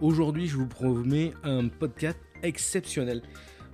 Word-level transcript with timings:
Aujourd'hui, 0.01 0.47
je 0.47 0.57
vous 0.57 0.67
promets 0.67 1.33
un 1.43 1.69
podcast 1.69 2.19
exceptionnel. 2.43 3.23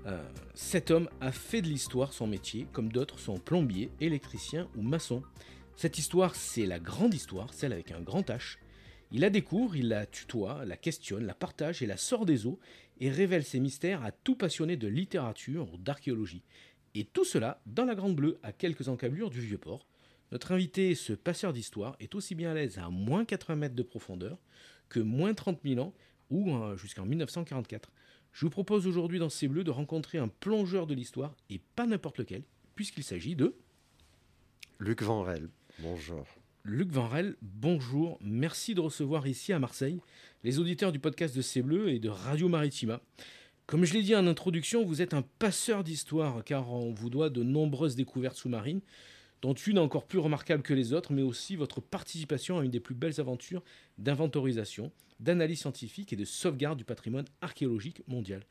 Euh, 0.07 0.19
cet 0.59 0.91
homme 0.91 1.11
a 1.21 1.33
fait 1.33 1.61
de 1.61 1.69
l'histoire 1.69 2.15
son 2.15 2.27
métier, 2.27 2.67
comme 2.73 2.91
d'autres 2.91 3.19
sont 3.19 3.39
plombiers, 3.39 3.91
électriciens 4.01 4.71
ou 4.75 4.81
maçons. 4.81 5.23
Cette 5.77 5.99
histoire, 5.99 6.35
c'est 6.35 6.65
la 6.65 6.79
grande 6.79 7.13
histoire, 7.13 7.53
celle 7.53 7.75
avec 7.75 7.93
un 7.93 8.01
grand 8.01 8.27
H. 8.31 8.57
Il 9.13 9.21
la 9.21 9.29
découvre, 9.29 9.77
il 9.77 9.89
la 9.89 10.07
tutoie, 10.07 10.65
la 10.65 10.79
questionne, 10.79 11.27
la 11.27 11.35
partage 11.35 11.83
et 11.83 11.87
la 11.87 11.99
sort 11.99 12.25
des 12.25 12.47
eaux 12.47 12.59
et 13.01 13.11
révèle 13.11 13.45
ses 13.45 13.61
mystères 13.61 14.03
à 14.03 14.13
tout 14.13 14.35
passionné 14.35 14.79
de 14.79 14.89
littérature 14.89 15.71
ou 15.75 15.77
d'archéologie. 15.77 16.43
Et 16.95 17.05
tout 17.05 17.27
cela 17.27 17.61
dans 17.67 17.85
la 17.85 17.95
Grande 17.95 18.17
Bleue, 18.17 18.39
à 18.43 18.53
quelques 18.53 18.89
encablures 18.89 19.29
du 19.29 19.43
Vieux-Port. 19.43 19.87
Notre 20.33 20.53
invité, 20.53 20.95
ce 20.95 21.13
passeur 21.13 21.53
d'histoire, 21.53 21.97
est 22.01 22.15
aussi 22.15 22.35
bien 22.35 22.53
à 22.53 22.55
l'aise 22.55 22.79
à 22.79 22.89
moins 22.89 23.27
80 23.27 23.57
mètres 23.57 23.77
de 23.77 23.83
profondeur 23.83 24.39
que 24.89 25.01
moins 25.01 25.35
30 25.35 25.61
000 25.63 25.81
ans 25.81 25.93
ou 26.31 26.57
euh, 26.57 26.79
jusqu'en 26.79 27.05
1944. 27.05 27.93
Je 28.37 28.45
vous 28.45 28.51
propose 28.51 28.87
aujourd'hui 28.87 29.19
dans 29.19 29.31
ces 29.31 29.49
bleus 29.49 29.65
de 29.65 29.71
rencontrer 29.71 30.19
un 30.19 30.29
plongeur 30.29 30.87
de 30.87 30.93
l'histoire, 30.93 31.35
et 31.49 31.59
pas 31.75 31.87
n'importe 31.87 32.19
lequel, 32.19 32.43
puisqu'il 32.75 33.03
s'agit 33.03 33.35
de... 33.35 33.55
Luc 34.79 35.01
Vanrel, 35.01 35.49
bonjour. 35.79 36.27
Luc 36.63 36.91
Vanrel, 36.91 37.37
bonjour, 37.41 38.19
merci 38.21 38.75
de 38.75 38.83
recevoir 38.83 39.27
ici 39.27 39.55
à 39.55 39.59
Marseille 39.59 40.01
les 40.45 40.59
auditeurs 40.59 40.93
du 40.93 40.99
podcast 40.99 41.35
de 41.35 41.41
C'est 41.41 41.63
Bleu 41.63 41.89
et 41.89 41.99
de 41.99 42.11
Radio 42.11 42.51
Maritima. 42.51 43.01
Comme 43.65 43.87
je 43.87 43.95
l'ai 43.95 44.03
dit 44.03 44.15
en 44.15 44.27
introduction, 44.27 44.85
vous 44.85 45.01
êtes 45.01 45.15
un 45.15 45.23
passeur 45.39 45.83
d'histoire 45.83 46.45
car 46.45 46.71
on 46.71 46.93
vous 46.93 47.09
doit 47.09 47.31
de 47.31 47.43
nombreuses 47.43 47.97
découvertes 47.97 48.37
sous-marines, 48.37 48.83
dont 49.43 49.55
une 49.55 49.79
encore 49.79 50.07
plus 50.07 50.19
remarquable 50.19 50.63
que 50.63 50.75
les 50.75 50.93
autres, 50.93 51.13
mais 51.13 51.23
aussi 51.23 51.57
votre 51.57 51.81
participation 51.81 52.59
à 52.59 52.65
une 52.65 52.71
des 52.71 52.81
plus 52.81 52.95
belles 52.95 53.21
aventures 53.21 53.63
d'inventorisation, 53.99 54.91
d'analyse 55.21 55.61
scientifique 55.61 56.13
et 56.13 56.17
de 56.17 56.25
sauvegarde 56.25 56.79
du 56.79 56.85
patrimoine 56.85 57.27
archéologique 57.41 58.03
mondial. 58.09 58.43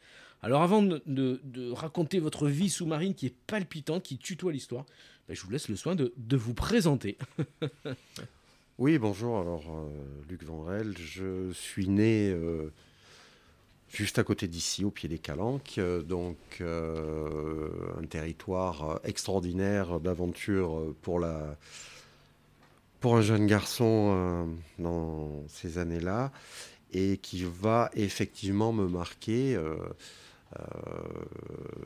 Alors 0.42 0.62
avant 0.62 0.84
de, 0.84 1.72
raconter 1.72 2.20
votre 2.20 2.48
vie 2.48 2.70
sous-marine 2.70 3.16
qui 3.16 3.28
est 3.28 3.36
palpitante, 3.48 4.04
qui 4.04 4.18
tutoie 4.18 4.52
l'histoire, 4.52 4.86
ben, 5.28 5.36
je 5.36 5.42
vous 5.42 5.52
laisse 5.52 5.70
le 5.70 5.76
soin 5.76 5.96
de, 5.96 6.14
vous 6.32 6.54
présenter. 6.54 7.18
oui, 8.78 8.98
bonjour, 9.00 9.40
alors 9.40 9.64
euh, 9.70 9.90
Luc 10.30 10.44
Vanrel, 10.44 10.96
je 10.98 11.52
suis 11.52 11.88
né... 11.88 12.30
Euh, 12.30 12.72
juste 13.90 14.20
à 14.20 14.24
côté 14.24 14.48
d'ici, 14.48 14.84
au 14.84 14.92
pied 14.92 15.10
des 15.10 15.20
Calanques. 15.20 15.76
Euh, 15.78 16.02
donc, 16.02 16.38
euh, 16.62 17.70
un 18.02 18.06
territoire 18.06 19.00
extraordinaire 19.04 20.00
d'aventure 20.00 20.94
pour, 21.02 21.20
la, 21.20 21.58
un 23.04 23.22
jeune 23.22 23.46
garçon 23.46 24.14
euh, 24.16 24.46
dans 24.80 25.44
ces 25.48 25.78
années-là 25.78 26.32
et 26.92 27.18
qui 27.18 27.44
va 27.44 27.92
effectivement 27.94 28.74
me 28.74 28.88
marquer. 28.88 29.60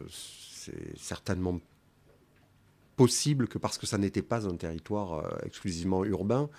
c'est 0.09 0.97
certainement 0.97 1.59
possible 2.95 3.47
que 3.47 3.57
parce 3.57 3.77
que 3.77 3.87
ça 3.87 3.97
n'était 3.97 4.21
pas 4.21 4.47
un 4.47 4.55
territoire 4.55 5.23
exclusivement 5.43 6.05
urbain, 6.05 6.49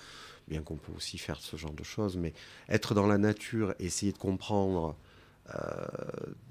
bien 0.47 0.61
qu'on 0.61 0.75
peut 0.75 0.91
aussi 0.95 1.17
faire 1.17 1.39
ce 1.39 1.55
genre 1.55 1.73
de 1.73 1.83
choses, 1.83 2.17
mais 2.17 2.33
être 2.67 2.93
dans 2.93 3.07
la 3.07 3.17
nature, 3.17 3.73
essayer 3.79 4.11
de 4.11 4.17
comprendre 4.17 4.89
euh, 4.89 5.10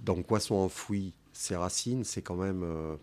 dans 0.05 0.23
quoi 0.23 0.41
sont 0.41 0.57
enfouies 0.57 1.13
ces 1.33 1.57
racines, 1.57 2.05
c'est 2.05 2.23
quand 2.23 2.37
même 2.37 2.63
euh, 2.63 2.97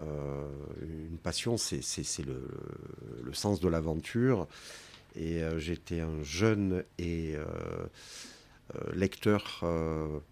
euh, 0.00 0.48
une 0.82 1.18
passion, 1.18 1.56
c'est 1.56 1.82
le, 2.24 3.32
sens 3.32 3.60
de 3.60 3.68
l'aventure. 3.68 4.46
Et 5.18 5.40
j'étais 5.56 6.00
un 6.00 6.22
jeune 6.22 6.84
et 6.98 7.36
lecteur 8.92 9.64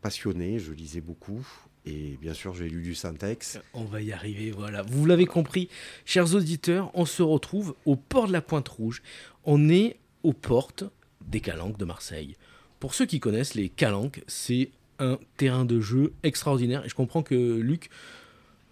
passionné, 0.03 0.59
je 0.59 0.73
lisais 0.73 1.01
beaucoup. 1.01 1.47
Et 1.87 2.19
bien 2.21 2.33
sûr, 2.35 2.55
j'ai 2.55 2.69
lu 2.69 2.83
du 2.83 2.95
syntaxe. 2.95 3.59
On 3.75 3.85
va 3.85 4.01
y 4.01 4.13
arriver, 4.13 4.51
voilà. 4.51 4.83
Vous 4.83 5.05
l'avez 5.05 5.27
compris, 5.27 5.69
chers 6.05 6.35
auditeurs, 6.35 6.91
on 6.95 7.05
se 7.05 7.23
retrouve 7.23 7.75
au 7.85 7.97
port 7.97 8.27
de 8.27 8.33
la 8.33 8.41
Pointe 8.41 8.69
Rouge. 8.69 9.03
On 9.45 9.69
est 9.69 9.99
aux 10.23 10.33
portes 10.33 10.85
des 11.27 11.41
Calanques 11.41 11.77
de 11.77 11.85
Marseille. 11.85 12.37
Pour 12.81 12.95
ceux 12.95 13.07
qui 13.07 13.21
connaissent, 13.21 13.55
les 13.55 13.69
Calanques, 13.69 14.23
c'est 14.27 14.71
un 14.99 15.19
terrain 15.37 15.65
de 15.65 15.81
jeu 15.81 16.13
extraordinaire. 16.23 16.85
Et 16.85 16.89
je 16.89 16.95
comprends 16.95 17.23
que 17.23 17.35
Luc, 17.35 17.91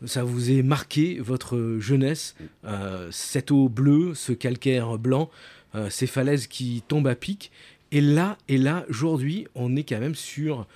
ça 0.06 0.25
vous 0.25 0.50
ait 0.50 0.62
marqué 0.62 1.19
votre 1.21 1.78
jeunesse, 1.78 2.34
euh, 2.65 3.09
cette 3.10 3.50
eau 3.50 3.69
bleue, 3.69 4.15
ce 4.15 4.32
calcaire 4.32 4.99
blanc, 4.99 5.31
euh, 5.75 5.91
ces 5.91 6.06
falaises 6.06 6.47
qui 6.47 6.82
tombent 6.88 7.09
à 7.09 7.15
pic. 7.15 7.50
Et 7.91 8.00
là, 8.00 8.38
et 8.49 8.59
là, 8.59 8.84
aujourd'hui, 8.88 9.47
on 9.55 9.77
est 9.77 9.84
quand 9.84 10.00
même 10.00 10.15
sur 10.15 10.66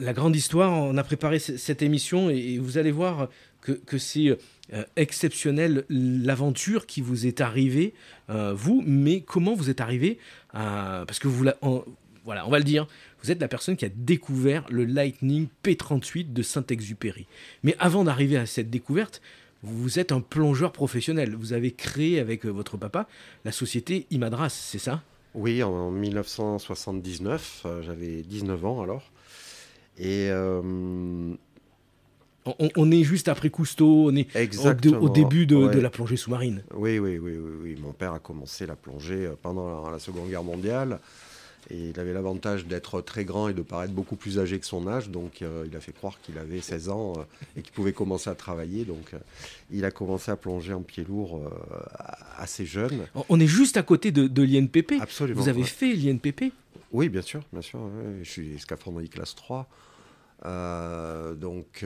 la 0.00 0.12
grande 0.12 0.34
histoire. 0.34 0.72
On 0.72 0.96
a 0.96 1.04
préparé 1.04 1.38
cette 1.38 1.82
émission 1.82 2.30
et, 2.30 2.58
vous 2.58 2.78
allez 2.78 2.92
voir 2.92 3.28
que, 3.60 3.98
c'est 3.98 4.28
euh, 4.72 4.84
exceptionnel 4.94 5.84
l'aventure 5.88 6.86
qui 6.86 7.00
vous 7.00 7.26
est 7.26 7.40
arrivée, 7.40 7.94
vous, 8.28 8.82
mais 8.86 9.20
comment 9.20 9.54
vous 9.54 9.70
êtes 9.70 9.80
arrivé 9.80 10.18
à... 10.52 11.04
Parce 11.06 11.18
que 11.18 11.28
vous, 11.28 11.46
voilà, 12.24 12.46
on 12.46 12.50
va 12.50 12.58
le 12.58 12.64
dire, 12.64 12.86
vous 13.22 13.30
êtes 13.30 13.40
la 13.40 13.48
personne 13.48 13.76
qui 13.76 13.84
a 13.84 13.88
découvert 13.88 14.64
le 14.70 14.84
Lightning 14.84 15.48
P38 15.64 16.32
de 16.32 16.42
Saint-Exupéry. 16.42 17.26
Mais 17.62 17.74
avant 17.78 18.04
d'arriver 18.04 18.36
à 18.36 18.46
cette 18.46 18.70
découverte, 18.70 19.20
vous 19.62 19.98
êtes 19.98 20.12
un 20.12 20.20
plongeur 20.20 20.72
professionnel. 20.72 21.34
Vous 21.34 21.52
avez 21.52 21.72
créé 21.72 22.20
avec 22.20 22.46
euh, 22.46 22.50
votre 22.50 22.76
papa 22.76 23.08
la 23.44 23.52
société 23.52 24.06
Imadras, 24.10 24.50
c'est 24.50 24.78
ça? 24.78 25.02
Oui, 25.34 25.62
en 25.62 25.90
1979, 25.90 27.62
euh, 27.66 27.82
j'avais 27.82 28.22
19 28.22 28.64
ans 28.64 28.82
alors. 28.82 29.10
Et 29.98 30.28
euh, 30.30 31.34
on, 32.76 32.90
est 32.90 33.02
juste 33.02 33.28
après 33.28 33.50
Cousteau, 33.50 34.10
on 34.10 34.16
est 34.16 34.28
au, 34.94 35.08
début 35.08 35.46
de, 35.46 35.80
la 35.80 35.90
plongée 35.90 36.16
sous-marine. 36.16 36.62
Oui, 36.74 36.98
oui, 36.98 37.18
oui, 37.18 37.32
oui, 37.36 37.52
oui, 37.62 37.76
Mon 37.80 37.92
père 37.92 38.12
a 38.12 38.18
commencé 38.18 38.66
la 38.66 38.76
plongée 38.76 39.30
pendant 39.42 39.90
la 39.90 39.98
Seconde 39.98 40.28
Guerre 40.28 40.44
mondiale. 40.44 41.00
Et 41.70 41.88
il 41.90 42.00
avait 42.00 42.12
l'avantage 42.12 42.66
d'être 42.66 43.00
très 43.00 43.24
grand 43.24 43.48
et 43.48 43.54
de 43.54 43.62
paraître 43.62 43.92
beaucoup 43.92 44.16
plus 44.16 44.38
âgé 44.38 44.58
que 44.58 44.66
son 44.66 44.86
âge. 44.86 45.10
Donc 45.10 45.42
euh, 45.42 45.64
il 45.68 45.76
a 45.76 45.80
fait 45.80 45.92
croire 45.92 46.20
qu'il 46.20 46.38
avait 46.38 46.60
16 46.60 46.88
ans 46.90 47.14
euh, 47.16 47.22
et 47.56 47.62
qu'il 47.62 47.72
pouvait 47.72 47.92
commencer 47.92 48.30
à 48.30 48.34
travailler. 48.34 48.84
Donc 48.84 49.14
euh, 49.14 49.18
il 49.70 49.84
a 49.84 49.90
commencé 49.90 50.30
à 50.30 50.36
plonger 50.36 50.72
en 50.72 50.82
pied 50.82 51.04
lourd 51.04 51.42
assez 52.36 52.66
jeune. 52.66 53.06
On 53.28 53.40
est 53.40 53.46
juste 53.46 53.76
à 53.76 53.82
côté 53.82 54.12
de, 54.12 54.42
l'INPP. 54.42 55.00
Absolument. 55.00 55.40
Vous 55.40 55.48
avez 55.48 55.64
fait 55.64 55.92
l'INPP 55.92 56.52
Oui, 56.92 57.08
bien 57.08 57.22
sûr. 57.22 57.42
Bien 57.52 57.62
sûr 57.62 57.80
Je 58.22 58.30
suis 58.30 58.58
scaphandrier 58.58 59.08
classe 59.08 59.34
3. 59.34 59.68
Euh, 60.44 61.34
donc, 61.34 61.84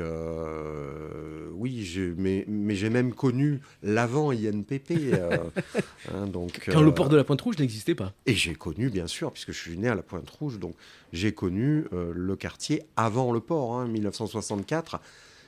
oui, 1.52 2.14
mais, 2.16 2.44
mais 2.48 2.74
j'ai 2.74 2.90
même 2.90 3.14
connu 3.14 3.60
l'avant 3.82 4.30
INPP. 4.30 4.92
hein, 6.12 6.26
donc, 6.26 6.68
Quand 6.70 6.82
le 6.82 6.92
port 6.92 7.08
de 7.08 7.16
la 7.16 7.24
Pointe 7.24 7.40
Rouge 7.40 7.58
n'existait 7.58 7.94
pas. 7.94 8.12
Et 8.26 8.34
j'ai 8.34 8.54
connu, 8.54 8.90
bien 8.90 9.06
sûr, 9.06 9.32
puisque 9.32 9.52
je 9.52 9.58
suis 9.58 9.78
né 9.78 9.88
à 9.88 9.94
la 9.94 10.02
Pointe 10.02 10.28
Rouge, 10.28 10.58
donc 10.58 10.74
j'ai 11.12 11.32
connu 11.32 11.84
le 11.92 12.36
quartier 12.36 12.82
avant 12.96 13.32
le 13.32 13.40
port, 13.40 13.74
hein, 13.76 13.86
1964. 13.86 15.00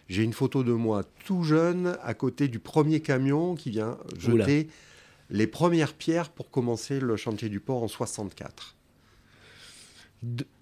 J'ai 0.09 0.23
une 0.23 0.33
photo 0.33 0.63
de 0.63 0.73
moi 0.73 1.05
tout 1.25 1.43
jeune 1.43 1.97
à 2.03 2.15
côté 2.15 2.49
du 2.49 2.59
premier 2.59 3.01
camion 3.01 3.55
qui 3.55 3.71
vient 3.71 3.99
jeter 4.19 4.69
les 5.31 5.47
premières 5.47 5.95
pierres 5.95 6.29
pour 6.31 6.51
commencer 6.51 7.01
le 7.01 7.17
chantier 7.17 7.49
du 7.49 7.61
port 7.61 7.83
en 7.83 7.89
64. 7.89 8.77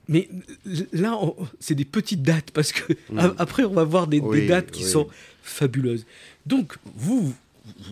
Mais 0.08 0.28
là, 0.92 1.18
c'est 1.60 1.74
des 1.74 1.84
petites 1.84 2.22
dates 2.22 2.50
parce 2.50 2.72
que 2.72 2.92
mm. 3.10 3.34
après, 3.38 3.64
on 3.64 3.72
va 3.72 3.84
voir 3.84 4.06
des, 4.06 4.20
dates 4.46 4.70
qui 4.70 4.82
sont 4.82 5.08
fabuleuses. 5.42 6.06
Donc, 6.46 6.76
vous, 6.96 7.32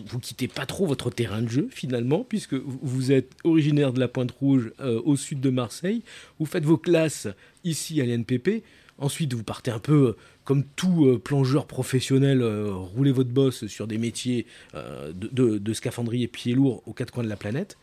vous 0.07 0.19
quittez 0.19 0.47
pas 0.47 0.65
trop 0.65 0.85
votre 0.85 1.09
terrain 1.09 1.41
de 1.41 1.49
jeu 1.49 1.67
finalement, 1.71 2.25
puisque 2.27 2.55
vous 2.55 3.11
êtes 3.11 3.31
originaire 3.43 3.93
de 3.93 3.99
la 3.99 4.07
Pointe 4.07 4.31
Rouge 4.31 4.71
euh, 4.79 5.01
au 5.05 5.15
sud 5.15 5.39
de 5.39 5.49
Marseille. 5.49 6.03
Vous 6.39 6.45
faites 6.45 6.65
vos 6.65 6.77
classes 6.77 7.27
ici 7.63 8.01
à 8.01 8.05
l'NPP. 8.05 8.63
Ensuite, 8.97 9.33
vous 9.33 9.43
partez 9.43 9.71
un 9.71 9.79
peu 9.79 10.15
comme 10.49 10.63
tout 10.75 11.05
euh, 11.05 11.19
plongeur 11.19 11.67
professionnel, 11.67 12.41
euh, 12.41 12.71
roulez 12.73 13.11
votre 13.11 13.29
boss 13.29 13.67
sur 13.67 13.85
des 13.85 13.99
métiers 13.99 14.47
euh, 14.73 15.13
de, 15.13 15.59
de, 15.59 15.73
scaphandrier 15.73 16.27
pieds 16.27 16.55
lourds 16.55 16.81
aux 16.87 16.93
quatre 16.93 17.13
coins 17.13 17.23
de 17.23 17.29
la 17.29 17.35
planète. 17.35 17.77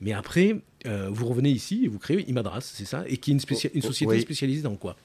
Mais 0.00 0.12
après, 0.12 0.60
vous 0.84 1.26
revenez 1.26 1.50
ici 1.50 1.84
et 1.84 1.88
vous 1.88 1.98
créez 1.98 2.28
Imadras, 2.28 2.60
c'est 2.60 2.84
ça 2.84 3.04
Et 3.06 3.16
qui 3.16 3.30
est 3.30 3.34
une, 3.34 3.58
une 3.74 3.82
oh, 3.82 3.86
société 3.86 4.20
spécialisée 4.20 4.62
dans 4.62 4.76
quoi? 4.76 4.96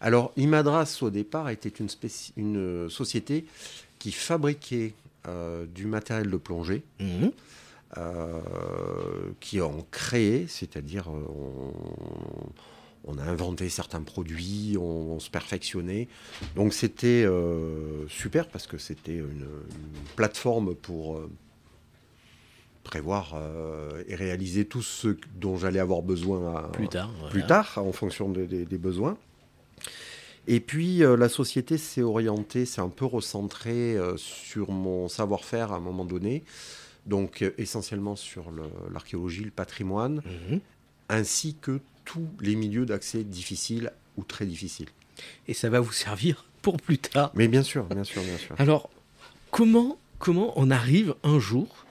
Alors, 0.00 0.32
Imadras, 0.36 0.98
au 1.02 1.10
départ, 1.10 1.50
était 1.50 1.68
une, 1.68 1.88
une 2.36 2.88
société 2.88 3.44
qui 3.98 4.12
fabriquait 4.12 4.94
du 5.74 5.86
matériel 5.86 6.30
de 6.30 6.36
plongée. 6.36 6.82
Mmh. 7.00 7.28
qui 9.40 9.60
ont 9.60 9.84
créé, 9.90 10.46
c'est-à-dire 10.48 11.10
on 13.04 13.18
a 13.18 13.22
inventé 13.22 13.68
certains 13.68 14.02
produits, 14.02 14.76
on, 14.78 15.18
se 15.20 15.30
perfectionnait. 15.30 16.08
Donc 16.56 16.72
c'était 16.72 17.24
euh, 17.24 18.06
super 18.08 18.48
parce 18.48 18.66
que 18.66 18.78
c'était 18.78 19.16
une, 19.16 19.46
plateforme 20.16 20.74
pour 20.74 21.16
euh, 21.16 21.30
prévoir 22.90 23.34
euh, 23.36 24.02
et 24.08 24.16
réaliser 24.16 24.64
tout 24.64 24.82
ce 24.82 25.16
dont 25.36 25.56
j'allais 25.56 25.78
avoir 25.78 26.02
besoin 26.02 26.70
plus 26.72 26.88
tard, 26.88 27.10
plus 27.30 27.46
tard 27.46 27.74
en 27.76 27.92
fonction 27.92 28.28
des 28.28 28.78
besoins. 28.78 29.16
Et 30.48 30.58
puis 30.58 30.98
la 30.98 31.28
société 31.28 31.78
s'est 31.78 32.02
orientée, 32.02 32.66
s'est 32.66 32.80
un 32.80 32.88
peu 32.88 33.04
recentrée 33.04 33.96
sur 34.16 34.72
mon 34.72 35.08
savoir-faire 35.08 35.70
à 35.70 35.76
un 35.76 35.80
moment 35.80 36.04
donné, 36.04 36.42
donc 37.06 37.44
essentiellement 37.58 38.16
sur 38.16 38.50
l'archéologie, 38.92 39.44
le, 39.44 39.50
patrimoine, 39.50 40.22
mhm. 40.24 40.60
ainsi 41.08 41.54
que 41.60 41.80
tous 42.04 42.26
les 42.40 42.56
milieux 42.56 42.86
d'accès 42.86 43.22
difficiles 43.22 43.92
ou 44.16 44.24
très 44.24 44.46
difficiles. 44.46 44.88
Et 45.46 45.54
ça 45.54 45.70
va 45.70 45.78
vous 45.78 45.92
servir 45.92 46.44
pour 46.62 46.78
plus 46.78 46.98
tard. 46.98 47.30
Mais 47.34 47.48
bien 47.48 47.62
sûr, 47.62 47.84
bien 47.84 48.04
sûr, 48.04 48.22
bien 48.22 48.36
sûr. 48.36 48.54
Alors, 48.58 48.90
comment, 49.50 49.98
comment 50.18 50.52
on 50.56 50.70
arrive 50.70 51.14
un 51.22 51.38
jour 51.38 51.86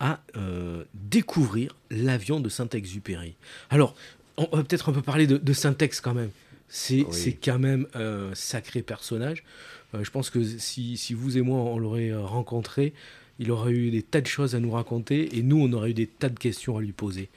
à 0.00 0.20
euh, 0.36 0.84
découvrir 0.94 1.74
l'avion 1.90 2.40
de 2.40 2.48
Saint-Exupéry 2.48 3.34
Alors, 3.70 3.94
on 4.36 4.56
va 4.56 4.62
peut-être 4.62 4.88
un 4.88 4.92
peu 4.92 5.02
parler 5.02 5.26
de, 5.26 5.36
de 5.36 5.52
Saint-Ex 5.52 6.00
quand 6.00 6.14
même. 6.14 6.30
C'est 6.68 7.38
quand 7.42 7.58
même 7.58 7.86
un 7.94 8.34
sacré 8.34 8.82
personnage. 8.82 9.42
Euh, 9.94 10.04
je 10.04 10.10
pense 10.10 10.30
que 10.30 10.44
si, 10.44 10.96
si, 10.96 11.14
vous 11.14 11.38
et 11.38 11.40
moi, 11.40 11.58
on 11.58 11.78
l'aurait 11.78 12.10
euh, 12.10 12.20
rencontré, 12.20 12.92
il 13.38 13.50
aurait 13.50 13.72
eu 13.72 13.90
des 13.90 14.02
tas 14.02 14.20
de 14.20 14.26
choses 14.26 14.54
à 14.54 14.60
nous 14.60 14.70
raconter 14.70 15.36
et 15.36 15.42
nous, 15.42 15.60
on 15.60 15.72
aurait 15.72 15.90
eu 15.90 15.94
des 15.94 16.06
tas 16.06 16.28
de 16.28 16.38
questions 16.38 16.76
à 16.76 16.80
lui 16.80 16.92
poser. 16.92 17.30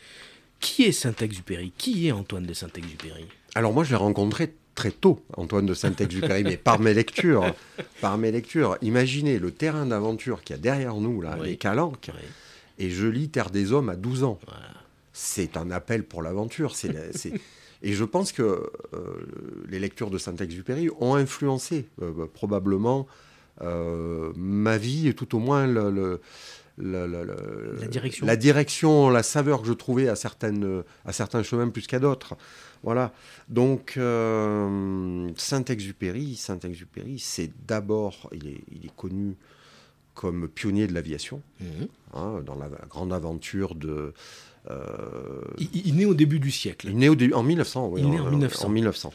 Qui 0.59 0.83
est 0.83 0.91
Saint-Exupéry? 0.91 1.71
Qui 1.77 2.07
est 2.07 2.11
Antoine 2.11 2.45
de 2.45 2.53
Saint-Exupéry? 2.53 3.25
Alors 3.55 3.73
moi, 3.73 3.83
je 3.83 3.91
l'ai 3.91 3.95
rencontré 3.95 4.53
très 4.75 4.91
tôt, 4.91 5.23
Antoine 5.35 5.65
de 5.65 5.73
Saint-Exupéry, 5.73 6.43
mais 6.43 6.57
par 6.57 6.79
mes 6.79 6.93
lectures. 6.93 7.53
Par 8.01 8.17
mes 8.17 8.31
lectures. 8.31 8.77
Imaginez 8.81 9.37
le 9.37 9.51
terrain 9.51 9.85
d'aventure 9.85 10.43
qu'il 10.43 10.55
y 10.55 10.59
a 10.59 10.61
derrière 10.61 10.95
nous, 10.95 11.21
là, 11.21 11.37
les 11.43 11.55
Calanques, 11.55 12.09
et 12.81 12.89
je 12.89 13.05
lis 13.07 13.29
Terre 13.29 13.51
des 13.51 13.73
Hommes 13.73 13.89
à 13.89 13.95
12 13.95 14.23
ans. 14.23 14.39
C'est 15.13 15.55
un 15.55 15.69
appel 15.69 16.03
pour 16.03 16.23
l'aventure. 16.23 16.73
et 17.83 17.93
je 17.93 18.03
pense 18.03 18.31
que 18.31 18.41
euh, 18.41 18.69
les 19.69 19.77
lectures 19.77 20.09
de 20.09 20.17
Saint-Exupéry 20.17 20.89
ont 20.99 21.13
influencé 21.13 21.85
euh, 22.01 22.25
probablement 22.33 23.05
euh, 23.61 24.33
ma 24.35 24.77
vie, 24.77 25.07
et 25.07 25.13
tout 25.13 25.35
au 25.35 25.39
moins 25.39 25.67
le 25.67 26.19
la, 26.77 27.05
direction. 27.87 28.25
la 28.25 28.35
direction, 28.35 29.09
la 29.11 29.21
saveur 29.21 29.61
que 29.61 29.67
je 29.67 29.73
trouvais 29.73 30.07
à, 30.07 30.15
certaines, 30.15 30.83
à 31.05 31.13
certains 31.13 31.43
chemins 31.43 31.69
plus 31.69 31.85
qu'à 31.85 31.99
d'autres. 31.99 32.35
Voilà. 32.81 33.13
Donc, 33.49 33.99
Saint-Exupéry, 35.37 36.35
Saint-Exupéry, 36.35 37.19
c'est 37.19 37.51
d'abord, 37.67 38.31
il 38.33 38.47
est, 38.47 38.63
il 38.71 38.85
est, 38.87 38.95
connu 38.95 39.35
comme 40.21 40.47
pionnier 40.47 40.85
de 40.85 40.93
l'aviation, 40.93 41.41
mhm. 41.59 41.87
hein, 42.13 42.43
dans 42.45 42.53
la 42.53 42.69
grande 42.87 43.11
aventure 43.11 43.73
de, 43.73 44.13
euh, 44.69 45.41
il, 45.57 45.95
né 45.95 46.05
au 46.05 46.13
début 46.13 46.39
du 46.39 46.51
siècle. 46.51 46.89
Il 46.95 47.09
au 47.09 47.15
en 47.35 47.41
1900, 47.41 47.87
oui. 47.87 48.01
Il 48.03 48.09
né 48.11 48.19
en, 48.19 48.29
1900. 48.29 48.67
En 48.67 48.69
1900. 48.69 49.13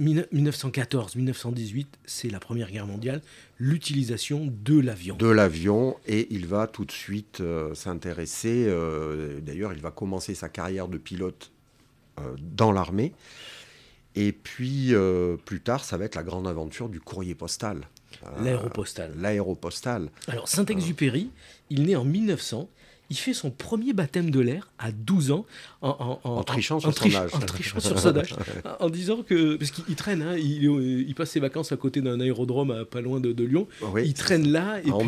1914-1918, 0.00 1.86
c'est 2.04 2.28
la 2.28 2.40
Première 2.40 2.68
Guerre 2.72 2.88
mondiale, 2.88 3.22
l'utilisation 3.58 4.52
de 4.64 4.80
l'avion. 4.80 5.14
De 5.14 5.28
l'avion, 5.28 5.96
et 6.08 6.26
il 6.30 6.48
va 6.48 6.66
tout 6.66 6.84
de 6.84 6.90
suite 6.90 7.40
euh, 7.40 7.72
s'intéresser, 7.74 8.64
euh, 8.66 9.38
d'ailleurs 9.40 9.72
il 9.72 9.80
va 9.80 9.92
commencer 9.92 10.34
sa 10.34 10.48
carrière 10.48 10.88
de 10.88 10.98
pilote 10.98 11.52
dans 12.40 12.72
l'armée, 12.72 13.12
et 14.16 14.32
puis 14.32 14.92
plus 15.46 15.60
tard 15.60 15.82
ça 15.82 15.96
va 15.96 16.04
être 16.04 16.14
la 16.14 16.22
grande 16.22 16.46
aventure 16.46 16.90
du 16.90 17.00
courrier 17.00 17.34
postal. 17.34 17.88
L'aéropostal. 18.42 19.12
L'aéropostal. 19.18 20.08
Alors 20.28 20.48
Saint-Exupéry, 20.48 21.30
il 21.70 21.84
naît 21.84 21.96
en 21.96 22.04
1900 22.04 22.68
il 23.12 23.16
fait 23.16 23.34
son 23.34 23.50
premier 23.50 23.92
baptême 23.92 24.30
de 24.30 24.40
l'air 24.40 24.70
à 24.78 24.90
12 24.90 25.32
ans 25.32 25.44
en, 25.82 26.42
trichant, 26.44 26.80
sur 26.80 26.96
son 26.96 27.14
âge. 27.14 27.34
en 27.34 27.40
trichant 27.40 27.78
sur 27.78 27.98
son 27.98 28.16
âge. 28.16 28.34
en 28.80 28.88
disant 28.88 29.22
que. 29.22 29.56
Parce 29.56 29.70
qu'il 29.70 29.96
traîne, 29.96 30.22
hein, 30.22 30.34
il, 30.38 31.14
passe 31.14 31.32
ses 31.32 31.40
vacances 31.40 31.72
à 31.72 31.76
côté 31.76 32.00
d'un 32.00 32.20
aérodrome 32.20 32.70
à 32.70 32.84
pas 32.86 33.02
loin 33.02 33.20
de, 33.20 33.44
Lyon. 33.44 33.68
il 34.02 34.14
traîne 34.14 34.50
là. 34.50 34.80
Et 34.82 34.90
en 34.90 35.04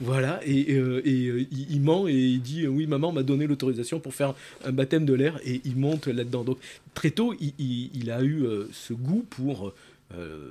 Voilà, 0.00 0.38
et, 0.46 0.72
euh, 0.72 1.02
euh, 1.04 1.44
il, 1.50 1.80
ment 1.80 2.06
et 2.06 2.14
il 2.14 2.40
dit 2.40 2.68
Oui, 2.68 2.86
maman 2.86 3.10
m'a 3.10 3.24
donné 3.24 3.48
l'autorisation 3.48 3.98
pour 3.98 4.14
faire 4.14 4.34
un 4.64 4.70
baptême 4.70 5.04
de 5.04 5.14
l'air 5.14 5.40
et 5.44 5.60
il 5.64 5.76
monte 5.76 6.06
là-dedans. 6.06 6.44
Donc 6.44 6.58
très 6.94 7.10
tôt, 7.10 7.34
il, 7.40 8.10
a 8.12 8.22
eu 8.22 8.44
euh, 8.44 8.68
ce 8.72 8.92
goût 8.92 9.26
pour 9.28 9.72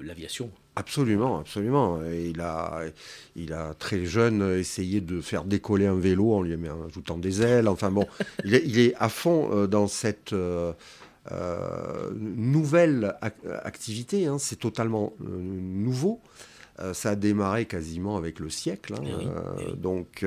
l'aviation. 0.04 0.52
Absolument, 0.78 1.40
absolument. 1.40 2.00
il, 2.04 2.40
a, 2.40 2.84
il 3.36 3.52
a 3.52 3.74
très 3.74 4.06
jeune 4.06 4.60
essayé 4.60 5.02
de 5.02 5.22
faire 5.22 5.44
décoller 5.44 5.88
un 5.88 5.98
vélo 5.98 6.34
en 6.34 6.44
lui 6.44 6.56
ajoutant 6.88 7.18
des 7.18 7.42
ailes. 7.42 7.68
Enfin 7.68 7.90
bon, 7.90 8.06
il, 8.46 8.78
est, 8.78 8.94
à 9.00 9.10
fond 9.10 9.50
euh, 9.52 9.66
dans 9.66 9.88
cette 9.88 10.34
euh, 10.34 10.74
euh, 11.32 12.12
nouvelle 12.14 13.16
activité. 13.64 14.28
Hein. 14.28 14.38
C'est 14.38 14.60
totalement 14.60 15.14
nouveau. 15.20 16.22
ça 16.94 17.10
a 17.10 17.16
démarré 17.16 17.66
quasiment 17.66 18.16
avec 18.16 18.38
le 18.38 18.52
siècle. 18.52 18.94
Hein. 19.00 19.04
Eh 19.58 19.64
eh 19.70 19.76
donc, 19.76 20.24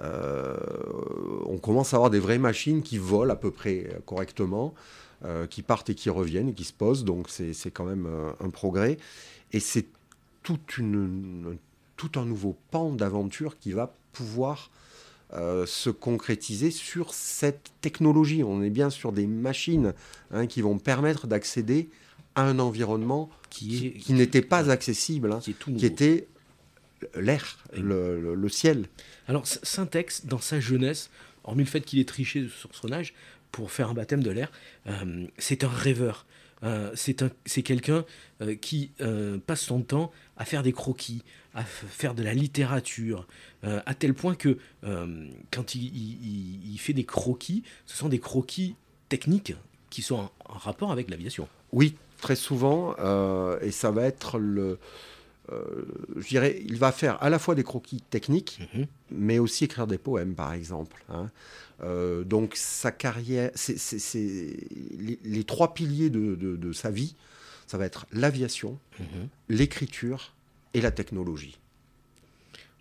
on 0.00 1.58
commence 1.58 1.92
à 1.92 1.98
avoir 1.98 2.08
des 2.08 2.20
vraies 2.20 2.38
machines 2.38 2.80
qui 2.80 2.96
volent 2.96 3.34
à 3.34 3.36
peu 3.36 3.50
près 3.50 3.98
correctement, 4.06 4.72
qui 5.50 5.60
partent 5.60 5.90
et 5.90 5.94
qui 5.94 6.08
reviennent 6.08 6.48
et 6.48 6.54
qui 6.54 6.64
se 6.64 6.72
posent. 6.72 7.04
Donc, 7.04 7.28
c'est 7.28 7.70
quand 7.70 7.84
même 7.84 8.08
un 8.40 8.48
progrès. 8.48 8.96
Et 9.54 9.60
c'est 9.60 9.86
tout 10.42 10.58
un 10.78 12.24
nouveau 12.24 12.58
pan 12.72 12.90
d'aventure 12.90 13.56
qui 13.56 13.70
va 13.70 13.94
pouvoir 14.12 14.72
euh, 15.32 15.64
se 15.64 15.90
concrétiser 15.90 16.72
sur 16.72 17.14
cette 17.14 17.70
technologie. 17.80 18.42
On 18.42 18.62
est 18.64 18.70
bien 18.70 18.90
sur 18.90 19.12
des 19.12 19.28
machines 19.28 19.94
hein, 20.32 20.48
qui 20.48 20.60
vont 20.60 20.78
permettre 20.78 21.28
d'accéder 21.28 21.88
à 22.34 22.42
un 22.42 22.58
environnement 22.58 23.30
qui, 23.48 24.02
n'était 24.08 24.42
pas 24.42 24.72
accessible, 24.72 25.32
hein, 25.32 25.38
qui, 25.40 25.86
était 25.86 26.26
l'air, 27.14 27.58
le, 27.76 28.48
ciel. 28.48 28.86
Alors 29.28 29.46
Syntex, 29.46 30.26
dans 30.26 30.40
sa 30.40 30.58
jeunesse, 30.58 31.10
hormis 31.44 31.62
le 31.62 31.70
fait 31.70 31.80
qu'il 31.82 32.00
ait 32.00 32.04
triché 32.04 32.48
sur 32.48 32.74
son 32.74 32.90
âge 32.90 33.14
pour 33.52 33.70
faire 33.70 33.90
un 33.90 33.94
baptême 33.94 34.24
de 34.24 34.32
l'air, 34.32 34.50
euh, 34.88 35.28
c'est 35.38 35.62
un 35.62 35.68
rêveur. 35.68 36.26
Euh, 36.64 36.90
c'est 36.94 37.62
quelqu'un 37.62 38.04
euh, 38.40 38.54
qui 38.54 38.90
euh, 39.00 39.38
passe 39.38 39.60
son 39.60 39.82
temps 39.82 40.10
à 40.36 40.44
faire 40.44 40.62
des 40.62 40.72
croquis, 40.72 41.22
à 41.54 41.62
faire 41.62 42.14
de 42.14 42.22
la 42.22 42.34
littérature, 42.34 43.26
à 43.62 43.94
tel 43.94 44.12
point 44.12 44.34
que 44.34 44.58
quand 45.50 45.74
il, 45.74 46.76
fait 46.78 46.92
des 46.92 47.04
croquis, 47.04 47.62
ce 47.86 47.96
sont 47.96 48.08
des 48.08 48.18
croquis 48.18 48.74
techniques 49.08 49.54
qui 49.88 50.02
sont 50.02 50.28
en, 50.44 50.58
rapport 50.58 50.90
avec 50.90 51.08
l'aviation. 51.08 51.48
Oui, 51.72 51.96
très 52.20 52.34
souvent, 52.34 52.94
et 53.62 53.70
ça 53.70 53.92
va 53.92 54.02
être 54.02 54.38
le. 54.38 54.78
je 55.50 56.26
dirais, 56.26 56.60
il 56.66 56.76
va 56.76 56.90
faire 56.90 57.22
à 57.22 57.30
la 57.30 57.38
fois 57.38 57.54
des 57.54 57.62
croquis 57.62 58.02
techniques, 58.10 58.58
Mhm. 58.74 58.86
mais 59.12 59.38
aussi 59.38 59.64
écrire 59.64 59.86
des 59.86 59.98
poèmes, 59.98 60.34
par 60.34 60.52
exemple. 60.52 61.04
hein. 61.08 61.30
Euh, 61.82 62.22
donc 62.24 62.54
sa 62.56 62.92
carrière, 62.92 63.50
c'est 63.54 63.78
c'est- 63.78 63.98
c'est- 63.98 64.56
les, 64.98 65.18
les 65.24 65.44
trois 65.44 65.74
piliers 65.74 66.08
de, 66.10 66.34
de- 66.36 66.56
de 66.56 66.72
sa 66.72 66.90
vie, 66.90 67.14
ça 67.66 67.78
va 67.78 67.84
être 67.86 68.06
l'aviation, 68.12 68.78
Mhm. 69.00 69.28
l'écriture 69.48 70.32
et 70.74 70.80
la 70.80 70.90
technologie. 70.92 71.58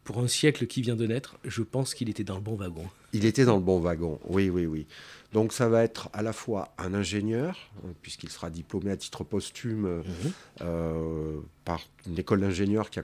Pour 0.03 0.19
un 0.19 0.27
siècle 0.27 0.67
qui 0.67 0.81
vient 0.81 0.95
de 0.97 1.07
naître, 1.07 1.37
je 1.45 1.63
pense 1.63 1.93
qu'il 1.95 2.09
était 2.09 2.25
dans 2.25 2.35
le 2.35 2.41
bon 2.41 2.55
wagon. 2.55 2.85
Il 3.13 3.25
était 3.25 3.45
dans 3.45 3.55
le 3.55 3.61
bon 3.61 3.79
wagon, 3.79 4.19
oui, 4.27 4.49
oui, 4.49 4.65
oui. 4.65 4.85
Donc 5.33 5.51
ça 5.51 5.67
va 5.67 5.83
être 5.83 6.09
à 6.13 6.21
la 6.21 6.31
fois 6.31 6.73
un 6.77 6.93
ingénieur, 6.93 7.57
hein, 7.83 7.89
puisqu'il 8.03 8.29
sera 8.29 8.49
diplômé 8.51 8.91
à 8.91 8.97
titre 8.97 9.23
posthume 9.23 9.85
euh, 9.85 9.97
Mhm. 10.03 10.31
euh, 10.61 11.37
par 11.65 11.81
une 12.07 12.19
école 12.19 12.41
d'ingénieurs 12.41 12.89
qui 12.91 12.99
a 12.99 13.03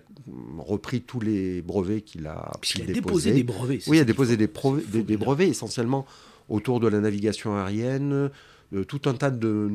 repris 0.59 1.01
tous 1.01 1.19
les 1.19 1.61
brevets 1.63 2.01
qu'il 2.03 2.27
a, 2.27 2.51
Puisqu'il 2.61 2.83
a 2.83 2.85
qu'il 2.85 2.93
déposé 2.93 3.31
des 3.33 3.43
brevets. 3.43 3.81
Oui, 3.87 3.97
il 3.97 4.01
a 4.01 4.05
déposé 4.05 4.37
des, 4.37 4.47
des- 4.47 5.17
brevets 5.17 5.49
essentiellement 5.49 6.05
autour 6.49 6.79
de 6.79 6.87
la 6.87 6.99
navigation 6.99 7.55
aérienne, 7.57 8.29
de 8.71 8.83
tout 8.83 9.01
un 9.05 9.15
tas 9.15 9.31
de 9.31 9.67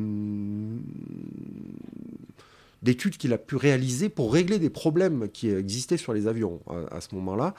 d'études 2.81 3.17
qu'il 3.17 3.33
a 3.33 3.37
pu 3.37 3.55
réaliser 3.55 4.09
pour 4.09 4.31
régler 4.33 4.59
des 4.59 4.69
problèmes 4.69 5.27
qui 5.29 5.49
existaient 5.49 5.97
sur 5.97 6.13
les 6.13 6.27
avions 6.27 6.61
à, 6.67 6.97
à 6.97 7.01
ce 7.01 7.15
moment-là. 7.15 7.55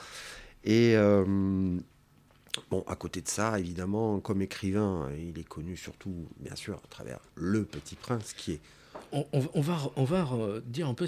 Et 0.65 0.93
euh, 0.97 1.77
bon, 2.71 2.85
à 2.87 2.97
côté 2.97 3.21
de 3.21 3.29
ça, 3.29 3.59
évidemment, 3.59 4.21
comme 4.21 4.43
écrivain, 4.43 5.09
il 5.19 5.39
est 5.39 5.47
connu 5.49 5.77
surtout, 5.77 6.15
bien 6.41 6.55
sûr, 6.57 6.77
à 6.85 6.89
travers 6.89 7.19
Le 7.35 7.65
Petit 7.65 7.95
Prince, 7.97 8.33
qui 8.33 8.53
est 8.53 8.61
On, 9.13 9.27
on- 9.33 9.49
on 9.55 9.61
va, 9.61 9.79
on 9.97 10.05
va 10.05 10.29
euh, 10.33 10.61
dire 10.67 10.89
un 10.89 10.95
peu 10.95 11.07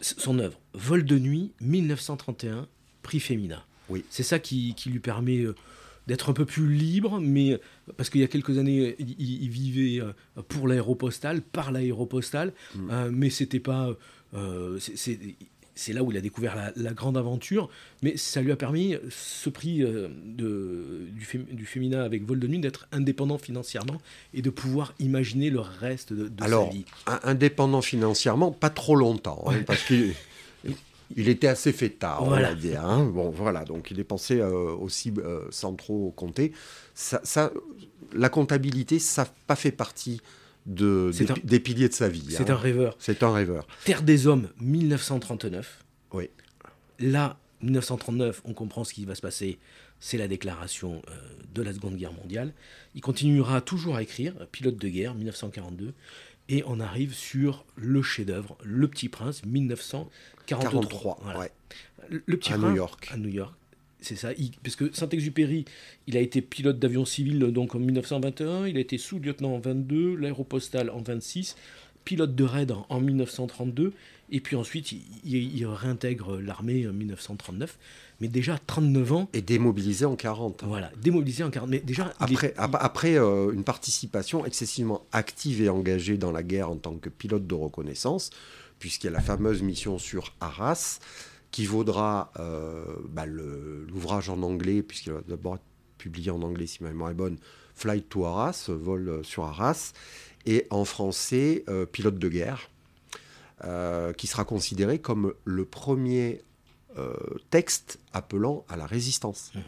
s- 0.00 0.14
son 0.18 0.38
œuvre. 0.38 0.58
Vol 0.74 1.04
de 1.04 1.18
nuit, 1.18 1.52
1931, 1.60 2.66
prix 3.02 3.20
Femina. 3.20 3.64
Oui. 3.88 4.04
C'est 4.10 4.22
ça 4.22 4.38
qui, 4.38 4.74
qui 4.74 4.90
lui 4.90 4.98
permet 5.00 5.40
euh, 5.40 5.54
d'être 6.06 6.30
un 6.30 6.32
peu 6.32 6.44
plus 6.46 6.72
libre, 6.72 7.20
mais 7.20 7.52
euh, 7.52 7.58
parce 7.96 8.10
qu'il 8.10 8.20
y 8.20 8.24
a 8.24 8.28
quelques 8.28 8.58
années, 8.58 8.96
il, 8.98 9.44
vivait 9.50 10.00
pour 10.48 10.68
l'aéropostale, 10.68 11.42
par 11.42 11.70
l'aéropostale, 11.72 12.52
Mm. 12.74 12.90
euh, 12.90 13.10
mais 13.12 13.30
c'était 13.30 13.60
pas. 13.60 13.90
euh, 14.34 14.78
c'est 15.80 15.92
là 15.92 16.02
où 16.02 16.10
il 16.10 16.16
a 16.16 16.20
découvert 16.20 16.56
la, 16.56 16.72
la 16.76 16.92
grande 16.92 17.16
aventure, 17.16 17.70
mais 18.02 18.16
ça 18.16 18.42
lui 18.42 18.50
a 18.50 18.56
permis, 18.56 18.96
ce 19.10 19.48
prix 19.48 19.82
euh, 19.84 20.08
de, 20.24 21.06
du, 21.12 21.24
fém- 21.24 21.46
du 21.54 21.66
Femina 21.66 22.02
avec 22.02 22.24
Vol 22.24 22.40
de 22.40 22.48
nuit, 22.48 22.58
d'être 22.58 22.88
indépendant 22.90 23.38
financièrement 23.38 24.00
et 24.34 24.42
de 24.42 24.50
pouvoir 24.50 24.92
imaginer 24.98 25.50
le 25.50 25.60
reste 25.60 26.12
de, 26.12 26.26
de 26.28 26.42
Alors, 26.42 26.66
sa 26.66 26.72
vie. 26.72 26.84
un- 27.06 27.20
indépendant 27.22 27.80
financièrement, 27.80 28.50
pas 28.50 28.70
trop 28.70 28.96
longtemps, 28.96 29.44
hein, 29.46 29.62
parce 29.66 29.84
qu'il 29.84 30.14
il 31.16 31.28
était 31.28 31.46
assez 31.46 31.72
fêtard, 31.72 32.24
Voilà. 32.24 32.48
on 32.48 32.50
va 32.50 32.54
dire. 32.60 32.84
hein. 32.84 33.04
Bon, 33.04 33.30
voilà, 33.30 33.64
donc 33.64 33.90
il 33.90 33.96
dépensait 33.96 34.40
euh, 34.40 34.72
aussi 34.74 35.12
euh, 35.18 35.42
sans 35.50 35.74
trop 35.74 36.12
compter. 36.16 36.52
Ça, 36.94 37.20
ça- 37.24 37.52
la 38.14 38.28
comptabilité, 38.30 38.98
ça 38.98 39.22
n'a 39.24 39.28
pas 39.46 39.56
fait 39.56 39.70
partie 39.70 40.20
de, 40.68 41.10
des, 41.16 41.30
un- 41.30 41.34
des 41.42 41.58
piliers 41.60 41.88
de 41.88 41.94
sa 41.94 42.08
vie. 42.08 42.24
C'est 42.30 42.50
hein. 42.50 42.54
un 42.54 42.58
rêveur. 42.58 42.94
C'est 43.00 43.22
un 43.24 43.32
rêveur. 43.32 43.66
Terre 43.84 44.02
des 44.02 44.26
Hommes, 44.28 44.48
1939. 44.60 45.84
Oui. 46.12 46.30
Là, 47.00 47.38
1939, 47.62 48.42
on 48.44 48.52
comprend 48.54 48.84
ce 48.84 48.94
qui 48.94 49.04
va 49.04 49.14
se 49.14 49.20
passer. 49.22 49.58
C'est 50.00 50.16
la 50.18 50.28
déclaration 50.28 51.02
euh, 51.10 51.12
de 51.54 51.62
la 51.62 51.72
Seconde 51.72 51.96
Guerre 51.96 52.12
mondiale. 52.12 52.52
Il 52.94 53.00
continuera 53.00 53.60
toujours 53.60 53.96
à 53.96 54.02
écrire, 54.02 54.34
Pilote 54.52 54.76
de 54.76 54.88
guerre, 54.88 55.14
1942. 55.14 55.92
Et 56.50 56.62
on 56.66 56.80
arrive 56.80 57.12
sur 57.14 57.64
le 57.76 58.00
chef-d'œuvre, 58.00 58.56
Le 58.62 58.86
Petit 58.88 59.08
Prince, 59.08 59.44
1943. 59.44 60.70
43, 60.70 61.18
Voilà. 61.22 61.38
ouais. 61.40 61.50
Le 62.10 62.22
le 62.24 62.36
Petit 62.38 62.52
À 62.52 62.58
Prince, 62.58 62.70
New 62.70 62.76
York. 62.76 63.08
À 63.12 63.16
New 63.16 63.28
York. 63.28 63.54
C'est 64.00 64.16
ça. 64.16 64.32
Il- 64.38 64.52
parce 64.62 64.76
que 64.76 64.90
Saint-Exupéry, 64.94 65.64
il 66.06 66.16
a 66.16 66.20
été 66.20 66.40
pilote 66.40 66.78
d'avion 66.78 67.04
civil 67.04 67.38
donc 67.52 67.74
en 67.74 67.78
1921. 67.80 68.66
Il 68.66 68.76
a 68.76 68.80
été 68.80 68.96
sous-lieutenant 68.98 69.54
en 69.54 69.58
22, 69.58 70.14
l'aéropostale 70.14 70.90
en 70.90 71.02
26, 71.02 71.56
pilote 72.04 72.34
de 72.34 72.44
raid 72.44 72.70
en, 72.70 72.86
en 72.88 73.00
1932. 73.00 73.92
Et 74.30 74.40
puis 74.40 74.56
ensuite, 74.56 74.92
il, 74.92 75.00
il- 75.24 75.56
il 75.56 75.66
réintègre 75.66 76.38
l'armée 76.40 76.86
en 76.86 76.92
1939. 76.92 77.78
Mais 78.20 78.28
déjà 78.28 78.58
39 78.66 79.12
ans, 79.12 79.28
Et 79.32 79.40
démobilisé 79.42 80.04
en 80.04 80.16
40. 80.16 80.62
hein. 80.62 80.66
voilà, 80.68 80.90
démobilisé 81.00 81.44
en 81.44 81.50
40. 81.50 81.68
Mais 81.70 81.78
déjà, 81.80 82.12
est- 82.20 82.54
après 82.58 83.16
euh, 83.18 83.52
une 83.52 83.64
participation 83.64 84.44
excessivement 84.44 85.02
active 85.12 85.62
et 85.62 85.68
engagée 85.68 86.18
dans 86.18 86.32
la 86.32 86.42
guerre 86.42 86.68
en 86.70 86.76
tant 86.76 86.94
que 86.94 87.08
pilote 87.08 87.46
de 87.46 87.54
reconnaissance, 87.54 88.30
puisqu'il 88.80 89.06
y 89.06 89.10
a 89.10 89.12
la 89.12 89.20
fameuse 89.20 89.62
mission 89.62 89.98
sur 89.98 90.34
Arras, 90.40 90.98
qui 91.50 91.66
vaudra 91.66 92.30
euh, 92.38 92.84
bah, 93.08 93.26
l'ouvrage 93.26 94.28
en 94.28 94.42
anglais, 94.42 94.82
puisqu'il 94.82 95.12
va 95.12 95.20
d'abord 95.26 95.54
être 95.56 95.62
publié 95.98 96.30
en 96.30 96.42
anglais, 96.42 96.66
si 96.66 96.82
ma 96.82 96.90
mémoire 96.90 97.10
est 97.10 97.14
bonne, 97.14 97.38
Flight 97.74 98.08
to 98.08 98.24
Arras, 98.24 98.66
vol 98.68 99.08
euh, 99.08 99.22
sur 99.22 99.44
Arras, 99.44 99.92
et 100.46 100.66
en 100.70 100.84
français, 100.84 101.64
euh, 101.68 101.86
Pilote 101.86 102.18
de 102.18 102.28
guerre, 102.28 102.70
euh, 103.64 104.12
qui 104.12 104.26
sera 104.26 104.44
considéré 104.44 104.98
comme 105.00 105.34
le 105.44 105.64
premier 105.64 106.42
texte 107.50 108.00
appelant 108.12 108.64
à 108.68 108.76
la 108.76 108.86
résistance 108.86 109.52
Mhm. 109.54 109.62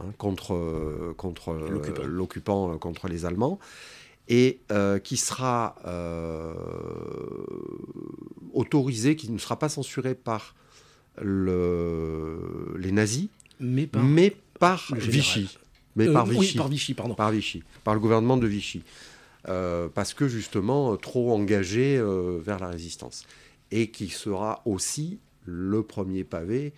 hein, 0.00 0.12
contre, 0.18 1.14
contre 1.16 1.54
L'occupant. 2.04 2.76
contre 2.76 3.08
les 3.08 3.24
Allemands, 3.24 3.58
et 4.28 4.60
euh, 4.72 4.98
qui 4.98 5.16
sera 5.16 5.76
euh, 5.86 6.52
autorisé, 8.52 9.16
qui 9.16 9.30
ne 9.30 9.38
sera 9.38 9.58
pas 9.58 9.68
censuré 9.68 10.14
par 10.14 10.54
le, 11.22 12.74
les 12.78 12.92
nazis, 12.92 13.28
mais 13.60 13.86
par, 13.86 14.04
mais. 14.04 14.36
Vichy. 14.98 15.58
Mais 15.94 16.08
Euh, 16.08 16.12
par 16.12 16.28
oui, 16.28 16.38
Vichy. 16.38 16.58
par 16.58 16.68
Vichy, 16.68 16.94
pardon. 16.94 17.14
Par 17.14 17.30
Vichy, 17.30 17.62
par 17.84 17.94
le 17.94 18.00
gouvernement 18.00 18.36
de 18.36 18.46
Vichy. 18.46 18.82
Euh, 19.48 19.88
parce 19.88 20.12
que 20.12 20.28
justement, 20.28 20.92
euh, 20.92 20.96
trop 20.96 21.32
engagé 21.32 21.96
euh, 21.96 22.38
vers 22.42 22.58
la 22.58 22.68
résistance. 22.68 23.24
Et 23.70 23.90
qui 23.90 24.08
sera 24.08 24.62
aussi 24.64 25.18
le 25.44 25.82
premier 25.82 26.24
pavé, 26.24 26.72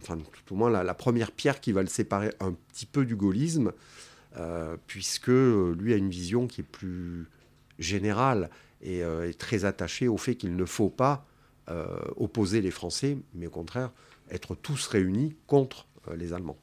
enfin 0.00 0.16
tout 0.16 0.54
au 0.54 0.56
moins 0.56 0.70
la, 0.70 0.82
la 0.82 0.94
première 0.94 1.30
pierre 1.32 1.60
qui 1.60 1.72
va 1.72 1.82
le 1.82 1.88
séparer 1.88 2.30
un 2.40 2.52
petit 2.72 2.86
peu 2.86 3.04
du 3.04 3.14
gaullisme, 3.14 3.72
puisque 4.86 5.28
lui 5.28 5.92
a 5.92 5.96
une 5.96 6.10
vision 6.10 6.46
qui 6.48 6.62
est 6.62 6.64
plus 6.64 7.26
générale 7.78 8.50
et 8.80 8.98
est 9.00 9.38
très 9.38 9.64
attachée 9.64 10.08
au 10.08 10.16
fait 10.16 10.34
qu'il 10.34 10.56
ne 10.56 10.64
faut 10.64 10.88
pas 10.88 11.26
euh, 11.68 11.86
opposer 12.16 12.60
les 12.60 12.70
Français, 12.70 13.16
mais 13.34 13.46
au 13.46 13.50
contraire 13.50 13.90
être 14.30 14.54
tous 14.54 14.86
réunis 14.86 15.34
contre 15.46 15.86
euh, 16.08 16.16
les 16.16 16.32
Allemands. 16.32 16.56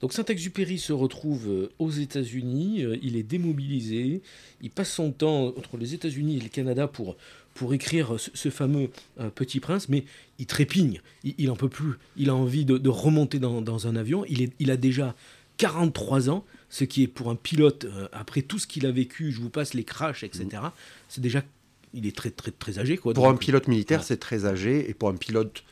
Donc 0.00 0.12
Saint-Exupéry 0.12 0.78
se 0.78 0.92
retrouve 0.92 1.48
euh, 1.48 1.72
aux 1.78 1.90
États-Unis, 1.90 2.84
il 3.02 3.16
est 3.16 3.22
démobilisé, 3.22 4.22
il 4.60 4.70
passe 4.70 4.90
son 4.92 5.12
temps 5.12 5.46
entre 5.56 5.76
les 5.78 5.94
États-Unis 5.94 6.36
et 6.36 6.40
le 6.40 6.48
Canada 6.48 6.86
pour, 6.86 7.16
pour 7.54 7.72
écrire 7.72 8.18
ce, 8.20 8.30
ce 8.34 8.50
fameux 8.50 8.90
euh, 9.20 9.30
Petit 9.30 9.60
Prince, 9.60 9.88
mais 9.88 10.04
il 10.38 10.46
trépigne, 10.46 11.00
il, 11.22 11.34
il 11.38 11.50
en 11.50 11.56
peut 11.56 11.68
plus, 11.68 11.94
il 12.16 12.28
a 12.28 12.34
envie 12.34 12.64
de, 12.64 12.76
de 12.76 12.88
remonter 12.88 13.38
dans, 13.38 13.62
dans 13.62 13.86
un 13.86 13.96
avion, 13.96 14.24
il, 14.28 14.42
est, 14.42 14.52
il 14.58 14.70
a 14.70 14.76
déjà 14.76 15.14
43 15.56 16.30
ans, 16.30 16.44
ce 16.68 16.84
qui 16.84 17.04
est 17.04 17.06
pour 17.06 17.30
un 17.30 17.36
pilote, 17.36 17.84
euh, 17.84 18.08
après 18.12 18.42
tout 18.42 18.58
ce 18.58 18.66
qu'il 18.66 18.86
a 18.86 18.90
vécu, 18.90 19.30
je 19.30 19.40
vous 19.40 19.50
passe 19.50 19.72
les 19.74 19.84
crashs, 19.84 20.24
etc., 20.24 20.62
c'est 21.08 21.20
déjà, 21.20 21.42
il 21.94 22.06
est 22.06 22.14
très 22.16 22.30
très 22.30 22.50
très 22.50 22.78
âgé. 22.78 22.96
Quoi, 22.98 23.14
Pour 23.14 23.28
un 23.28 23.36
pilote 23.36 23.68
militaire, 23.68 24.00
Ouais. 24.00 24.04
c'est 24.06 24.18
très 24.18 24.44
âgé, 24.46 24.88
et 24.90 24.94
pour 24.94 25.08
un 25.08 25.14
pilote 25.16 25.64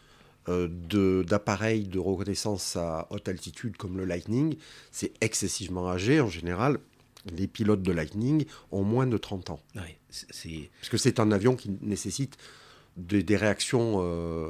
euh, 0.48 0.68
de- 0.68 1.24
d'appareil 1.28 1.84
de, 1.86 1.98
reconnaissance 2.00 2.74
à 2.76 3.06
haute 3.10 3.28
altitude 3.28 3.76
comme 3.76 3.96
le 3.96 4.04
Lightning, 4.04 4.56
c'est 4.90 5.12
excessivement 5.20 5.88
âgé. 5.88 6.20
En 6.20 6.28
général, 6.28 6.78
les 7.36 7.46
pilotes 7.46 7.82
de 7.82 7.92
Lightning 7.92 8.44
ont 8.72 8.82
moins 8.82 9.06
de 9.06 9.16
30 9.18 9.50
ans. 9.50 9.60
ouais, 9.76 9.98
c'est- 10.10 10.26
c'est... 10.30 10.70
Parce 10.80 10.88
que 10.88 10.96
c'est 10.96 11.20
un 11.20 11.30
avion 11.30 11.54
qui 11.54 11.70
nécessite 11.82 12.36
des, 12.96 13.22
des 13.22 13.36
réactions 13.36 13.98
euh, 14.02 14.48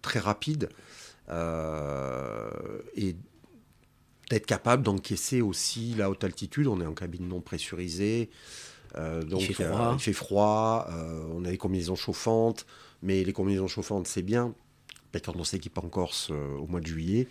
très 0.00 0.18
rapides 0.18 0.70
euh, 1.28 2.48
et 2.96 3.14
d'être 4.30 4.46
capable 4.46 4.82
d'encaisser 4.82 5.42
aussi 5.42 5.94
la 5.94 6.08
haute 6.10 6.24
altitude. 6.24 6.66
On 6.66 6.80
est 6.80 6.86
en 6.86 6.94
cabine 6.94 7.28
non 7.28 7.40
pressurisée. 7.40 8.30
Euh, 8.96 9.22
donc 9.22 9.42
fait 9.42 9.62
euh, 9.64 9.68
froid. 9.72 9.94
il 9.96 10.00
fait 10.02 10.12
froid, 10.12 10.86
euh, 10.90 11.22
on 11.34 11.44
a 11.44 11.50
des 11.50 11.58
combinaisons 11.58 11.96
chauffantes, 11.96 12.66
mais 13.02 13.24
les 13.24 13.32
combinaisons 13.32 13.68
chauffantes 13.68 14.06
c'est 14.06 14.22
bien. 14.22 14.52
Quand 15.24 15.36
on 15.36 15.44
s'équipe 15.44 15.78
en 15.78 15.82
Corse 15.82 16.30
euh, 16.32 16.56
au 16.56 16.66
mois 16.66 16.80
de 16.80 16.86
juillet, 16.88 17.28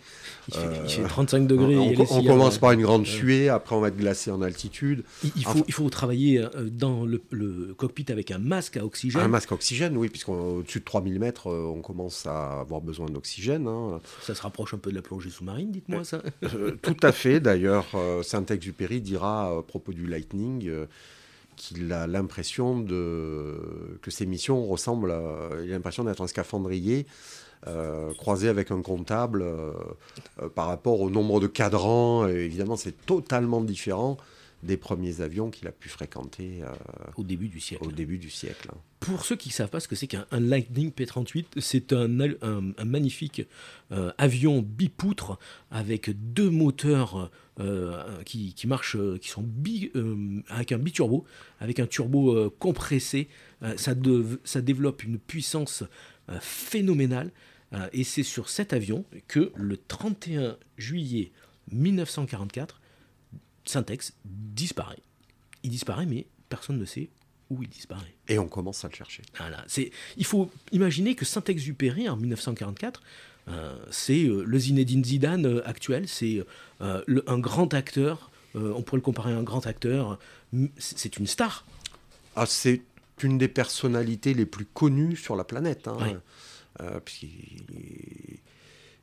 Il, 0.48 0.54
fait, 0.54 0.60
Euh, 0.60 0.84
il 0.86 0.90
fait 0.90 1.02
35 1.06 1.46
degrés. 1.46 1.76
on, 1.76 1.90
on 1.90 2.06
sillades, 2.06 2.26
commence 2.26 2.56
par 2.56 2.72
une 2.72 2.80
grande 2.80 3.04
suée, 3.06 3.50
après 3.50 3.76
on 3.76 3.80
va 3.80 3.88
être 3.88 3.98
glacé 3.98 4.30
en 4.30 4.40
altitude. 4.40 5.04
Il, 5.22 5.32
il 5.36 5.44
faut, 5.44 5.50
Enfin- 5.50 5.64
il 5.68 5.74
faut 5.74 5.90
travailler 5.90 6.42
dans 6.72 7.04
le, 7.04 7.20
le 7.30 7.74
cockpit 7.74 8.06
avec 8.08 8.30
un 8.30 8.38
masque 8.38 8.78
à 8.78 8.86
oxygène. 8.86 9.20
Un 9.20 9.28
masque 9.28 9.52
à 9.52 9.56
oxygène, 9.56 9.98
oui, 9.98 10.08
puisqu'au-dessus 10.08 10.78
de 10.80 10.84
3000 10.86 11.20
mètres, 11.20 11.50
on 11.50 11.82
commence 11.82 12.24
à 12.24 12.60
avoir 12.60 12.80
besoin 12.80 13.04
d'oxygène. 13.04 13.68
hein. 13.68 14.00
Ça 14.22 14.34
se 14.34 14.40
rapproche 14.40 14.72
un 14.72 14.78
peu 14.78 14.88
de 14.90 14.96
la 14.96 15.02
plongée 15.02 15.28
sous-marine, 15.28 15.70
dites-moi 15.70 16.04
ça. 16.04 16.22
Euh, 16.54 16.70
tout 16.80 16.96
à 17.02 17.12
fait, 17.12 17.38
d'ailleurs, 17.38 17.88
Saint-Exupéry 18.22 19.02
dira 19.02 19.58
à 19.58 19.62
propos 19.62 19.92
du 19.92 20.06
Lightning, 20.06 20.70
qu'il 21.56 21.92
a 21.92 22.06
l'impression 22.06 22.78
de 22.78 23.98
que 24.02 24.10
ses 24.10 24.26
missions 24.26 24.66
ressemblent, 24.66 25.12
à, 25.12 25.50
il 25.62 25.70
a 25.70 25.74
l'impression 25.74 26.04
d'être 26.04 26.22
un 26.22 26.26
scaphandrier 26.26 27.06
euh, 27.66 28.12
croisé 28.14 28.48
avec 28.48 28.70
un 28.70 28.82
comptable 28.82 29.40
euh, 29.40 29.72
euh, 30.42 30.50
par 30.50 30.66
rapport 30.66 31.00
au 31.00 31.08
nombre 31.08 31.40
de 31.40 31.46
cadrans. 31.46 32.28
Et 32.28 32.44
évidemment, 32.44 32.76
c'est 32.76 33.06
totalement 33.06 33.62
différent 33.62 34.18
des 34.62 34.76
premiers 34.76 35.22
avions 35.22 35.50
qu'il 35.50 35.66
a 35.68 35.72
pu 35.72 35.90
fréquenter 35.90 36.62
au 37.18 37.22
début 37.22 37.48
du 37.48 37.60
siècle. 37.60 37.86
Au 37.86 37.92
début 37.92 38.16
du 38.16 38.30
siècle. 38.30 38.70
Pour 38.98 39.26
ceux 39.26 39.36
qui 39.36 39.50
ne 39.50 39.52
savent 39.52 39.68
pas 39.68 39.80
ce 39.80 39.88
que 39.88 39.94
c'est 39.94 40.06
qu'un 40.06 40.24
Lightning 40.32 40.90
P-38, 40.90 41.44
c'est 41.58 41.92
un, 41.92 42.08
un, 42.40 42.84
magnifique 42.86 43.42
avion 44.16 44.62
bipoutre 44.62 45.38
avec 45.70 46.08
deux 46.32 46.48
moteurs 46.48 47.30
qui, 48.24 48.52
qui, 48.54 48.66
marchent, 48.66 48.96
qui 49.20 49.28
sont 49.28 49.42
bi, 49.42 49.92
avec 50.48 50.72
un 50.72 50.78
biturbo, 50.78 51.24
avec 51.60 51.78
un 51.78 51.86
turbo 51.86 52.50
compressé. 52.58 53.28
ça, 53.76 53.94
ça 54.44 54.60
développe 54.60 55.04
une 55.04 55.18
puissance 55.18 55.84
phénoménale. 56.40 57.30
Euh, 57.74 57.88
et 57.92 58.04
c'est 58.04 58.22
sur 58.22 58.48
cet 58.48 58.72
avion 58.72 59.04
que 59.26 59.52
le 59.56 59.76
31 59.76 60.56
juillet 60.78 61.32
1944, 61.72 62.80
Syntex 63.64 64.14
disparaît. 64.24 65.02
Il 65.62 65.70
disparaît, 65.70 66.06
mais 66.06 66.26
personne 66.48 66.78
ne 66.78 66.84
sait 66.84 67.10
où 67.50 67.62
il 67.62 67.68
disparaît. 67.68 68.14
Et 68.28 68.38
on 68.38 68.48
commence 68.48 68.84
à 68.84 68.88
le 68.88 68.94
chercher. 68.94 69.22
Voilà, 69.38 69.64
c'est, 69.66 69.90
il 70.16 70.24
faut 70.24 70.50
imaginer 70.72 71.14
que 71.14 71.24
Saint-Exupéry, 71.24 72.08
en 72.08 72.16
1944, 72.16 73.00
euh, 73.00 73.04
c'est 73.90 74.24
euh, 74.24 74.42
le 74.46 74.58
Zinedine 74.58 75.04
Zidane 75.04 75.62
actuel, 75.64 76.08
c'est 76.08 76.44
un 76.80 77.38
grand 77.38 77.74
acteur, 77.74 78.30
on 78.54 78.82
pourrait 78.82 78.98
le 78.98 79.02
comparer 79.02 79.32
à 79.32 79.36
un 79.36 79.42
grand 79.42 79.66
acteur, 79.66 80.18
c'est 80.78 81.16
une 81.16 81.26
star. 81.26 81.64
Ah, 82.36 82.46
c'est 82.46 82.82
une 83.22 83.38
des 83.38 83.48
personnalités 83.48 84.34
les 84.34 84.46
plus 84.46 84.64
connues 84.64 85.16
sur 85.16 85.36
la 85.36 85.44
planète. 85.44 85.88
Hein. 85.88 86.20
Euh, 86.80 86.98
puisqu'il 87.04 87.64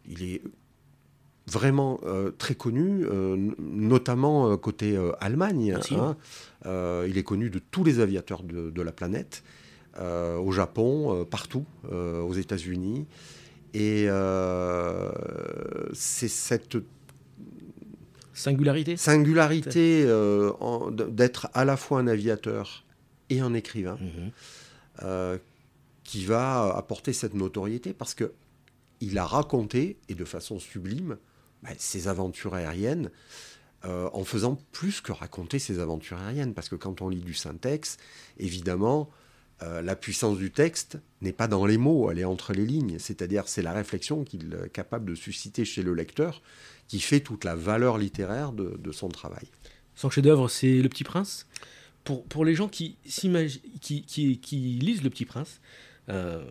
il 0.05 0.23
est 0.23 0.41
vraiment 1.47 2.01
euh, 2.03 2.31
très 2.31 2.55
connu, 2.55 3.05
euh, 3.05 3.51
notamment 3.59 4.57
côté 4.57 4.97
Allemagne. 5.19 5.77
Hein. 5.91 6.15
il 7.07 7.17
est 7.17 7.23
connu 7.23 7.49
de 7.49 7.59
tous 7.59 7.83
les 7.83 7.99
aviateurs 7.99 8.43
de, 8.43 8.81
la 8.81 8.91
planète, 8.91 9.43
au 9.99 10.51
Japon, 10.51 11.25
partout, 11.29 11.65
aux 11.91 12.33
États-Unis. 12.33 13.05
Et 13.73 14.07
c'est 15.93 16.27
cette 16.27 16.77
singularité, 18.33 18.97
singularité 18.97 20.05
d'être 21.09 21.49
à 21.53 21.65
la 21.65 21.77
fois 21.77 21.99
un 21.99 22.07
aviateur 22.07 22.83
et 23.29 23.39
un 23.39 23.53
écrivain. 23.53 23.97
Mhm 23.99 25.39
qui 26.03 26.25
va 26.25 26.75
apporter 26.75 27.13
cette 27.13 27.35
notoriété 27.35 27.93
parce 27.93 28.13
que 28.13 28.33
il 28.99 29.17
a 29.17 29.25
raconté, 29.25 29.97
et 30.09 30.13
de 30.13 30.25
façon 30.25 30.59
sublime, 30.59 31.17
bah, 31.63 31.69
ses 31.77 32.07
aventures 32.07 32.53
aériennes 32.53 33.09
euh, 33.85 34.09
en 34.13 34.23
faisant 34.23 34.59
plus 34.71 35.01
que 35.01 35.11
raconter 35.11 35.57
ses 35.57 35.79
aventures 35.79 36.19
aériennes. 36.19 36.53
Parce 36.53 36.69
que 36.69 36.75
quand 36.75 37.01
on 37.01 37.07
lit 37.07 37.21
du 37.21 37.33
syntaxe, 37.33 37.97
évidemment, 38.37 39.09
euh, 39.63 39.81
la 39.81 39.95
puissance 39.95 40.37
du 40.37 40.51
texte 40.51 40.97
n'est 41.21 41.33
pas 41.33 41.47
dans 41.47 41.65
les 41.65 41.77
mots, 41.77 42.09
elle 42.09 42.19
est 42.19 42.25
entre 42.25 42.53
les 42.53 42.65
lignes. 42.65 42.97
C'est-à-dire, 42.99 43.47
c'est 43.47 43.61
la 43.61 43.73
réflexion 43.73 44.23
qu'il 44.23 44.57
est 44.65 44.69
capable 44.69 45.09
de 45.09 45.15
susciter 45.15 45.65
chez 45.65 45.83
le 45.83 45.93
lecteur 45.93 46.41
qui 46.87 46.99
fait 46.99 47.19
toute 47.19 47.43
la 47.43 47.55
valeur 47.55 47.97
littéraire 47.97 48.51
de, 48.51 48.91
son 48.91 49.09
travail. 49.09 49.47
Son 49.95 50.09
chef-d'œuvre, 50.09 50.49
c'est 50.49 50.81
Le 50.81 50.89
Petit 50.89 51.03
Prince. 51.03 51.47
Pour, 52.03 52.25
pour 52.25 52.43
les 52.43 52.55
gens 52.55 52.67
qui, 52.67 52.97
qui, 53.79 54.39
qui, 54.39 54.57
lisent 54.81 55.03
Le 55.03 55.09
Petit 55.09 55.25
Prince, 55.25 55.61
euh, 56.09 56.43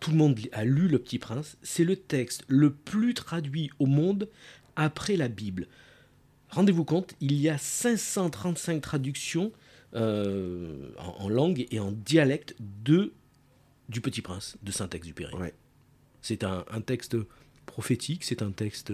tout 0.00 0.10
le 0.10 0.16
monde 0.16 0.38
a 0.52 0.64
lu 0.64 0.88
Le 0.88 0.98
Petit 0.98 1.18
Prince, 1.18 1.56
c'est 1.62 1.84
le 1.84 1.96
texte 1.96 2.44
le 2.48 2.72
plus 2.72 3.14
traduit 3.14 3.70
au 3.78 3.86
monde 3.86 4.28
après 4.74 5.16
la 5.16 5.28
Bible. 5.28 5.68
Rendez-vous 6.50 6.84
compte, 6.84 7.14
il 7.20 7.34
y 7.34 7.48
a 7.48 7.58
535 7.58 8.80
traductions 8.82 9.52
euh, 9.94 10.90
en, 10.98 11.28
langue 11.28 11.66
et 11.70 11.80
en 11.80 11.92
dialecte 11.92 12.54
de 12.60 13.12
du 13.88 14.00
Petit 14.00 14.20
Prince 14.20 14.56
de 14.62 14.72
Saint-Exupéry. 14.72 15.32
C'est 16.20 16.42
un, 16.42 16.64
texte 16.84 17.16
prophétique, 17.66 18.24
c'est 18.24 18.42
un 18.42 18.50
texte 18.50 18.92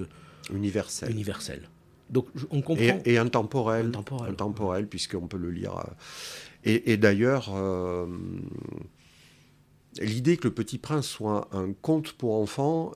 universel. 0.53 1.11
universel. 1.11 1.69
Donc 2.11 2.29
on 2.51 2.61
comprend. 2.61 3.01
Et, 3.07 3.17
intemporel, 3.17 3.87
intemporel, 3.87 4.33
intemporel 4.33 4.87
puisqu'on 4.87 5.29
peut 5.29 5.39
le 5.39 5.51
lire. 5.51 5.79
Euh, 5.79 6.79
et, 6.85 6.97
d'ailleurs, 6.99 7.51
l'idée 9.99 10.37
que 10.37 10.45
le 10.45 10.55
Petit 10.55 10.79
Prince 10.79 11.07
soit 11.07 11.49
un 11.53 11.73
conte 11.73 12.13
pour 12.13 12.35
enfants, 12.35 12.93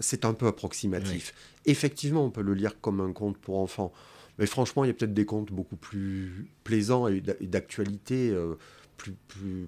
c'est 0.00 0.24
un 0.24 0.32
peu 0.32 0.46
approximatif. 0.46 1.34
Effectivement, 1.66 2.24
on 2.24 2.30
peut 2.30 2.42
le 2.42 2.54
lire 2.54 2.80
comme 2.80 3.00
un 3.00 3.12
conte 3.12 3.36
pour 3.38 3.58
enfants, 3.58 3.92
mais 4.40 4.46
franchement, 4.46 4.84
il 4.84 4.88
y 4.88 4.90
a 4.90 4.94
peut-être 4.94 5.14
des 5.14 5.26
contes 5.26 5.52
beaucoup 5.52 5.76
plus 5.76 6.48
plaisants 6.64 7.06
et 7.06 7.20
d'actualité. 7.20 8.30
Euh, 8.30 8.56
plus, 8.96 9.14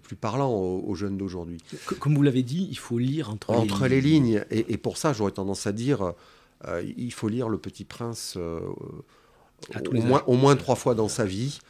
plus, 0.03 0.15
parlant 0.15 0.53
aux, 0.53 0.95
jeunes 0.95 1.17
d'aujourd'hui. 1.17 1.57
Comme 2.01 2.15
vous 2.15 2.23
l'avez 2.23 2.43
dit, 2.43 2.69
il 2.71 2.77
faut 2.77 2.99
lire 2.99 3.31
entre, 3.31 3.49
entre 3.49 3.87
les 3.87 4.03
lignes. 4.03 4.45
Et, 4.51 4.77
pour 4.77 4.99
ça, 4.99 5.15
j'aurais 5.15 5.31
tendance 5.31 5.67
à 5.67 5.73
dire, 5.73 6.13
euh, 6.69 6.83
il 6.99 7.15
faut 7.15 7.29
lire 7.29 7.49
Le 7.49 7.57
Petit 7.57 7.85
Prince 7.85 8.35
euh, 8.37 8.61
au, 9.91 10.03
moins, 10.03 10.23
au, 10.27 10.35
moins, 10.35 10.55
trois 10.55 10.75
fois 10.75 10.95
dans 10.95 11.09
sa 11.09 11.25
vie. 11.25 11.61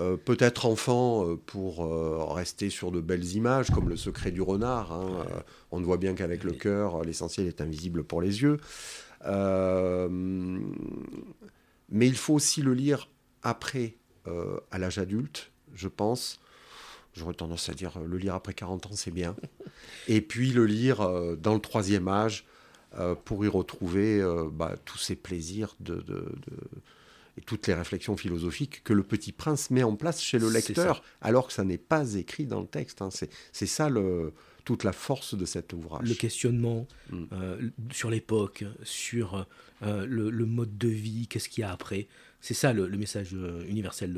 Euh, 0.00 0.16
peut-être 0.16 0.64
enfant 0.64 1.28
euh, 1.28 1.36
pour 1.36 1.84
euh, 1.84 2.24
rester 2.24 2.70
sur 2.70 2.90
de 2.92 3.00
belles 3.00 3.36
images, 3.36 3.70
comme 3.70 3.90
le 3.90 3.96
secret 3.96 4.30
du 4.30 4.40
renard. 4.40 4.92
Hein, 4.92 5.26
on 5.70 5.80
ne 5.80 5.84
voit 5.84 5.98
bien 5.98 6.14
qu'avec 6.14 6.44
le 6.44 6.52
cœur, 6.52 7.02
l'essentiel 7.04 7.46
est 7.46 7.60
invisible 7.60 8.02
pour 8.02 8.22
les 8.22 8.42
yeux. 8.42 8.58
Mais 11.92 12.08
il 12.08 12.16
faut 12.16 12.34
aussi 12.34 12.62
le 12.62 12.74
lire 12.74 13.08
après, 13.42 13.96
à 14.70 14.78
l'âge 14.78 14.98
adulte, 14.98 15.50
je 15.74 15.88
pense. 15.88 16.40
J'aurais 17.14 17.34
tendance 17.34 17.68
à 17.68 17.74
dire 17.74 17.98
le 18.00 18.16
lire 18.16 18.34
après 18.34 18.54
40 18.54 18.86
ans, 18.86 18.94
c'est 18.94 19.10
bien. 19.10 19.36
Et 20.08 20.20
puis 20.20 20.52
le 20.52 20.64
lire 20.66 20.98
dans 21.36 21.54
le 21.54 21.60
troisième 21.60 22.08
âge 22.08 22.46
pour 23.24 23.44
y 23.44 23.48
retrouver 23.48 24.22
bah, 24.52 24.76
tous 24.84 24.98
ces 24.98 25.16
plaisirs 25.16 25.74
de 25.80 26.02
et 27.38 27.40
toutes 27.40 27.66
les 27.66 27.74
réflexions 27.74 28.16
philosophiques 28.16 28.84
que 28.84 28.92
le 28.92 29.02
Petit 29.02 29.32
Prince 29.32 29.70
met 29.70 29.82
en 29.82 29.96
place 29.96 30.20
chez 30.20 30.38
le 30.38 30.50
lecteur, 30.50 31.02
alors 31.20 31.46
que 31.46 31.52
ça 31.52 31.64
n'est 31.64 31.78
pas 31.78 32.14
écrit 32.14 32.46
dans 32.46 32.60
le 32.60 32.66
texte. 32.66 33.00
Hein. 33.00 33.08
C'est 33.52 33.66
ça 33.66 33.88
le, 33.88 34.32
toute 34.64 34.84
la 34.84 34.92
force 34.92 35.34
de 35.34 35.44
cet 35.44 35.72
ouvrage. 35.72 36.08
Le 36.08 36.14
questionnement 36.14 36.86
mm. 37.10 37.24
euh, 37.32 37.70
sur 37.90 38.10
l'époque, 38.10 38.64
sur 38.82 39.46
euh, 39.82 40.06
le, 40.06 40.46
mode 40.46 40.76
de 40.78 40.88
vie, 40.88 41.26
qu'est-ce 41.26 41.48
qu'il 41.48 41.62
y 41.62 41.64
a 41.64 41.72
après. 41.72 42.06
C'est 42.40 42.54
ça 42.54 42.72
le, 42.72 42.88
message 42.88 43.30
euh, 43.34 43.64
universel 43.68 44.12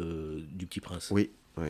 du 0.53 0.67
Petit 0.67 0.81
Prince. 0.81 1.09
Oui, 1.11 1.31
oui. 1.57 1.69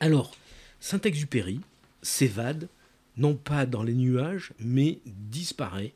Alors, 0.00 0.34
Saint-Exupéry 0.80 1.60
s'évade, 2.02 2.68
non 3.16 3.34
pas 3.34 3.66
dans 3.66 3.82
les 3.82 3.94
nuages, 3.94 4.52
mais 4.58 4.98
disparaît 5.06 5.92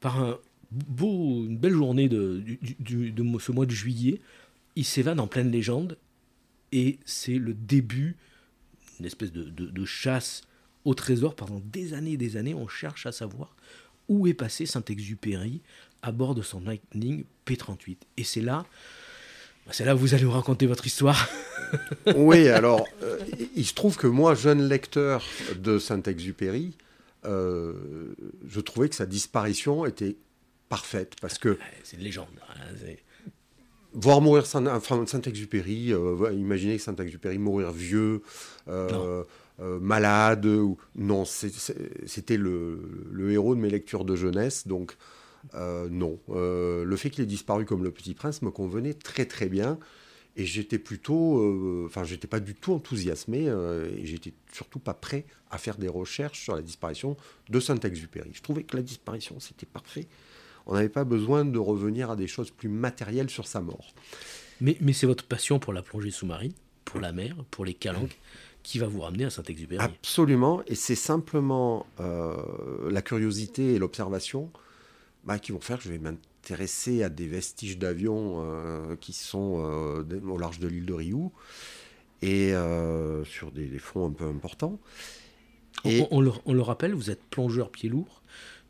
par 0.00 0.22
un 0.22 0.38
beau, 0.70 1.44
une 1.44 1.58
belle 1.58 1.72
journée 1.72 2.08
de, 2.08 2.42
de 2.80 3.38
ce 3.38 3.52
mois 3.52 3.66
de 3.66 3.70
juillet, 3.70 4.20
il 4.74 4.84
s'évade 4.84 5.20
en 5.20 5.26
pleine 5.26 5.50
légende 5.50 5.96
et 6.72 6.98
c'est 7.04 7.38
le 7.38 7.54
début 7.54 8.16
d'une 8.96 9.06
espèce 9.06 9.32
de, 9.32 9.84
chasse 9.84 10.42
au 10.86 10.94
trésor. 10.94 11.34
Pendant 11.34 11.60
des 11.60 11.92
années 11.92 12.12
et 12.12 12.16
des 12.16 12.38
années, 12.38 12.54
on 12.54 12.68
cherche 12.68 13.04
à 13.04 13.12
savoir 13.12 13.54
où 14.08 14.26
est 14.26 14.34
passé 14.34 14.64
Saint-Exupéry 14.64 15.60
à 16.00 16.12
bord 16.12 16.34
de 16.34 16.42
son 16.42 16.60
Lightning 16.60 17.24
P-38. 17.44 17.96
Et 18.16 18.24
c'est 18.24 18.40
là, 18.40 18.64
c'est 19.72 19.84
là 19.84 19.94
où 19.94 19.98
vous 19.98 20.14
allez 20.14 20.24
nous 20.24 20.30
raconter 20.30 20.66
votre 20.66 20.86
histoire. 20.86 21.28
oui, 22.16 22.48
alors, 22.60 22.86
euh, 23.02 23.18
il 23.56 23.66
se 23.66 23.74
trouve 23.74 23.96
que 23.96 24.06
moi, 24.06 24.34
jeune 24.34 24.66
lecteur 24.66 25.24
de 25.58 25.78
Saint-Exupéry, 25.78 26.76
euh, 27.24 28.14
je 28.46 28.60
trouvais 28.60 28.88
que 28.88 28.94
sa 28.94 29.06
disparition 29.06 29.84
était 29.84 30.16
parfaite 30.68 31.14
parce 31.20 31.38
que 31.38 31.58
c'est 31.82 31.96
une 31.96 32.04
légende. 32.04 32.28
Hein, 32.48 32.94
voir 33.92 34.20
mourir 34.20 34.46
Saint-Exupéry, 34.46 35.92
euh, 35.92 36.32
imaginez 36.32 36.78
Saint-Exupéry 36.78 37.38
mourir 37.38 37.72
vieux, 37.72 38.22
euh, 39.60 39.76
euh, 39.76 39.78
malade, 39.80 40.46
ou... 40.46 40.76
non, 40.94 41.24
c'était 41.24 42.36
le, 42.36 43.30
héros 43.30 43.54
de 43.54 43.60
mes 43.60 43.70
lectures 43.70 44.04
de 44.04 44.16
jeunesse, 44.16 44.66
donc 44.66 44.96
non. 45.54 46.18
le 46.28 46.96
fait 46.96 47.10
qu'il 47.10 47.24
ait 47.24 47.26
disparu 47.26 47.64
comme 47.64 47.84
le 47.84 47.90
Petit 47.90 48.14
Prince 48.14 48.42
me 48.42 48.50
convenait 48.50 48.94
très 48.94 49.26
très 49.26 49.46
bien, 49.46 49.78
et 50.38 50.44
j'étais 50.44 50.78
plutôt, 50.78 51.86
enfin 51.86 52.04
j'étais 52.04 52.26
pas 52.26 52.40
du 52.40 52.54
tout 52.54 52.72
enthousiasmé, 52.72 53.46
et 53.46 54.04
j'étais 54.04 54.34
surtout 54.52 54.78
pas 54.78 54.94
prêt 54.94 55.24
à 55.50 55.58
faire 55.58 55.78
des 55.78 55.88
recherches 55.88 56.42
sur 56.42 56.54
la 56.54 56.62
disparition 56.62 57.16
de 57.48 57.60
Saint-Exupéry. 57.60 58.30
Je 58.34 58.42
trouvais 58.42 58.64
que 58.64 58.76
la 58.76 58.82
disparition 58.82 59.40
c'était 59.40 59.66
parfait 59.66 60.08
on 60.66 60.74
n'avait 60.74 60.88
pas 60.88 61.04
besoin 61.04 61.44
de 61.44 61.58
revenir 61.58 62.10
à 62.10 62.16
des 62.16 62.26
choses 62.26 62.50
plus 62.50 62.68
matérielles 62.68 63.30
sur 63.30 63.46
sa 63.46 63.60
mort. 63.60 63.94
Mais, 64.60 64.76
mais 64.80 64.92
c'est 64.92 65.06
votre 65.06 65.24
passion 65.24 65.58
pour 65.58 65.72
la 65.72 65.82
plongée 65.82 66.10
sous-marine, 66.10 66.52
pour 66.84 67.00
la 67.00 67.12
mer, 67.12 67.36
pour 67.50 67.64
les 67.64 67.74
calanques, 67.74 68.18
qui 68.66 68.80
va 68.80 68.88
vous 68.88 69.00
ramener 69.00 69.24
à 69.24 69.30
Saint-Exupéry. 69.30 69.80
Absolument, 69.80 70.60
et 70.66 70.74
c'est 70.74 70.96
simplement 70.96 71.86
euh, 72.00 72.34
la 72.90 73.00
curiosité 73.00 73.74
et 73.74 73.78
l'observation 73.78 74.50
bah, 75.22 75.38
qui 75.38 75.52
vont 75.52 75.60
faire 75.60 75.78
que 75.78 75.84
je 75.84 75.90
vais 75.90 76.00
m'intéresser 76.00 77.04
à 77.04 77.08
des 77.08 77.28
vestiges 77.28 77.78
d'avions 77.78 78.38
euh, 78.40 78.96
qui 78.96 79.12
sont 79.12 79.62
euh, 79.64 80.20
au 80.28 80.36
large 80.36 80.58
de 80.58 80.66
l'île 80.66 80.84
de 80.84 80.94
Rioux 80.94 81.32
et 82.22 82.54
sur 83.24 83.52
des, 83.52 83.78
fonds 83.78 84.08
un 84.08 84.10
peu 84.10 84.24
importants. 84.24 84.80
Et... 85.84 86.04
On, 86.10 86.20
le, 86.20 86.32
on, 86.44 86.52
le, 86.52 86.62
rappelle, 86.62 86.92
vous 86.92 87.10
êtes 87.10 87.22
plongeur 87.22 87.70
pied 87.70 87.88
lourd, 87.88 88.22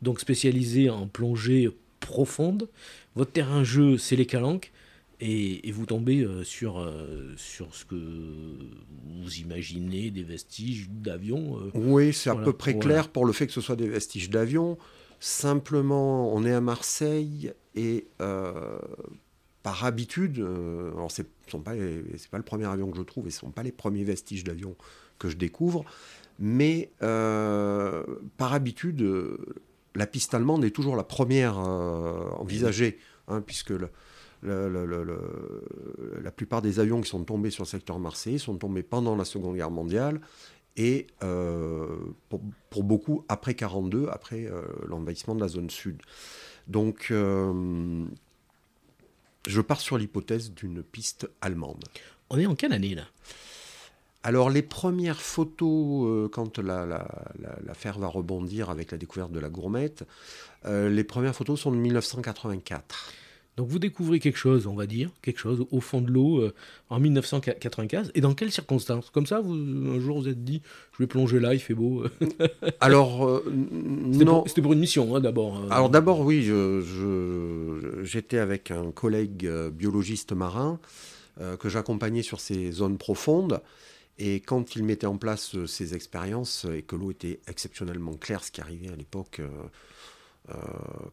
donc 0.03 0.19
spécialisé 0.19 0.91
en 0.91 1.07
plongée 1.07 1.71
profonde. 2.01 2.69
Votre 3.15 3.31
terrain 3.31 3.63
jeu, 3.63 3.97
c'est 3.97 4.15
les 4.15 4.27
calanques. 4.27 4.71
Et, 5.19 5.71
vous 5.71 5.87
tombez 5.87 6.21
euh, 6.21 6.43
sur, 6.43 6.79
euh, 6.79 7.33
sur 7.37 7.73
ce 7.73 7.85
que 7.85 7.95
vous 7.95 9.35
imaginez 9.37 10.11
des 10.11 10.21
vestiges 10.21 10.89
d'avion. 10.89 11.59
Euh, 11.59 11.71
oui, 11.73 12.13
c'est 12.13 12.29
à 12.29 12.35
peu 12.35 12.53
près 12.53 12.77
clair 12.77 13.09
pour 13.09 13.25
le 13.25 13.33
fait 13.33 13.47
que 13.47 13.53
ce 13.53 13.61
soit 13.61 13.75
des 13.75 13.87
vestiges 13.87 14.29
d'avion. 14.29 14.77
Simplement, 15.19 16.31
on 16.31 16.45
est 16.45 16.53
à 16.53 16.61
Marseille 16.61 17.51
et 17.73 18.07
par 18.19 19.83
habitude, 19.83 20.37
alors 20.37 21.11
c'est 21.11 21.27
pas, 21.63 21.73
pas 22.31 22.37
le 22.37 22.43
premier 22.43 22.65
avion 22.65 22.91
que 22.91 22.97
je 22.97 23.01
trouve 23.01 23.27
et 23.27 23.31
ce 23.31 23.37
ne 23.37 23.47
sont 23.47 23.51
pas 23.51 23.63
les 23.63 23.71
premiers 23.71 24.03
vestiges 24.03 24.43
d'avion 24.43 24.75
que 25.17 25.29
je 25.29 25.35
découvre, 25.35 25.83
mais 26.37 26.91
par 26.99 28.53
habitude, 28.53 29.03
la 29.95 30.05
piste 30.05 30.35
allemande 30.35 30.63
est 30.63 30.71
toujours 30.71 30.95
la 30.95 31.03
première 31.03 31.57
envisagée, 31.57 32.99
hein, 33.27 33.41
puisque 33.41 33.71
le, 33.71 33.89
la 34.43 36.31
plupart 36.31 36.61
des 36.61 36.79
avions 36.79 37.01
qui 37.01 37.09
sont 37.09 37.23
tombés 37.23 37.49
sur 37.49 37.63
le 37.63 37.67
secteur 37.67 37.99
marseillais 37.99 38.37
sont 38.37 38.57
tombés 38.57 38.83
pendant 38.83 39.15
la 39.15 39.25
Seconde 39.25 39.55
Guerre 39.55 39.71
mondiale 39.71 40.21
et 40.77 41.07
euh, 41.23 41.87
pour, 42.69 42.83
beaucoup 42.83 43.25
après 43.27 43.55
42, 43.55 44.07
après 44.11 44.45
euh, 44.45 44.61
l'envahissement 44.87 45.35
de 45.35 45.41
la 45.41 45.47
zone 45.47 45.69
sud. 45.69 46.01
Donc 46.67 47.07
euh, 47.11 48.05
je 49.47 49.61
pars 49.61 49.81
sur 49.81 49.97
l'hypothèse 49.97 50.51
d'une 50.51 50.83
piste 50.83 51.27
allemande. 51.41 51.83
On 52.29 52.37
est 52.37 52.45
en 52.45 52.55
quelle 52.55 52.73
année 52.73 52.95
là? 52.95 53.05
Alors 54.23 54.49
les 54.49 54.61
premières 54.61 55.21
photos, 55.21 56.29
quand 56.33 56.59
l'affaire 56.59 57.97
va 57.97 58.07
rebondir 58.07 58.69
avec 58.69 58.91
la 58.91 58.97
découverte 58.97 59.31
de 59.31 59.39
la 59.39 59.47
gourmette, 59.47 60.03
les 60.65 61.03
premières 61.05 61.33
photos 61.33 61.61
sont 61.61 61.71
de 61.71 61.77
1984. 61.77 63.13
Donc 63.57 63.69
vous 63.69 63.79
découvrez 63.79 64.19
quelque 64.19 64.37
chose, 64.37 64.67
on 64.67 64.75
va 64.75 64.85
dire, 64.85 65.09
quelque 65.23 65.39
chose 65.39 65.65
au 65.71 65.81
fond 65.81 65.99
de 65.99 66.11
l'eau 66.11 66.41
euh, 66.41 66.53
en 66.91 66.99
1995. 66.99 68.11
Et 68.13 68.21
dans 68.21 68.35
quelles 68.35 68.51
circonstances? 68.51 69.09
Comme 69.09 69.25
ça, 69.25 69.41
vous, 69.41 69.55
un 69.55 69.99
jour 69.99 70.21
vous 70.21 70.27
êtes 70.27 70.43
dit, 70.43 70.61
je 70.93 71.01
vais 71.01 71.07
plonger 71.07 71.39
là, 71.39 71.55
il 71.55 71.59
fait 71.59 71.73
beau. 71.73 72.03
Alors, 72.79 73.27
euh, 73.27 73.43
non. 73.51 74.43
C'était 74.45 74.61
pour 74.61 74.73
une 74.73 74.79
mission, 74.79 75.15
hein, 75.15 75.21
d'abord. 75.21 75.57
Hein. 75.57 75.67
Alors 75.71 75.89
d'abord, 75.89 76.19
oui, 76.19 76.47
j'étais 78.03 78.37
avec 78.37 78.69
un 78.69 78.91
collègue 78.91 79.47
euh, 79.47 79.71
biologiste 79.71 80.31
marin 80.31 80.79
que 81.59 81.69
j'accompagnais 81.69 82.23
sur 82.23 82.39
ces 82.39 82.71
zones 82.71 82.97
profondes. 82.97 83.61
Et 84.17 84.39
quand 84.39 84.75
il 84.75 84.83
mettait 84.83 85.05
en 85.05 85.17
place 85.17 85.55
ces 85.67 85.93
expériences 85.93 86.65
et 86.75 86.81
que 86.81 86.95
l'eau 86.95 87.11
était 87.11 87.39
exceptionnellement 87.47 88.13
claire, 88.13 88.43
ce 88.43 88.49
qui 88.49 88.59
arrivait 88.59 88.89
à 88.89 88.95
l'époque 88.95 89.39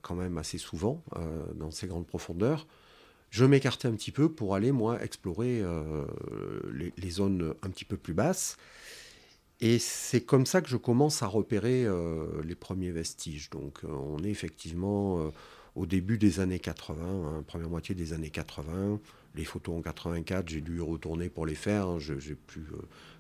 quand 0.02 0.14
même 0.14 0.38
assez 0.38 0.58
souvent 0.58 1.02
euh, 1.16 1.44
dans 1.54 1.70
ces 1.70 1.86
grandes 1.86 2.06
profondeurs, 2.06 2.66
je 3.30 3.44
m'écartais 3.44 3.88
un 3.88 3.94
petit 3.94 4.12
peu 4.12 4.28
pour 4.28 4.54
aller, 4.54 4.70
moi, 4.70 5.02
explorer 5.02 5.60
euh, 5.60 6.04
les, 6.96 7.10
zones 7.10 7.54
un 7.62 7.70
petit 7.70 7.84
peu 7.84 7.96
plus 7.96 8.14
basses. 8.14 8.56
Et 9.60 9.78
c'est 9.78 10.20
comme 10.20 10.46
ça 10.46 10.60
que 10.60 10.68
je 10.68 10.76
commence 10.76 11.22
à 11.22 11.26
repérer 11.26 11.86
les 12.44 12.54
premiers 12.54 12.90
vestiges. 12.90 13.50
Donc 13.50 13.80
on 13.84 14.22
est 14.22 14.28
effectivement 14.28 15.30
au 15.74 15.86
début 15.86 16.18
des 16.18 16.40
années 16.40 16.58
80, 16.58 17.02
hein, 17.02 17.44
première 17.46 17.70
moitié 17.70 17.94
des 17.94 18.12
années 18.12 18.30
80. 18.30 19.00
Les 19.36 19.44
photos 19.44 19.76
en 19.78 19.82
84, 19.82 20.48
j'ai 20.48 20.60
dû 20.60 20.78
y 20.78 20.80
retourner 20.80 21.28
pour 21.28 21.46
les 21.46 21.54
faire. 21.54 21.98
Je 21.98 22.14
n'ai 22.14 22.34
plus 22.34 22.66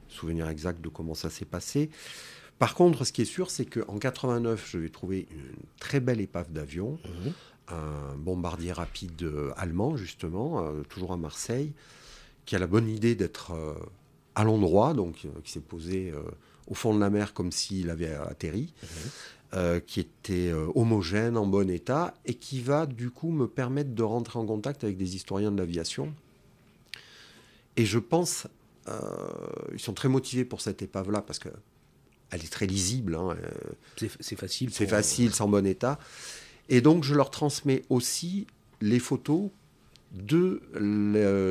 souvenir 0.08 0.48
exact 0.48 0.80
de 0.80 0.88
comment 0.88 1.14
ça 1.14 1.30
s'est 1.30 1.44
passé. 1.44 1.90
Par 2.58 2.74
contre, 2.74 3.04
ce 3.04 3.12
qui 3.12 3.22
est 3.22 3.26
sûr, 3.26 3.50
c'est 3.50 3.66
qu'en 3.66 3.98
89, 3.98 4.68
je 4.70 4.78
vais 4.78 4.88
trouver 4.88 5.26
une 5.30 5.56
très 5.80 6.00
belle 6.00 6.20
épave 6.20 6.52
d'avion, 6.52 6.98
mhm. 7.04 7.32
un 7.68 8.16
bombardier 8.16 8.72
rapide 8.72 9.22
euh, 9.22 9.52
allemand, 9.56 9.96
justement, 9.96 10.64
euh, 10.64 10.82
toujours 10.88 11.12
à 11.12 11.16
Marseille, 11.16 11.72
qui 12.46 12.54
a 12.54 12.58
la 12.58 12.66
bonne 12.66 12.88
idée 12.88 13.16
d'être 13.16 13.52
euh, 13.52 13.74
à 14.34 14.44
l'endroit, 14.44 14.94
donc 14.94 15.26
qui 15.42 15.52
s'est 15.52 15.60
posé 15.60 16.12
au 16.66 16.74
fond 16.74 16.94
de 16.94 17.00
la 17.00 17.08
mer 17.08 17.34
comme 17.34 17.52
s'il 17.52 17.88
avait 17.88 18.12
atterri, 18.12 18.74
mhm. 19.52 19.80
qui 19.82 20.00
était 20.00 20.52
homogène, 20.74 21.36
en 21.36 21.46
bon 21.46 21.70
état, 21.70 22.14
et 22.24 22.34
qui 22.34 22.60
va 22.60 22.86
du 22.86 23.10
coup 23.10 23.30
me 23.30 23.46
permettre 23.46 23.94
de 23.94 24.02
rentrer 24.02 24.40
en 24.40 24.46
contact 24.46 24.82
avec 24.82 24.96
des 24.96 25.14
historiens 25.14 25.52
de 25.52 25.58
l'aviation. 25.58 26.12
Et 27.76 27.86
je 27.86 28.00
pense, 28.00 28.48
ils 29.72 29.78
sont 29.78 29.94
très 29.94 30.08
motivés 30.08 30.44
pour 30.44 30.60
cette 30.60 30.82
épave-là, 30.82 31.22
parce 31.22 31.38
que 31.38 31.50
elle 32.30 32.42
est 32.42 32.52
très 32.52 32.66
lisible. 32.66 33.14
Hein, 33.14 33.36
euh, 34.00 34.08
c'est 34.20 34.36
facile. 34.36 34.70
C'est 34.72 34.86
facile, 34.86 35.32
c'est 35.32 35.42
en 35.42 35.48
bon 35.48 35.66
état. 35.66 35.98
Et 36.68 36.80
donc, 36.80 37.04
je 37.04 37.14
leur 37.14 37.30
transmets 37.30 37.82
aussi 37.90 38.46
les 38.80 38.98
photos 38.98 39.50
de 40.12 40.62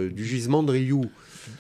du 0.10 0.26
gisement 0.26 0.64
de 0.64 0.72
Rioux. 0.72 1.10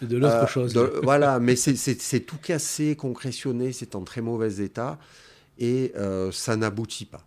De 0.02 0.17
l'autre 0.17 0.43
euh, 0.43 0.47
chose. 0.47 0.78
voilà, 1.04 1.39
mais 1.39 1.56
c'est 1.56 2.19
tout 2.21 2.38
cassé, 2.38 2.95
concrétionné, 2.95 3.73
c'est 3.73 3.95
en 3.95 4.04
très 4.04 4.21
mauvais 4.21 4.63
état 4.63 4.97
et 5.58 5.91
euh, 5.95 6.32
ça 6.32 6.56
n'aboutit 6.56 7.06
pas. 7.06 7.26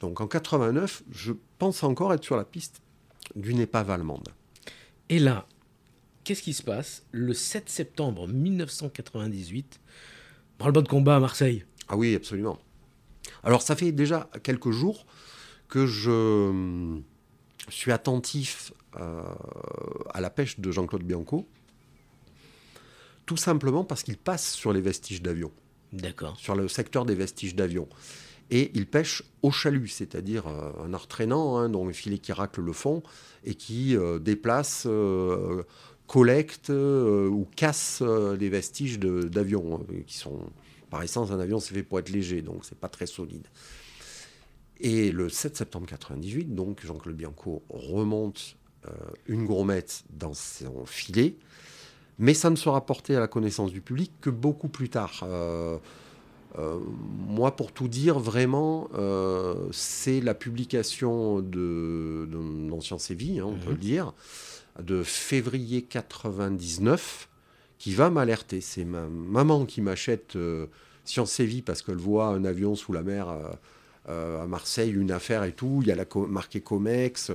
Donc 0.00 0.20
en 0.20 0.28
89, 0.28 1.02
je 1.10 1.32
pense 1.58 1.82
encore 1.82 2.12
être 2.14 2.24
sur 2.24 2.36
la 2.36 2.44
piste 2.44 2.80
d'une 3.34 3.60
épave 3.60 3.90
allemande. 3.90 4.28
Et 5.08 5.18
là, 5.18 5.46
qu'est-ce 6.24 6.42
qui 6.42 6.54
se 6.54 6.62
passe? 6.62 7.02
Le 7.10 7.34
7 7.34 7.68
septembre 7.68 8.28
1998, 8.28 9.80
Branle-bas 10.58 10.82
de 10.82 10.88
combat 10.88 11.16
à 11.16 11.20
Marseille. 11.20 11.64
Ah 11.88 11.96
oui, 11.96 12.14
absolument. 12.14 12.58
Alors 13.44 13.62
ça 13.62 13.76
fait 13.76 13.92
déjà 13.92 14.28
quelques 14.42 14.70
jours 14.70 15.06
que 15.68 15.86
je 15.86 16.10
hum, 16.10 17.02
suis 17.68 17.92
attentif 17.92 18.72
euh, 18.98 19.22
à 20.12 20.20
la 20.20 20.30
pêche 20.30 20.58
de 20.58 20.70
Jean-Claude 20.72 21.04
Bianco, 21.04 21.46
tout 23.26 23.36
simplement 23.36 23.84
parce 23.84 24.02
qu'il 24.02 24.16
passe 24.16 24.52
sur 24.52 24.72
les 24.72 24.80
vestiges 24.80 25.22
d'avion. 25.22 25.52
D'accord. 25.92 26.36
Sur 26.38 26.54
le 26.54 26.68
secteur 26.68 27.04
des 27.04 27.14
vestiges 27.14 27.54
d'avion. 27.54 27.88
Et 28.50 28.70
il 28.74 28.86
pêche 28.86 29.22
au 29.42 29.50
chalut, 29.50 29.88
c'est-à-dire 29.88 30.46
euh, 30.46 30.72
un 30.84 30.94
art 30.94 31.06
traînant, 31.06 31.58
hein, 31.58 31.68
dont 31.68 31.86
le 31.86 31.92
filet 31.92 32.18
qui 32.18 32.32
racle 32.32 32.62
le 32.62 32.72
fond 32.72 33.02
et 33.44 33.54
qui 33.54 33.94
euh, 33.94 34.18
déplace 34.18 34.86
collecte 36.08 36.70
euh, 36.70 37.28
ou 37.28 37.46
casse 37.54 38.00
euh, 38.02 38.36
les 38.36 38.48
vestiges 38.48 38.98
d'avions 38.98 39.76
hein, 39.76 39.94
qui 40.06 40.16
sont 40.16 40.40
par 40.90 41.02
essence 41.02 41.30
un 41.30 41.38
avion 41.38 41.60
c'est 41.60 41.74
fait 41.74 41.82
pour 41.82 41.98
être 42.00 42.08
léger 42.08 42.42
donc 42.42 42.64
c'est 42.64 42.78
pas 42.78 42.88
très 42.88 43.06
solide. 43.06 43.46
Et 44.80 45.12
le 45.12 45.28
7 45.28 45.56
septembre 45.56 45.86
98 45.86 46.54
donc 46.54 46.84
Jean-Claude 46.84 47.14
Bianco 47.14 47.62
remonte 47.68 48.56
euh, 48.86 48.90
une 49.26 49.44
gourmette 49.44 50.02
dans 50.10 50.34
son 50.34 50.86
filet 50.86 51.36
mais 52.18 52.34
ça 52.34 52.48
ne 52.50 52.56
sera 52.56 52.84
porté 52.84 53.14
à 53.14 53.20
la 53.20 53.28
connaissance 53.28 53.70
du 53.70 53.82
public 53.82 54.10
que 54.20 54.30
beaucoup 54.30 54.68
plus 54.68 54.88
tard. 54.88 55.24
moi, 56.56 57.54
pour 57.54 57.70
tout 57.70 57.86
dire, 57.86 58.18
vraiment, 58.18 58.88
c'est 59.70 60.20
la 60.20 60.34
publication 60.34 61.40
de, 61.40 62.28
de 62.28 62.98
Séville, 62.98 63.38
hein, 63.38 63.44
on 63.46 63.54
peut 63.54 63.66
mhm. 63.66 63.70
le 63.70 63.76
dire, 63.76 64.14
de 64.82 65.02
février 65.02 65.82
99 65.82 67.28
qui 67.78 67.94
va 67.94 68.10
m'alerter. 68.10 68.60
C'est 68.60 68.84
ma 68.84 69.06
maman 69.06 69.66
qui 69.66 69.80
m'achète 69.80 70.36
euh, 70.36 70.66
Science 71.04 71.40
parce 71.64 71.82
qu'elle 71.82 71.96
voit 71.96 72.26
un 72.26 72.44
avion 72.44 72.74
sous 72.74 72.92
la 72.92 73.02
mer 73.02 73.28
euh, 73.28 73.50
à 74.08 74.46
Marseille, 74.46 74.92
une 74.92 75.10
affaire 75.10 75.44
et 75.44 75.52
tout. 75.52 75.80
Il 75.82 75.88
y 75.88 75.92
a 75.92 75.94
la 75.94 76.04
marqué 76.28 76.60
Comex. 76.60 77.32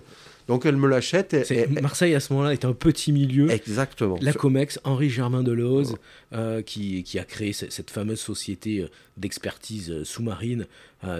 Donc 0.47 0.65
elle 0.65 0.75
me 0.75 0.87
l'achète. 0.87 1.35
Marseille 1.81 2.15
à 2.15 2.19
ce 2.19 2.33
moment-là 2.33 2.53
est 2.53 2.65
un 2.65 2.73
petit 2.73 3.11
milieu. 3.11 3.49
Exactement. 3.49 4.17
La 4.21 4.33
Comex, 4.33 4.79
Henri 4.83 5.09
Germain 5.09 5.43
Deleuze, 5.43 5.95
qui, 6.65 7.03
qui, 7.03 7.19
a 7.19 7.23
créé 7.23 7.53
cette 7.53 7.91
fameuse 7.91 8.19
société 8.19 8.87
d'expertise 9.17 10.03
sous-marine 10.03 10.65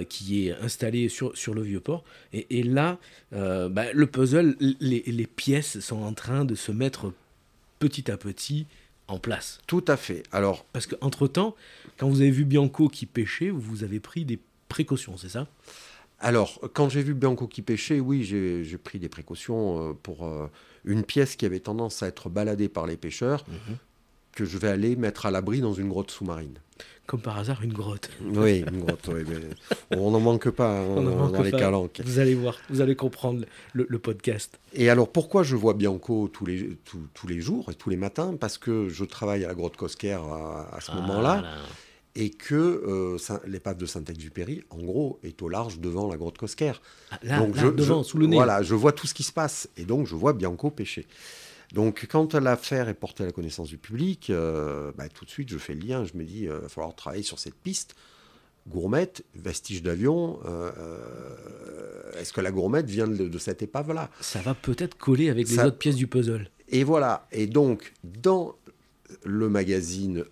qui 0.10 0.48
est 0.48 0.54
installée 0.62 1.10
sur, 1.10 1.38
sur 1.38 1.54
le 1.54 1.62
Vieux-Port. 1.62 2.04
Et, 2.34 2.64
là, 2.64 2.98
bah, 3.32 3.94
le 3.94 4.08
puzzle, 4.08 4.56
les, 4.60 5.04
les, 5.06 5.28
pièces 5.28 5.80
sont 5.80 6.02
en 6.02 6.14
train 6.14 6.46
de 6.46 6.56
se 6.56 6.72
mettre 6.72 7.14
petit 7.80 8.10
à 8.10 8.18
petit 8.18 8.66
en 9.08 9.20
place. 9.20 9.60
Tout 9.68 9.84
à 9.88 9.98
fait. 9.98 10.24
Alors, 10.32 10.66
Parce 10.74 10.88
qu'entre-temps, 10.88 11.56
quand 11.98 12.08
vous 12.08 12.22
avez 12.22 12.32
vu 12.32 12.46
Bianco 12.46 12.88
qui 12.88 13.06
pêchait, 13.06 13.50
vous 13.50 13.84
avez 13.84 14.00
pris 14.00 14.26
des 14.26 14.40
précautions, 14.74 15.18
c'est 15.18 15.30
ça? 15.30 15.48
Alors, 16.20 16.60
quand 16.74 16.90
j'ai 16.90 17.04
vu 17.04 17.14
Bianco 17.14 17.48
qui 17.48 17.62
pêchait, 17.62 18.00
oui, 18.00 18.24
j'ai 18.24 18.78
pris 18.78 18.98
des 18.98 19.10
précautions 19.10 19.90
euh, 19.90 19.94
pour 19.94 20.26
euh, 20.26 20.50
une 20.84 21.04
pièce 21.04 21.36
qui 21.36 21.46
avait 21.46 21.60
tendance 21.60 22.02
à 22.02 22.08
être 22.08 22.28
baladée 22.30 22.70
par 22.70 22.88
les 22.88 22.98
pêcheurs. 22.98 23.46
Mhm. 23.48 23.78
que 24.34 24.46
je 24.46 24.58
vais 24.58 24.70
aller 24.70 24.96
mettre 24.96 25.28
à 25.28 25.32
l'abri 25.32 25.62
dans 25.62 25.76
une 25.76 25.90
grotte 25.90 26.10
sous-marine. 26.10 26.58
Comme 27.06 27.22
par 27.22 27.38
hasard, 27.38 27.62
une 27.62 27.74
grotte. 27.74 28.10
Oui, 28.20 28.64
une 28.68 28.84
grotte, 28.84 29.08
oui, 29.14 29.22
mais 29.30 29.96
on 29.96 30.10
n'en 30.10 30.20
manque 30.20 30.50
pas 30.50 30.80
hein, 30.80 31.30
dans 31.30 31.44
les 31.44 31.52
calanques. 31.52 32.02
Vous 32.04 32.18
allez 32.18 32.34
voir, 32.34 32.58
vous 32.72 32.82
allez 32.82 32.96
comprendre 32.96 33.46
le, 33.74 34.00
podcast. 34.00 34.60
Et 34.74 34.90
alors, 34.90 35.12
pourquoi 35.12 35.44
je 35.44 35.56
vois 35.56 35.76
Bianco 35.76 36.30
tous 36.34 36.48
les, 36.48 36.80
tous, 37.14 37.28
les 37.28 37.42
jours 37.42 37.70
et 37.70 37.76
tous 37.76 37.92
les 37.92 37.98
matins? 37.98 38.36
Parce 38.40 38.58
que 38.58 38.90
je 38.90 39.06
travaille 39.06 39.44
à 39.46 39.50
la 39.50 39.54
grotte 39.54 39.78
Cosquer 39.78 40.14
à, 40.14 40.80
ce 40.82 40.92
moment-là. 40.94 41.44
Et 42.16 42.30
que 42.30 42.54
euh, 42.56 43.18
l'épave 43.48 43.78
de 43.78 43.88
Saint-Exupéry, 43.88 44.64
en 44.70 44.78
gros, 44.78 45.20
est 45.24 45.42
au 45.42 45.50
large 45.50 45.80
devant 45.80 46.08
la 46.08 46.18
grotte 46.18 46.38
Cosquer. 46.38 46.74
Ah, 47.10 47.20
là, 47.24 47.40
donc 47.40 47.56
je, 47.58 47.68
devant, 47.68 48.04
sous 48.04 48.20
le 48.20 48.28
nez. 48.28 48.36
Voilà, 48.36 48.62
je 48.62 48.76
vois 48.76 48.92
tout 48.92 49.08
ce 49.08 49.16
qui 49.16 49.24
se 49.24 49.32
passe. 49.32 49.68
Et 49.78 49.86
donc, 49.86 50.06
je 50.06 50.16
vois 50.16 50.34
Bianco 50.34 50.70
pêcher. 50.70 51.08
Donc, 51.74 52.06
quand 52.08 52.36
l'affaire 52.36 52.88
est 52.88 52.94
portée 52.94 53.24
à 53.24 53.26
la 53.26 53.32
connaissance 53.32 53.70
du 53.70 53.80
public, 53.80 54.30
euh, 54.30 54.92
bah, 54.96 55.10
tout 55.10 55.26
de 55.26 55.30
suite, 55.32 55.50
je 55.50 55.58
fais 55.58 55.74
le 55.74 55.88
lien. 55.88 56.06
Je 56.06 56.16
me 56.16 56.24
dis, 56.24 56.42
il 56.42 56.50
euh, 56.50 56.60
va 56.60 56.70
falloir 56.70 56.96
travailler 56.96 57.24
sur 57.24 57.40
cette 57.40 57.56
piste. 57.56 57.96
Gourmette, 58.68 59.26
vestige 59.34 59.82
d'avion. 59.82 60.40
Est-ce 62.18 62.32
que 62.32 62.40
la 62.40 62.52
gourmette 62.52 62.86
vient 62.86 63.08
de, 63.08 63.38
cette 63.38 63.62
épave-là? 63.62 64.10
Ça 64.22 64.40
va 64.40 64.54
peut-être 64.54 64.96
coller 64.98 65.30
avec 65.30 65.50
les 65.50 65.60
autres 65.60 65.78
pièces 65.78 65.96
du 65.96 66.08
puzzle. 66.08 66.48
Et 66.70 66.84
voilà. 66.84 67.28
Et 67.32 67.48
donc, 67.48 67.92
dans 68.04 68.56
le 69.24 69.50
magazine 69.50 70.26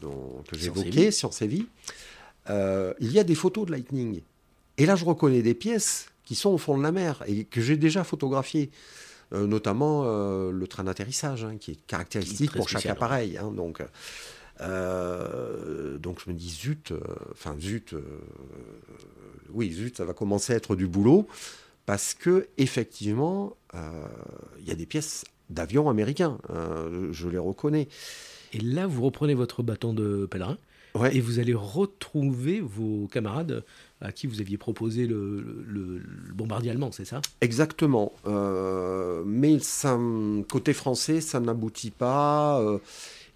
dont, 0.00 0.42
que 0.50 0.58
j'évoquais, 0.58 1.10
Science 1.10 1.42
et 1.42 1.46
Vie, 1.46 1.66
il 2.48 3.12
y 3.12 3.18
a 3.18 3.24
des 3.24 3.34
photos 3.34 3.66
de 3.66 3.72
Lightning. 3.72 4.20
Et 4.78 4.86
là, 4.86 4.96
je 4.96 5.04
reconnais 5.04 5.42
des 5.42 5.54
pièces 5.54 6.06
qui 6.24 6.34
sont 6.34 6.50
au 6.50 6.58
fond 6.58 6.76
de 6.78 6.82
la 6.82 6.92
mer 6.92 7.22
et 7.26 7.44
que 7.44 7.60
j'ai 7.60 7.76
déjà 7.76 8.04
photographiées. 8.04 8.70
Euh, 9.32 9.46
notamment 9.46 10.02
euh, 10.04 10.52
le 10.52 10.66
train 10.66 10.84
d'atterrissage, 10.84 11.44
hein, 11.44 11.56
qui 11.58 11.72
est 11.72 11.86
caractéristique 11.86 12.52
pour 12.52 12.68
chaque 12.68 12.86
appareil. 12.86 13.38
Hein, 13.38 13.50
donc, 13.50 13.82
euh, 14.60 15.98
donc 15.98 16.20
je 16.24 16.30
me 16.30 16.36
dis 16.36 16.50
zut, 16.50 16.92
enfin 17.32 17.56
zut, 17.58 17.94
oui 19.52 19.72
zut, 19.72 19.96
ça 19.96 20.04
va 20.04 20.12
commencer 20.12 20.52
à 20.52 20.56
être 20.56 20.76
du 20.76 20.86
boulot 20.86 21.26
parce 21.86 22.14
que 22.14 22.48
effectivement, 22.58 23.56
il 24.60 24.68
y 24.68 24.70
a 24.70 24.74
des 24.74 24.86
pièces 24.86 25.24
d'avions 25.50 25.88
américains, 25.88 26.38
je 27.10 27.28
les 27.28 27.38
reconnais. 27.38 27.88
Et 28.52 28.58
là, 28.58 28.86
vous 28.86 29.02
reprenez 29.02 29.34
votre 29.34 29.62
bâton 29.62 29.92
de 29.92 30.26
pèlerin 30.26 30.58
et 31.10 31.20
vous 31.20 31.40
allez 31.40 31.54
retrouver 31.54 32.60
vos 32.60 33.08
camarades 33.08 33.64
à 34.00 34.12
qui 34.12 34.26
vous 34.26 34.40
aviez 34.40 34.56
proposé 34.56 35.06
le, 35.06 36.02
bombardier 36.32 36.70
allemand, 36.70 36.92
c'est 36.92 37.04
ça? 37.04 37.20
Exactement. 37.40 38.12
Euh, 38.26 39.22
mais 39.26 39.58
ça, 39.58 39.98
côté 40.48 40.72
français, 40.72 41.20
ça 41.20 41.40
n'aboutit 41.40 41.90
pas. 41.90 42.60
Euh, 42.60 42.78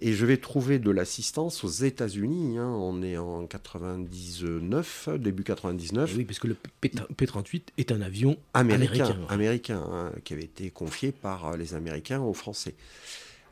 et 0.00 0.12
je 0.12 0.26
vais 0.26 0.37
trouver 0.37 0.78
de 0.78 0.90
l'assistance 0.90 1.64
aux 1.64 1.68
États-Unis. 1.68 2.58
Hein. 2.58 2.68
on 2.68 3.02
est 3.02 3.16
en 3.16 3.46
99, 3.46 5.08
début 5.18 5.42
99. 5.42 6.14
oui, 6.16 6.24
parce 6.24 6.38
que 6.38 6.48
le 6.48 6.56
P-38 6.80 7.62
est 7.78 7.92
un 7.92 8.00
avion 8.00 8.37
américain. 8.54 9.16
Américain, 9.28 9.82
hein, 9.92 10.12
qui 10.24 10.34
avait 10.34 10.44
été 10.44 10.70
confié 10.70 11.12
par 11.12 11.56
les 11.56 11.74
Américains 11.74 12.20
aux 12.20 12.34
Français. 12.34 12.74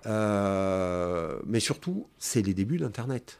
Euh, 0.07 1.39
mais 1.47 1.61
surtout, 1.61 2.07
c'est 2.19 2.43
les 2.43 2.55
débuts 2.55 2.79
d'Internet. 2.79 3.39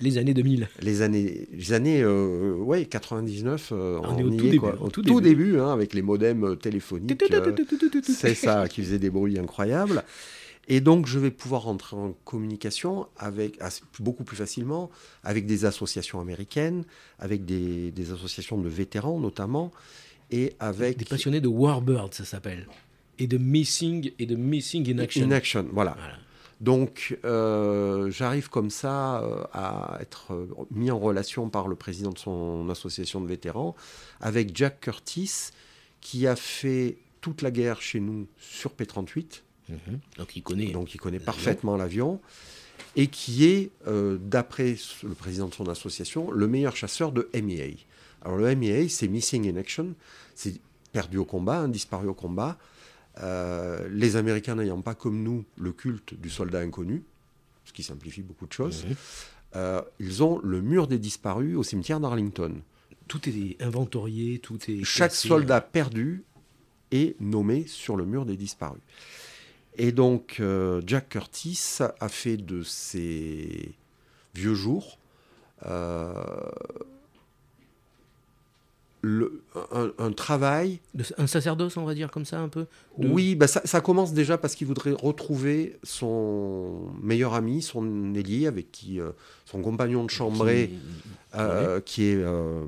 Les 0.00 0.18
années 0.18 0.34
2000. 0.34 0.68
Les 0.82 1.02
années, 1.02 1.48
les 1.52 1.72
années 1.72 2.02
euh, 2.02 2.54
ouais, 2.56 2.84
99, 2.84 3.70
euh, 3.72 4.00
on, 4.02 4.18
est 4.18 4.24
au, 4.24 4.30
tout, 4.30 4.36
début, 4.36 4.58
au 4.58 4.88
tout, 4.90 5.20
début, 5.20 5.60
hein, 5.60 5.72
avec 5.72 5.94
les 5.94 6.02
modems 6.02 6.44
euh, 6.44 6.54
téléphoniques. 6.56 7.22
c'est 8.02 8.34
ça, 8.34 8.66
qui 8.68 8.82
faisait 8.82 8.98
des 8.98 9.10
bruits 9.10 9.38
incroyables. 9.38 10.02
Et 10.68 10.80
donc, 10.80 11.06
je 11.06 11.18
vais 11.18 11.30
pouvoir 11.30 11.62
rentrer 11.62 11.96
en 11.96 12.12
communication 12.24 13.06
avec, 13.16 13.58
beaucoup 14.00 14.24
plus 14.24 14.36
facilement 14.36 14.90
avec 15.22 15.46
des 15.46 15.64
associations 15.64 16.20
américaines, 16.20 16.84
avec 17.18 17.44
des, 17.44 17.90
des 17.90 18.12
associations 18.12 18.58
de 18.58 18.68
vétérans 18.68 19.20
notamment, 19.20 19.72
et 20.30 20.54
avec... 20.58 20.96
Des 20.96 21.04
passionnés 21.04 21.40
de 21.40 21.48
Warbird, 21.48 22.14
ça 22.14 22.24
s'appelle. 22.24 22.66
Et 23.18 23.26
de 23.26 23.38
Missing, 23.38 24.12
et 24.18 24.26
de 24.26 24.36
Missing 24.36 24.94
in 24.94 24.98
Action. 24.98 25.26
In 25.26 25.30
Action, 25.30 25.66
voilà. 25.72 25.96
voilà. 25.98 26.14
Donc 26.60 27.18
euh, 27.24 28.10
j'arrive 28.10 28.48
comme 28.48 28.70
ça 28.70 29.22
euh, 29.22 29.44
à 29.52 29.98
être 30.00 30.32
euh, 30.32 30.46
mis 30.70 30.90
en 30.90 30.98
relation 30.98 31.50
par 31.50 31.68
le 31.68 31.76
président 31.76 32.10
de 32.10 32.18
son 32.18 32.68
association 32.70 33.20
de 33.20 33.26
vétérans 33.26 33.74
avec 34.20 34.56
Jack 34.56 34.80
Curtis 34.80 35.50
qui 36.00 36.26
a 36.26 36.36
fait 36.36 36.96
toute 37.20 37.42
la 37.42 37.50
guerre 37.50 37.82
chez 37.82 38.00
nous 38.00 38.26
sur 38.38 38.72
P-38. 38.72 39.42
Mhm. 39.68 40.00
Donc 40.18 40.36
il 40.36 40.42
connaît. 40.42 40.72
Donc 40.72 40.94
il 40.94 40.98
connaît 40.98 41.20
parfaitement 41.20 41.76
l'avion 41.76 42.20
et 42.96 43.06
qui 43.08 43.44
est, 43.44 43.70
d'après 43.86 44.76
le 45.02 45.14
président 45.14 45.48
de 45.48 45.54
son 45.54 45.68
association, 45.68 46.30
le 46.30 46.46
meilleur 46.46 46.76
chasseur 46.76 47.12
de 47.12 47.28
MEA. 47.34 47.76
Alors 48.22 48.38
le 48.38 48.54
MEA, 48.54 48.88
c'est 48.88 49.08
Missing 49.08 49.48
in 49.52 49.56
Action, 49.56 49.94
c'est 50.34 50.60
perdu 50.92 51.18
au 51.18 51.24
combat, 51.24 51.66
disparu 51.68 52.08
au 52.08 52.14
combat. 52.14 52.56
Euh, 53.20 53.86
les 53.90 54.16
Américains 54.16 54.56
n'ayant 54.56 54.80
pas 54.80 54.94
comme 54.94 55.22
nous 55.22 55.44
le 55.56 55.72
culte 55.72 56.14
du 56.14 56.30
soldat 56.30 56.60
inconnu, 56.60 57.02
ce 57.64 57.72
qui 57.72 57.82
simplifie 57.82 58.22
beaucoup 58.22 58.46
de 58.46 58.52
choses, 58.52 58.84
euh, 59.54 59.82
ils 60.00 60.22
ont 60.22 60.40
le 60.42 60.60
mur 60.60 60.88
des 60.88 60.98
disparus 60.98 61.56
au 61.56 61.62
cimetière 61.62 62.00
d'Arlington. 62.00 62.54
Tout 63.06 63.28
est 63.28 63.60
inventorié, 63.62 64.38
tout 64.38 64.58
est... 64.68 64.82
Chaque 64.82 65.14
soldat 65.14 65.60
perdu 65.60 66.24
est 66.90 67.20
nommé 67.20 67.66
sur 67.66 67.96
le 67.96 68.04
mur 68.04 68.24
des 68.24 68.36
disparus. 68.36 68.80
Et 69.76 69.92
donc 69.92 70.36
euh, 70.40 70.80
Jack 70.86 71.10
Curtis 71.10 71.78
a 72.00 72.08
fait 72.08 72.36
de 72.36 72.62
ses 72.62 73.74
vieux 74.34 74.54
jours 74.54 74.98
un, 79.98 80.12
travail. 80.12 80.80
Un 81.18 81.26
sacerdoce, 81.26 81.76
on 81.76 81.84
va 81.84 81.94
dire, 81.94 82.10
comme 82.10 82.24
ça, 82.24 82.40
un 82.40 82.48
peu 82.48 82.66
Oui, 82.98 83.34
bah 83.34 83.46
ça, 83.46 83.80
commence 83.80 84.12
déjà 84.12 84.38
parce 84.38 84.54
qu'il 84.54 84.66
voudrait 84.66 84.92
retrouver 84.92 85.78
son 85.82 86.90
meilleur 87.02 87.34
ami, 87.34 87.62
son 87.62 88.14
ailier, 88.14 88.46
avec 88.46 88.70
qui. 88.72 89.00
Euh, 89.00 89.10
son 89.44 89.60
compagnon 89.60 90.04
de 90.04 90.10
chambrée, 90.10 90.70
qui, 91.84 92.04
est 92.04 92.16
euh, 92.16 92.24
euh, 92.26 92.64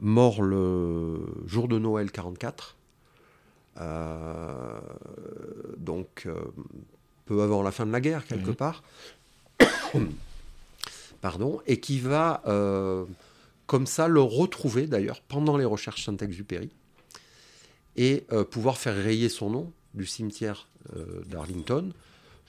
mort 0.00 0.42
le 0.42 1.20
jour 1.46 1.68
de 1.68 1.78
Noël 1.78 2.10
44. 2.10 2.76
Donc, 5.78 6.28
peu 7.26 7.42
avant 7.42 7.62
la 7.62 7.70
fin 7.70 7.86
de 7.86 7.92
la 7.92 8.00
guerre, 8.00 8.26
quelque 8.26 8.50
mhm. 8.50 8.56
part. 8.56 8.82
Pardon. 11.20 11.60
Et 11.66 11.80
qui 11.80 12.00
va 12.00 12.42
comme 13.68 13.86
ça 13.86 14.08
le 14.08 14.22
retrouver 14.22 14.86
d'ailleurs 14.86 15.20
pendant 15.20 15.56
les 15.56 15.64
recherches 15.66 16.06
Saint-Exupéry 16.06 16.70
et 17.96 18.24
euh, 18.32 18.42
pouvoir 18.44 18.78
faire 18.78 18.96
rayer 18.96 19.28
son 19.28 19.50
nom 19.50 19.72
du 19.92 20.06
cimetière 20.06 20.68
euh, 20.96 21.22
d'Arlington 21.26 21.92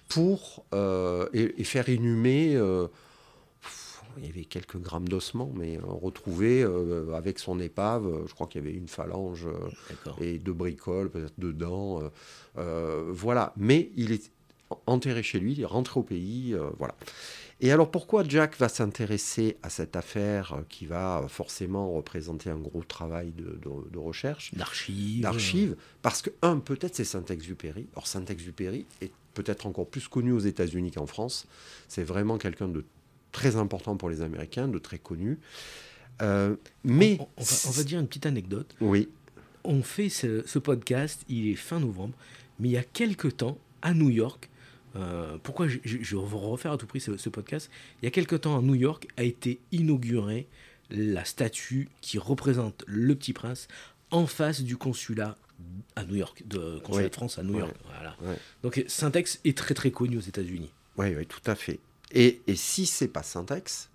pour 0.08 0.64
euh, 0.74 1.28
et, 1.34 1.64
faire 1.66 1.90
inhumer. 1.90 2.58
Il 4.18 4.26
y 4.26 4.30
avait 4.30 4.46
quelques 4.46 4.78
grammes 4.78 5.08
d'ossements, 5.08 5.52
mais 5.56 5.80
retrouver 5.82 6.64
avec 7.14 7.40
son 7.40 7.60
épave, 7.60 8.26
je 8.28 8.34
crois 8.34 8.48
qu'il 8.48 8.64
y 8.64 8.68
avait 8.68 8.76
une 8.76 8.88
phalange 8.88 9.48
et 10.22 10.40
deux 10.40 10.54
bricoles 10.54 11.10
peut-être 11.10 11.40
dedans. 11.40 12.02
voilà, 12.56 13.54
mais 13.58 13.92
il 13.96 14.12
est 14.12 14.32
enterré 14.86 15.24
chez 15.24 15.40
lui, 15.40 15.54
il 15.54 15.62
est 15.62 15.66
rentré 15.66 16.00
au 16.00 16.04
pays, 16.04 16.56
voilà. 16.78 16.96
Et 17.62 17.72
alors 17.72 17.92
pourquoi 17.92 18.24
Jack 18.24 18.58
va 18.58 18.70
s'intéresser 18.70 19.58
à 19.64 19.70
cette 19.70 19.98
affaire 19.98 20.54
euh, 20.54 20.62
qui 20.70 20.86
va 20.86 21.26
forcément 21.28 21.92
représenter 21.92 22.50
un 22.50 22.58
gros 22.58 22.84
travail 22.84 23.34
de, 23.34 23.98
recherche? 23.98 24.54
D'archives. 24.54 25.22
D'archives. 25.22 25.76
Parce 26.02 26.22
que, 26.22 26.30
un, 26.42 26.60
peut-être 26.60 26.96
c'est 26.96 27.04
Saint-Exupéry. 27.04 27.88
Or, 27.96 28.08
Saint-Exupéry 28.08 28.86
est 29.02 29.12
peut-être 29.34 29.66
encore 29.66 29.88
plus 29.88 30.08
connu 30.08 30.32
aux 30.32 30.40
États-Unis 30.40 30.92
qu'en 30.92 31.06
France. 31.06 31.48
C'est 31.90 32.04
vraiment 32.04 32.38
quelqu'un 32.38 32.70
de 32.70 32.86
très 33.32 33.56
important 33.56 33.96
pour 33.98 34.10
les 34.10 34.22
Américains, 34.22 34.68
de 34.68 34.80
très 34.80 34.98
connu. 34.98 35.40
Euh, 36.22 36.56
mais. 36.84 37.18
On, 37.38 37.72
va, 37.72 37.84
dire 37.84 38.00
une 38.00 38.08
petite 38.08 38.26
anecdote. 38.26 38.76
Oui. 38.82 39.10
On 39.64 39.84
fait 39.84 40.10
ce, 40.10 40.46
ce 40.48 40.60
podcast, 40.60 41.24
il 41.30 41.50
est 41.50 41.56
fin 41.56 41.80
novembre, 41.80 42.16
mais 42.60 42.70
il 42.70 42.72
y 42.72 42.78
a 42.78 42.84
quelque 42.84 43.28
temps, 43.28 43.58
à 43.82 43.94
New 43.94 44.10
York, 44.10 44.50
euh, 44.96 45.38
pourquoi 45.44 45.68
je, 45.68 46.16
veux 46.16 46.36
refaire 46.36 46.72
à 46.72 46.78
tout 46.78 46.88
prix 46.88 47.00
ce, 47.00 47.30
podcast 47.30 47.70
Il 48.02 48.06
y 48.06 48.08
a 48.08 48.12
quelque 48.12 48.36
temps 48.36 48.58
à 48.58 48.62
New 48.62 48.76
York 48.76 49.08
a 49.18 49.24
été 49.24 49.60
inaugurée 49.72 50.48
la 50.90 51.24
statue 51.26 51.90
qui 52.02 52.18
représente 52.18 52.84
le 52.88 53.16
petit 53.16 53.34
prince 53.34 53.68
en 54.10 54.26
face 54.26 54.62
du 54.62 54.78
consulat 54.78 55.38
à 55.96 56.04
New 56.06 56.16
York, 56.16 56.44
de 56.48 56.80
consulat 56.80 57.10
de 57.10 57.14
France 57.14 57.38
à 57.38 57.44
New 57.44 57.60
York. 57.60 57.76
Voilà. 57.86 58.16
Donc 58.64 58.84
Syntex 58.88 59.40
est 59.46 59.58
très 59.58 59.76
très 59.76 59.92
connu 59.92 60.18
aux 60.18 60.22
États-Unis. 60.22 60.72
Oui, 60.98 61.14
oui, 61.16 61.26
tout 61.28 61.42
à 61.46 61.56
fait. 61.56 61.80
Et, 62.12 62.42
et 62.48 62.56
si 62.56 62.86
c'est 62.86 63.08
pas 63.08 63.24
Syntex, 63.24 63.90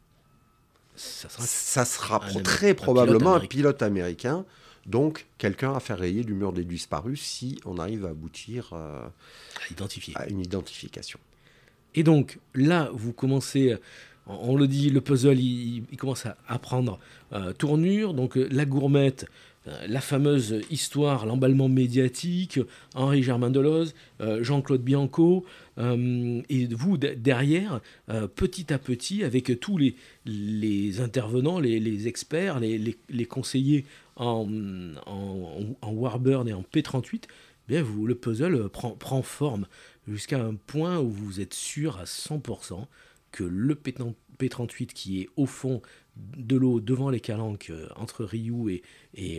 ça 0.97 1.29
sera, 1.29 1.45
ça 1.45 1.85
sera 1.85 2.21
très 2.43 2.75
probablement 2.75 3.35
un 3.35 3.41
pilote 3.41 3.83
américain 3.83 4.45
Donc, 4.87 5.27
quelqu'un 5.39 5.75
à 5.75 5.81
faire 5.81 5.99
rayer 5.99 6.23
du 6.23 6.35
mur 6.35 6.53
des 6.53 6.65
disparus 6.65 7.21
si 7.21 7.59
on 7.65 7.79
arrive 7.79 8.07
à 8.07 8.11
aboutir 8.11 8.73
à, 8.73 9.11
identifier. 9.71 10.15
à 10.17 10.29
une 10.29 10.41
identification. 10.41 11.19
Et 11.97 12.03
donc, 12.03 12.39
là, 12.55 12.91
vous 12.93 13.13
commencez 13.13 13.77
on 14.27 14.57
le 14.57 14.67
dit, 14.67 14.89
le 14.89 15.01
puzzle, 15.01 15.39
il, 15.39 15.85
commence 15.99 16.27
à, 16.27 16.59
prendre 16.59 16.99
tournure. 17.59 18.15
Donc, 18.15 18.37
la 18.37 18.65
gourmette, 18.65 19.25
euh, 19.25 19.29
la 19.87 20.01
fameuse 20.01 20.61
histoire, 20.71 21.27
l'emballement 21.27 21.69
médiatique, 21.69 22.61
Henri 22.95 23.23
Germain 23.23 23.51
Deloz, 23.51 23.95
euh, 24.21 24.43
Jean-Claude 24.43 24.83
Bianco, 24.83 25.45
euh, 25.79 26.43
et 26.49 26.67
vous 26.67 26.97
derrière, 26.99 27.81
petit 28.37 28.73
à 28.73 28.79
petit, 28.79 29.25
avec 29.25 29.59
tous 29.61 29.79
les, 29.79 31.01
intervenants, 31.01 31.59
les, 31.59 32.09
experts, 32.09 32.61
les, 32.61 33.27
conseillers 33.27 33.85
en, 34.17 34.47
en, 35.07 35.93
Warbird 35.93 36.49
et 36.49 36.53
en 36.53 36.63
P38, 36.63 37.25
bien 37.69 37.83
vous, 37.83 38.07
le 38.07 38.15
puzzle 38.15 38.69
prend, 38.69 38.91
prend 38.91 39.23
forme 39.23 39.67
jusqu'à 40.07 40.43
un 40.43 40.55
point 40.55 40.99
où 40.99 41.11
vous 41.11 41.41
êtes 41.41 41.55
sûr 41.55 41.99
à 41.99 42.05
100% 42.05 42.87
que 43.33 43.45
le 43.45 43.75
P38 43.75 44.87
qui 44.87 45.23
est 45.23 45.29
au 45.37 45.47
fond 45.47 45.83
de 46.17 46.57
l'eau 46.57 46.81
devant 46.81 47.11
les 47.11 47.21
calanques, 47.21 47.71
euh, 47.71 47.89
entre 47.97 48.29
et, 48.35 48.83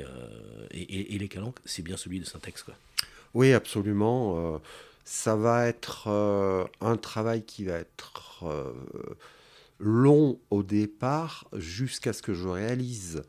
euh, 0.04 0.68
et, 0.72 1.16
et, 1.16 1.18
les 1.18 1.28
calanques, 1.28 1.60
c'est 1.66 1.82
bien 1.82 1.98
celui 1.98 2.20
de 2.20 2.26
Syntex. 2.26 2.66
Oui, 3.34 3.54
absolument. 3.54 4.56
Euh, 4.56 4.58
ça 5.04 5.36
va 5.36 5.68
être 5.68 6.08
un 6.82 6.98
travail 6.98 7.44
qui 7.44 7.66
va 7.66 7.74
être 7.74 8.44
long 9.80 10.40
au 10.50 10.64
départ 10.64 11.48
jusqu'à 11.54 12.12
ce 12.12 12.24
que 12.24 12.34
je 12.34 12.48
réalise 12.48 13.22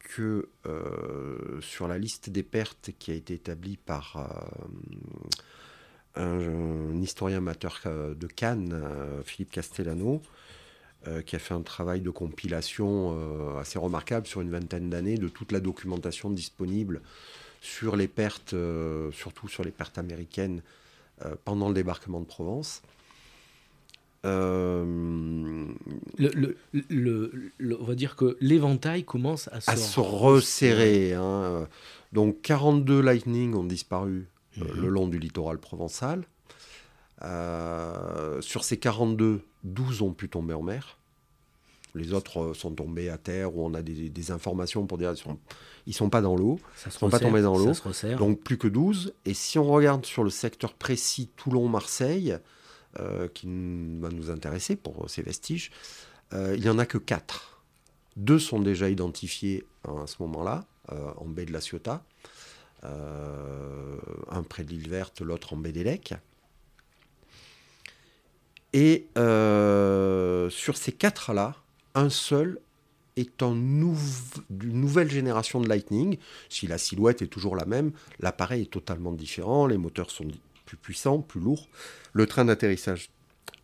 que 0.00 0.50
sur 1.62 1.88
la 1.88 1.96
liste 1.96 2.28
des 2.28 2.42
pertes 2.42 2.90
qui 2.98 3.10
a 3.10 3.14
été 3.14 3.32
établie 3.32 3.78
par 3.78 4.18
un, 6.14 7.00
historien 7.00 7.38
amateur 7.38 7.80
de 7.86 8.26
Cannes, 8.26 8.78
Philippe 9.24 9.52
Castellano, 9.52 10.20
euh, 11.06 11.22
qui 11.22 11.36
a 11.36 11.38
fait 11.38 11.54
un 11.54 11.62
travail 11.62 12.00
de 12.00 12.10
compilation 12.10 13.16
euh, 13.16 13.60
assez 13.60 13.78
remarquable 13.78 14.26
sur 14.26 14.40
une 14.40 14.50
vingtaine 14.50 14.90
d'années 14.90 15.16
de 15.16 15.28
toute 15.28 15.52
la 15.52 15.60
documentation 15.60 16.28
disponible 16.28 17.02
sur 17.60 17.94
les 17.94 18.08
pertes, 18.08 18.52
euh, 18.52 19.12
surtout 19.12 19.46
sur 19.46 19.62
les 19.62 19.70
pertes 19.70 19.96
américaines 19.96 20.60
pendant 21.44 21.68
le 21.68 21.74
débarquement 21.74 22.20
de 22.20 22.26
Provence. 22.26 22.82
Le, 24.24 24.96
on 27.60 27.84
va 27.84 27.94
dire 27.94 28.14
que 28.16 28.36
l'éventail 28.40 29.04
commence 29.04 29.48
à, 29.52 29.60
se, 29.60 30.00
resserrer. 30.00 31.14
Hein. 31.14 31.66
Donc 32.12 32.40
42 32.42 33.00
Lightning 33.00 33.54
ont 33.54 33.64
disparu 33.64 34.28
mhm. 34.56 34.80
le 34.80 34.88
long 34.88 35.06
du 35.06 35.18
littoral 35.18 35.58
provençal. 35.58 36.24
Sur 37.20 38.64
ces 38.64 38.78
42, 38.78 39.42
12 39.64 40.02
ont 40.02 40.12
pu 40.12 40.28
tomber 40.28 40.54
en 40.54 40.62
mer. 40.62 40.98
Les 41.94 42.12
autres 42.12 42.38
euh, 42.40 42.54
sont 42.54 42.72
tombés 42.72 43.08
à 43.08 43.18
terre 43.18 43.56
ou 43.56 43.64
on 43.64 43.74
a 43.74 43.82
des, 43.82 44.30
informations 44.30 44.86
pour 44.86 44.98
dire 44.98 45.14
qu'ils 45.14 45.32
ne 45.86 45.92
sont, 45.92 46.10
pas 46.10 46.20
dans 46.20 46.36
l'eau. 46.36 46.58
Ils 46.84 46.88
ne 46.88 46.92
sont 46.92 47.10
pas 47.10 47.18
tombés 47.18 47.42
dans 47.42 47.56
l'eau. 47.56 47.72
Donc 48.18 48.40
plus 48.40 48.58
que 48.58 48.68
12. 48.68 49.14
Et 49.24 49.34
si 49.34 49.58
on 49.58 49.64
regarde 49.64 50.04
sur 50.04 50.24
le 50.24 50.30
secteur 50.30 50.74
précis 50.74 51.30
Toulon-Marseille, 51.36 52.38
euh, 52.98 53.28
qui 53.28 53.46
va 53.46 54.10
nous 54.10 54.30
intéresser 54.30 54.76
pour 54.76 55.08
ces 55.08 55.22
vestiges, 55.22 55.70
euh, 56.32 56.54
il 56.56 56.62
n'y 56.62 56.68
en 56.68 56.78
a 56.78 56.86
que 56.86 56.98
4. 56.98 57.62
Deux 58.16 58.38
sont 58.38 58.60
déjà 58.60 58.90
identifiés 58.90 59.64
à 59.84 60.06
ce 60.06 60.16
moment-là, 60.20 60.64
en 61.16 61.26
baie 61.26 61.44
de 61.44 61.52
la 61.52 61.60
Ciotat. 61.60 62.02
un 62.82 64.42
près 64.42 64.64
de 64.64 64.70
l'île 64.70 64.88
verte, 64.88 65.20
l'autre 65.20 65.52
en 65.52 65.56
baie 65.56 65.72
d'Élec. 65.72 66.14
Et 68.72 69.06
sur 69.14 70.76
ces 70.76 70.92
quatre-là, 70.92 71.56
un 71.94 72.10
seul 72.10 72.60
est 73.16 73.42
en 73.42 73.54
nouvelle 73.54 75.10
génération 75.10 75.60
de 75.60 75.68
Lightning. 75.68 76.18
Si 76.48 76.66
la 76.66 76.78
silhouette 76.78 77.22
est 77.22 77.26
toujours 77.26 77.56
la 77.56 77.64
même, 77.64 77.92
l'appareil 78.20 78.62
est 78.62 78.70
totalement 78.70 79.12
différent, 79.12 79.66
les 79.66 79.76
moteurs 79.76 80.10
sont 80.10 80.28
plus 80.66 80.76
puissants, 80.76 81.20
plus 81.20 81.40
lourds. 81.40 81.66
Le 82.12 82.26
train 82.26 82.44
d'atterrissage 82.44 83.10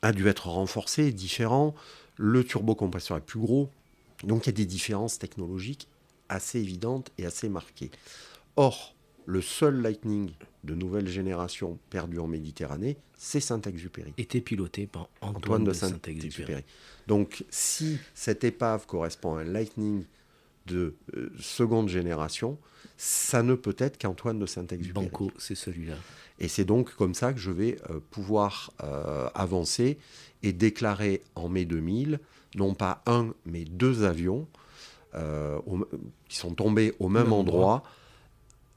a 0.03 0.13
dû 0.13 0.27
être 0.27 0.49
renforcé, 0.49 1.13
différent. 1.13 1.75
Le 2.17 2.43
turbocompresseur 2.45 3.19
est 3.19 3.21
plus 3.21 3.39
gros. 3.41 3.71
Donc 4.25 4.47
il 4.47 4.47
y 4.47 4.51
a 4.51 4.53
des 4.53 4.67
différences 4.67 5.19
technologiques 5.19 5.89
assez 6.29 6.59
évidentes 6.59 7.11
et 7.19 7.27
assez 7.27 7.49
marquées. 7.49 7.91
Or, 8.57 8.95
le 9.27 9.41
seul 9.43 9.83
Lightning 9.83 10.33
de 10.65 10.75
nouvelle 10.75 11.09
génération 11.09 11.79
perdu 11.91 12.19
en 12.19 12.27
Méditerranée, 12.27 12.97
c'est 13.17 13.41
Saint-Exupéry. 13.41 14.15
Était 14.19 14.41
piloté 14.41 14.87
par 14.87 15.09
Antoine, 15.21 15.65
de, 15.65 15.73
Saint-Exupéry. 15.73 16.65
Donc, 17.07 17.45
si 17.51 17.99
cette 18.15 18.45
épave 18.45 18.87
correspond 18.87 19.37
à 19.37 19.43
un 19.43 19.45
Lightning 19.45 20.05
de 20.67 20.95
euh, 21.15 21.31
seconde 21.39 21.89
génération, 21.89 22.59
ça 22.97 23.43
ne 23.43 23.55
peut 23.55 23.77
être 23.79 23.99
qu'Antoine 23.99 24.39
de 24.39 24.47
Saint-Exupéry. 24.47 25.07
Banco, 25.07 25.31
c'est 25.37 25.55
celui-là. 25.55 25.97
Et 26.39 26.49
c'est 26.49 26.65
donc 26.65 26.95
comme 26.95 27.15
ça 27.15 27.33
que 27.33 27.39
je 27.39 27.51
vais 27.51 27.77
euh, 27.91 28.01
pouvoir 28.11 28.73
euh, 28.83 29.29
avancer 29.35 29.99
et 30.43 30.53
déclarer 30.53 31.23
en 31.35 31.49
mai 31.49 31.67
2000, 31.67 32.19
non 32.57 32.75
pas 32.75 33.03
un, 33.07 33.35
mais 33.45 33.65
deux 33.65 34.05
avions 34.05 34.49
qui 36.29 36.37
sont 36.37 36.55
tombés 36.55 36.93
au 36.99 37.09
même, 37.09 37.33
endroit 37.33 37.85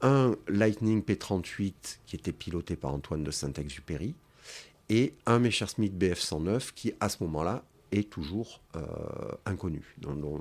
un 0.00 0.36
Lightning 0.48 1.02
P38 1.02 1.72
qui 2.06 2.16
était 2.16 2.32
piloté 2.32 2.76
par 2.76 2.92
Antoine 2.92 3.24
de 3.24 3.30
Saint-Exupéry 3.30 4.14
et 4.88 5.14
un 5.26 5.38
Messerschmitt 5.38 5.92
BF109 5.92 6.72
qui, 6.74 6.94
à 7.00 7.08
ce 7.08 7.22
moment-là, 7.24 7.62
est 7.92 8.08
toujours 8.08 8.60
euh, 8.76 8.80
inconnu, 9.46 9.82
dont, 9.98 10.40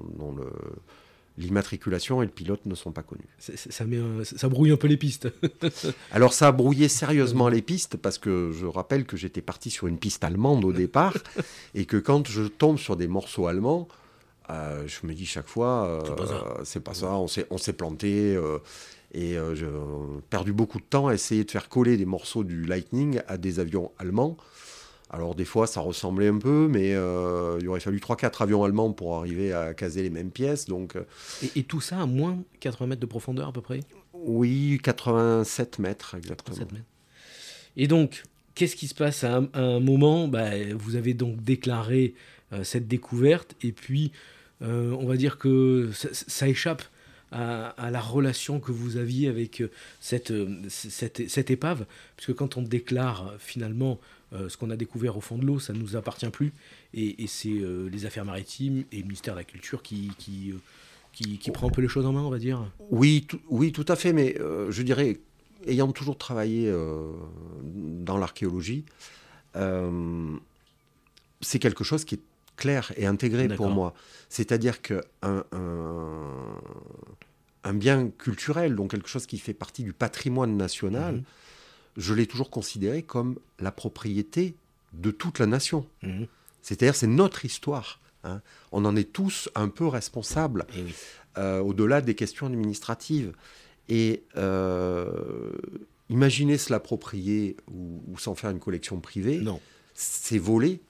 l'immatriculation 1.38 2.24
et 2.24 2.26
le 2.26 2.32
pilote 2.32 2.66
ne 2.66 2.74
sont 2.74 2.92
pas 2.92 3.04
connus. 3.04 3.28
Ça, 3.38 3.54
ça, 3.56 4.50
brouille 4.50 4.72
un 4.72 4.78
peu 4.78 4.88
les 4.88 4.98
pistes. 4.98 5.28
Alors 6.12 6.34
ça 6.34 6.48
a 6.48 6.52
brouillé 6.52 6.88
sérieusement 6.88 7.48
les 7.48 7.62
pistes 7.62 7.96
parce 7.96 8.18
que 8.18 8.52
je 8.52 8.66
rappelle 8.66 9.06
que 9.06 9.18
j'étais 9.18 9.42
parti 9.42 9.70
sur 9.70 9.86
une 9.86 10.00
piste 10.00 10.24
allemande 10.24 10.66
au 10.66 10.74
départ 10.74 11.14
et 11.76 11.86
que 11.86 11.98
quand 11.98 12.28
je 12.28 12.44
tombe 12.44 12.80
sur 12.80 12.96
des 12.96 13.08
morceaux 13.08 13.46
allemands, 13.46 13.88
euh, 14.50 14.88
je 14.88 15.06
me 15.06 15.14
dis 15.14 15.28
chaque 15.28 15.48
fois, 15.48 16.04
c'est 16.64 16.80
pas 16.80 16.96
ça, 16.96 17.14
euh, 17.14 17.44
on 17.52 17.58
s'est 17.58 17.74
planté. 17.74 18.36
Et 19.18 19.36
euh, 19.36 19.56
j'ai 19.56 19.66
perdu 20.30 20.54
beaucoup 20.54 20.78
de 20.78 20.84
temps 20.84 21.08
à 21.08 21.14
essayer 21.16 21.44
de 21.44 21.50
faire 21.50 21.70
coller 21.70 21.98
des 21.98 22.06
morceaux 22.06 22.44
du 22.44 22.66
Lightning 22.66 23.20
à 23.28 23.40
des 23.40 23.60
avions 23.60 23.92
allemands. 23.98 24.38
Alors 25.10 25.34
des 25.34 25.44
fois 25.44 25.66
ça 25.66 25.82
ressemblait 25.82 26.28
un 26.28 26.38
peu, 26.38 26.68
mais 26.70 26.94
euh, 26.94 27.58
il 27.60 27.68
aurait 27.68 27.80
fallu 27.80 27.98
3-4 27.98 28.44
avions 28.44 28.64
allemands 28.64 28.94
pour 28.94 29.16
arriver 29.16 29.54
à 29.54 29.74
caser 29.74 30.04
les 30.04 30.12
mêmes 30.12 30.30
pièces. 30.30 30.66
Donc, 30.66 30.96
euh, 30.96 31.08
et, 31.56 31.64
tout 31.64 31.82
ça 31.82 32.00
à 32.00 32.06
moins 32.06 32.38
80 32.60 32.86
mètres 32.90 33.02
de 33.02 33.08
profondeur 33.08 33.48
à 33.48 33.52
peu 33.52 33.62
près? 33.62 33.80
Oui, 34.14 34.80
87 34.84 35.80
mètres 35.80 36.14
exactement. 36.16 36.56
mètres. 36.56 36.76
Et 37.76 37.88
donc, 37.88 38.22
qu'est-ce 38.54 38.76
qui 38.76 38.88
se 38.88 38.94
passe 38.94 39.24
à 39.24 39.42
un, 39.52 39.80
moment? 39.80 40.28
Bah, 40.28 40.52
Vous 40.76 40.96
avez 40.96 41.16
donc 41.16 41.44
déclaré 41.44 42.14
cette 42.62 42.88
découverte, 42.88 43.56
et 43.64 43.72
puis 43.72 44.12
on 44.62 45.06
va 45.08 45.18
dire 45.18 45.40
que 45.40 45.90
ça 46.12 46.48
échappe 46.48 46.84
à, 47.32 47.90
la 47.92 48.02
relation 48.02 48.60
que 48.60 48.72
vous 48.72 48.98
aviez 48.98 49.28
avec 49.28 49.62
euh, 49.62 49.72
cette, 50.00 50.32
euh, 50.32 50.48
cette, 50.70 51.30
cette, 51.30 51.52
épave, 51.52 51.86
puisque 52.16 52.34
quand 52.34 52.58
on 52.58 52.62
déclare 52.62 53.28
euh, 53.28 53.36
finalement 53.40 54.00
ce 54.50 54.58
qu'on 54.58 54.70
a 54.72 54.76
découvert 54.76 55.16
au 55.16 55.22
fond 55.22 55.38
de 55.38 55.46
l'eau, 55.46 55.58
ça 55.58 55.72
ne 55.72 55.80
nous 55.80 55.96
appartient 55.96 56.30
plus, 56.30 56.52
et, 56.94 57.16
c'est 57.28 57.48
les 57.48 58.06
affaires 58.06 58.26
maritimes 58.26 58.84
et 58.92 58.98
le 58.98 59.04
ministère 59.04 59.36
de 59.36 59.40
la 59.40 59.46
Culture 59.46 59.82
qui, 59.82 60.12
qui, 60.18 60.54
qui, 61.14 61.52
prend 61.52 61.68
un 61.68 61.72
peu 61.72 61.82
les 61.82 61.88
choses 61.88 62.06
en 62.06 62.12
main, 62.12 62.24
on 62.24 62.30
va 62.30 62.38
dire. 62.38 62.70
Oui, 62.90 63.26
oui 63.48 63.72
tout 63.72 63.86
à 63.88 63.96
fait, 63.96 64.12
mais 64.12 64.36
je 64.38 64.82
dirais, 64.82 65.22
ayant 65.66 65.94
toujours 65.94 66.18
travaillé 66.18 66.70
dans 67.64 68.18
l'archéologie, 68.18 68.84
c'est 71.40 71.60
quelque 71.60 71.86
chose 71.86 72.04
qui 72.04 72.16
est 72.16 72.22
clair 72.58 72.92
et 72.98 73.06
intégré 73.06 73.48
pour 73.48 73.70
moi. 73.70 73.94
C'est-à-dire 74.28 74.82
qu'un 74.82 75.02
un, 75.22 75.46
un, 77.64 77.74
bien 77.74 78.10
culturel, 78.10 78.76
donc 78.76 78.92
quelque 78.92 79.08
chose 79.08 79.26
qui 79.26 79.38
fait 79.38 79.54
partie 79.54 79.84
du 79.84 79.94
patrimoine 79.94 80.58
national, 80.58 81.16
mhm. 81.16 81.24
je 81.96 82.14
l'ai 82.14 82.28
toujours 82.28 82.50
considéré 82.50 83.04
comme 83.04 83.40
la 83.60 83.72
propriété 83.72 84.56
de 84.94 85.12
toute 85.12 85.40
la 85.40 85.46
nation. 85.46 85.86
Mhm. 86.04 86.28
C'est-à-dire 86.62 86.96
c'est 86.96 87.08
notre 87.08 87.46
histoire. 87.46 88.02
Hein. 88.26 88.42
On 88.74 88.84
en 88.84 88.96
est 88.96 89.14
tous 89.14 89.50
un 89.56 89.70
peu 89.70 89.88
responsables, 89.88 90.66
eh 90.76 90.84
euh, 91.38 91.60
au-delà 91.60 92.02
des 92.02 92.16
questions 92.16 92.48
administratives. 92.48 93.32
Et 93.90 94.24
euh, 94.36 95.52
imaginer 96.10 96.58
se 96.58 96.74
l'approprier 96.74 97.56
ou, 97.72 98.02
ou 98.08 98.18
s'en 98.18 98.36
faire 98.36 98.50
une 98.50 98.60
collection 98.60 99.00
privée, 99.00 99.42
c'est 99.94 100.38
voler 100.40 100.82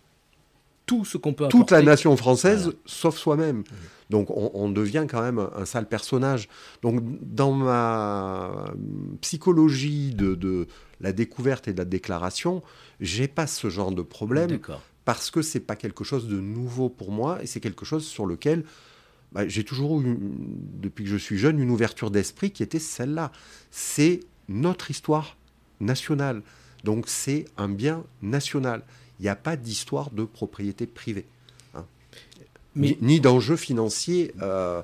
tout 0.88 1.06
ce 1.06 1.18
qu'on 1.18 1.34
peut 1.34 1.48
Toute 1.50 1.70
la 1.70 1.84
nation 1.84 2.18
française, 2.18 2.72
sauf 2.86 3.16
soi-même. 3.18 3.64
Donc 4.10 4.30
on, 4.32 4.70
devient 4.70 5.06
quand 5.08 5.22
même 5.22 5.38
un, 5.56 5.66
sale 5.66 5.88
personnage. 5.88 6.48
Donc 6.82 7.04
dans 7.22 7.52
ma 7.52 8.74
psychologie 9.22 10.16
de, 10.16 10.68
la 11.02 11.12
découverte 11.12 11.68
et 11.68 11.74
de 11.74 11.78
la 11.78 11.86
déclaration, 11.86 12.64
j'ai 13.02 13.28
pas 13.28 13.48
ce 13.48 13.70
genre 13.70 13.92
de 13.92 14.02
problème 14.02 14.60
parce 15.04 15.30
que 15.30 15.42
c'est 15.42 15.60
pas 15.60 15.76
quelque 15.76 16.04
chose 16.04 16.28
de 16.28 16.40
nouveau 16.40 16.90
pour 16.90 17.12
moi 17.12 17.44
et 17.44 17.48
c'est 17.48 17.60
quelque 17.60 17.86
chose 17.86 18.06
sur 18.06 18.26
lequel 18.26 18.64
bah, 19.34 19.46
j'ai 19.46 19.66
toujours 19.66 20.02
eu, 20.02 20.18
depuis 20.20 21.04
que 21.04 21.10
je 21.10 21.18
suis 21.18 21.38
jeune, 21.38 21.60
une 21.60 21.70
ouverture 21.70 22.12
d'esprit 22.12 22.52
qui 22.52 22.64
était 22.64 22.80
celle-là. 22.80 23.34
C'est 23.72 24.22
notre 24.48 24.90
histoire 24.90 25.36
nationale. 25.82 26.44
Donc 26.86 27.10
c'est 27.10 27.44
un 27.58 27.68
bien 27.68 28.06
national. 28.22 28.84
Il 29.20 29.24
n'y 29.24 29.30
a 29.30 29.36
pas 29.36 29.56
d'histoire 29.56 30.12
de 30.12 30.24
propriété 30.24 30.86
privée. 30.86 31.26
Hein. 31.74 31.86
Mais... 32.76 32.98
Ni, 33.02 33.20
d'enjeu 33.20 33.56
financier. 33.56 34.34
Euh, 34.42 34.82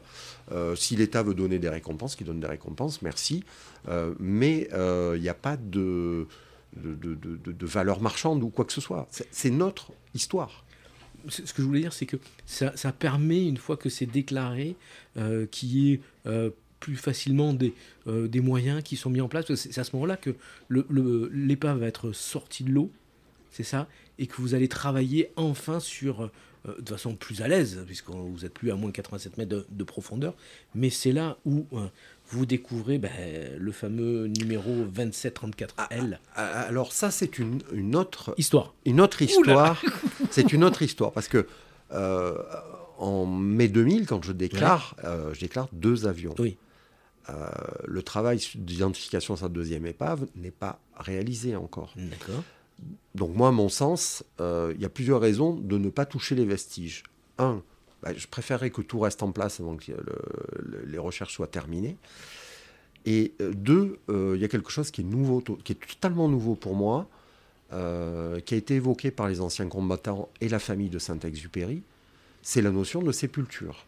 euh, 0.52 0.76
si 0.76 0.96
l'État 0.96 1.24
veut 1.24 1.34
donner 1.36 1.60
des 1.60 1.70
récompenses, 1.70 2.16
qu'il 2.16 2.28
donne 2.28 2.40
des 2.40 2.48
récompenses, 2.48 3.02
merci. 3.02 3.44
Euh, 3.88 4.14
mais 4.20 4.70
il 5.16 5.22
n'y 5.22 5.30
a 5.30 5.34
pas 5.34 5.58
de, 5.58 6.28
de, 6.76 7.66
valeur 7.66 8.02
marchande 8.02 8.44
ou 8.44 8.50
quoi 8.50 8.66
que 8.66 8.74
ce 8.74 8.82
soit. 8.82 9.08
C'est 9.32 9.52
notre 9.52 9.92
histoire 10.14 10.64
ce 11.30 11.42
que 11.42 11.62
je 11.62 11.62
voulais 11.62 11.80
dire, 11.80 11.94
c'est 11.94 12.06
que 12.06 12.18
ça, 12.46 12.92
permet, 12.92 13.48
une 13.48 13.56
fois 13.56 13.78
que 13.78 13.88
c'est 13.88 14.06
déclaré, 14.06 14.76
qu'il 15.52 15.70
y 15.78 15.94
ait 15.94 16.02
plus 16.82 16.98
facilement 16.98 17.54
des, 17.54 17.74
des 18.06 18.42
moyens 18.42 18.84
qui 18.84 18.98
sont 18.98 19.10
mis 19.10 19.22
en 19.22 19.30
place. 19.30 19.56
C'est 19.56 19.78
à 19.78 19.86
ce 19.86 19.96
moment-là 19.96 20.18
que 20.18 20.36
l'épave 20.70 21.80
va 21.80 21.88
être 21.88 22.12
sortie 22.12 22.66
de 22.66 22.72
l'eau 22.72 22.92
c'est 23.54 23.64
ça, 23.64 23.88
et 24.20 24.28
que 24.28 24.42
vous 24.42 24.54
allez 24.54 24.68
travailler 24.68 25.32
enfin 25.36 25.80
sur, 25.80 26.30
euh, 26.68 26.76
de 26.80 26.90
façon 26.90 27.16
plus 27.16 27.42
à 27.42 27.48
l'aise, 27.48 27.84
puisque 27.86 28.10
vous 28.10 28.40
n'êtes 28.42 28.54
plus 28.54 28.72
à 28.72 28.76
moins 28.76 28.90
de 28.90 28.96
87 28.96 29.38
mètres 29.38 29.66
de, 29.70 29.84
profondeur, 29.84 30.34
mais 30.76 30.90
c'est 30.90 31.12
là 31.12 31.38
où 31.46 31.66
euh, 31.74 31.88
vous 32.30 32.46
découvrez 32.46 32.98
ben, 32.98 33.12
le 33.58 33.72
fameux 33.72 34.28
numéro 34.28 34.86
2734L. 34.86 35.68
Ah, 35.88 35.90
ah, 36.36 36.62
alors 36.62 36.94
ça, 36.94 37.12
c'est 37.12 37.38
une, 37.38 37.62
une, 37.74 37.96
autre 37.96 38.34
histoire. 38.38 38.74
Une 38.86 39.02
autre 39.02 39.22
histoire. 39.22 39.82
c'est 40.32 40.54
une 40.54 40.64
autre 40.64 40.82
histoire, 40.82 41.12
parce 41.12 41.28
que 41.28 41.48
euh, 41.92 42.38
en 42.98 43.26
mai 43.26 43.68
2000, 43.68 44.06
quand 44.06 44.24
je 44.24 44.32
déclare, 44.32 44.96
je 45.34 45.40
déclare 45.40 45.68
deux 45.74 46.08
avions. 46.08 46.36
Oui. 46.40 46.58
le 47.86 48.02
travail 48.04 48.40
d'identification 48.56 49.34
de 49.34 49.40
sa 49.40 49.50
deuxième 49.50 49.86
épave 49.86 50.28
n'est 50.36 50.52
pas 50.52 50.80
réalisé 50.98 51.56
encore. 51.56 51.94
D'accord. 51.98 52.44
Donc 53.16 53.36
moi, 53.36 53.50
à 53.50 53.52
mon 53.52 53.70
sens, 53.70 54.24
euh, 54.40 54.74
il 54.76 54.82
y 54.82 54.86
a 54.86 54.90
plusieurs 54.90 55.22
raisons 55.22 55.54
de 55.54 55.78
ne 55.78 55.90
pas 55.90 56.06
toucher 56.06 56.36
les 56.36 56.46
vestiges. 56.46 57.04
Un, 57.38 57.62
bah, 58.02 58.12
je 58.16 58.28
préférerais 58.28 58.70
que 58.70 58.82
tout 58.82 59.00
reste 59.00 59.24
en 59.24 59.32
place 59.32 59.60
avant 59.60 59.76
que 59.76 59.92
les 60.86 60.98
recherches 60.98 61.34
soient 61.34 61.48
terminées. 61.48 61.98
Et 63.06 63.34
euh, 63.42 63.54
deux, 63.54 64.00
euh, 64.10 64.34
il 64.36 64.42
y 64.42 64.46
a 64.46 64.48
quelque 64.48 64.72
chose 64.72 64.90
qui 64.92 65.02
est 65.02 65.06
nouveau, 65.06 65.42
qui 65.42 65.74
est 65.74 65.88
totalement 65.88 66.28
nouveau 66.30 66.56
pour 66.56 66.76
moi, 66.76 67.08
qui 68.46 68.54
a 68.54 68.58
été 68.58 68.76
évoqué 68.76 69.10
par 69.10 69.28
les 69.28 69.42
anciens 69.42 69.68
combattants 69.68 70.30
et 70.42 70.48
la 70.48 70.60
famille 70.60 70.90
de 70.90 71.00
Saint-Exupéry, 71.00 71.82
c'est 72.44 72.62
la 72.62 72.70
notion 72.70 73.02
de 73.02 73.12
sépulture. 73.12 73.84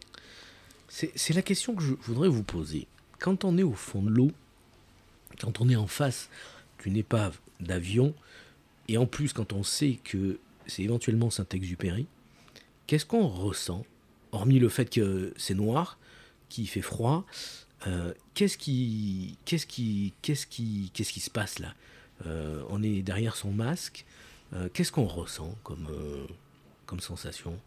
C'est 0.88 1.34
la 1.34 1.42
question 1.42 1.72
que 1.76 1.84
je 1.84 1.94
voudrais 2.02 2.28
vous 2.28 2.42
poser. 2.42 2.88
Quand 3.20 3.44
on 3.44 3.56
est 3.58 3.62
au 3.62 3.74
fond 3.74 4.02
de 4.02 4.10
l'eau, 4.10 4.32
quand 5.40 5.60
on 5.60 5.68
est 5.68 5.76
en 5.76 5.86
face 5.86 6.28
d'une 6.82 6.96
épave 6.96 7.38
d'avion, 7.60 8.12
et 8.88 8.98
en 8.98 9.06
plus, 9.06 9.32
quand 9.32 9.52
on 9.52 9.62
sait 9.62 9.98
que 10.04 10.38
c'est 10.66 10.82
éventuellement 10.82 11.30
Saint-Exupéry, 11.30 12.06
qu'est-ce 12.86 13.06
qu'on 13.06 13.26
ressent 13.26 13.84
Hormis 14.32 14.58
le 14.58 14.68
fait 14.68 14.90
que 14.90 15.32
c'est 15.36 15.54
noir, 15.54 15.98
qu'il 16.48 16.68
fait 16.68 16.82
froid, 16.82 17.24
euh, 17.86 18.12
qu'est-ce 18.34 18.58
qui, 18.58 19.38
qu'est-ce 19.44 19.66
qui, 19.66 20.12
qu'est-ce 20.22 20.46
qui, 20.46 20.90
qu'est-ce 20.92 21.12
qui 21.12 21.20
se 21.20 21.30
passe 21.30 21.58
là? 21.58 21.74
Euh, 22.26 22.62
On 22.70 22.82
est 22.82 23.02
derrière 23.02 23.36
son 23.36 23.50
masque. 23.50 24.04
Euh, 24.54 24.68
qu'est-ce 24.72 24.92
qu'on 24.92 25.06
ressent 25.06 25.56
comme, 25.62 25.88
comme 26.86 27.00
sensation? 27.00 27.58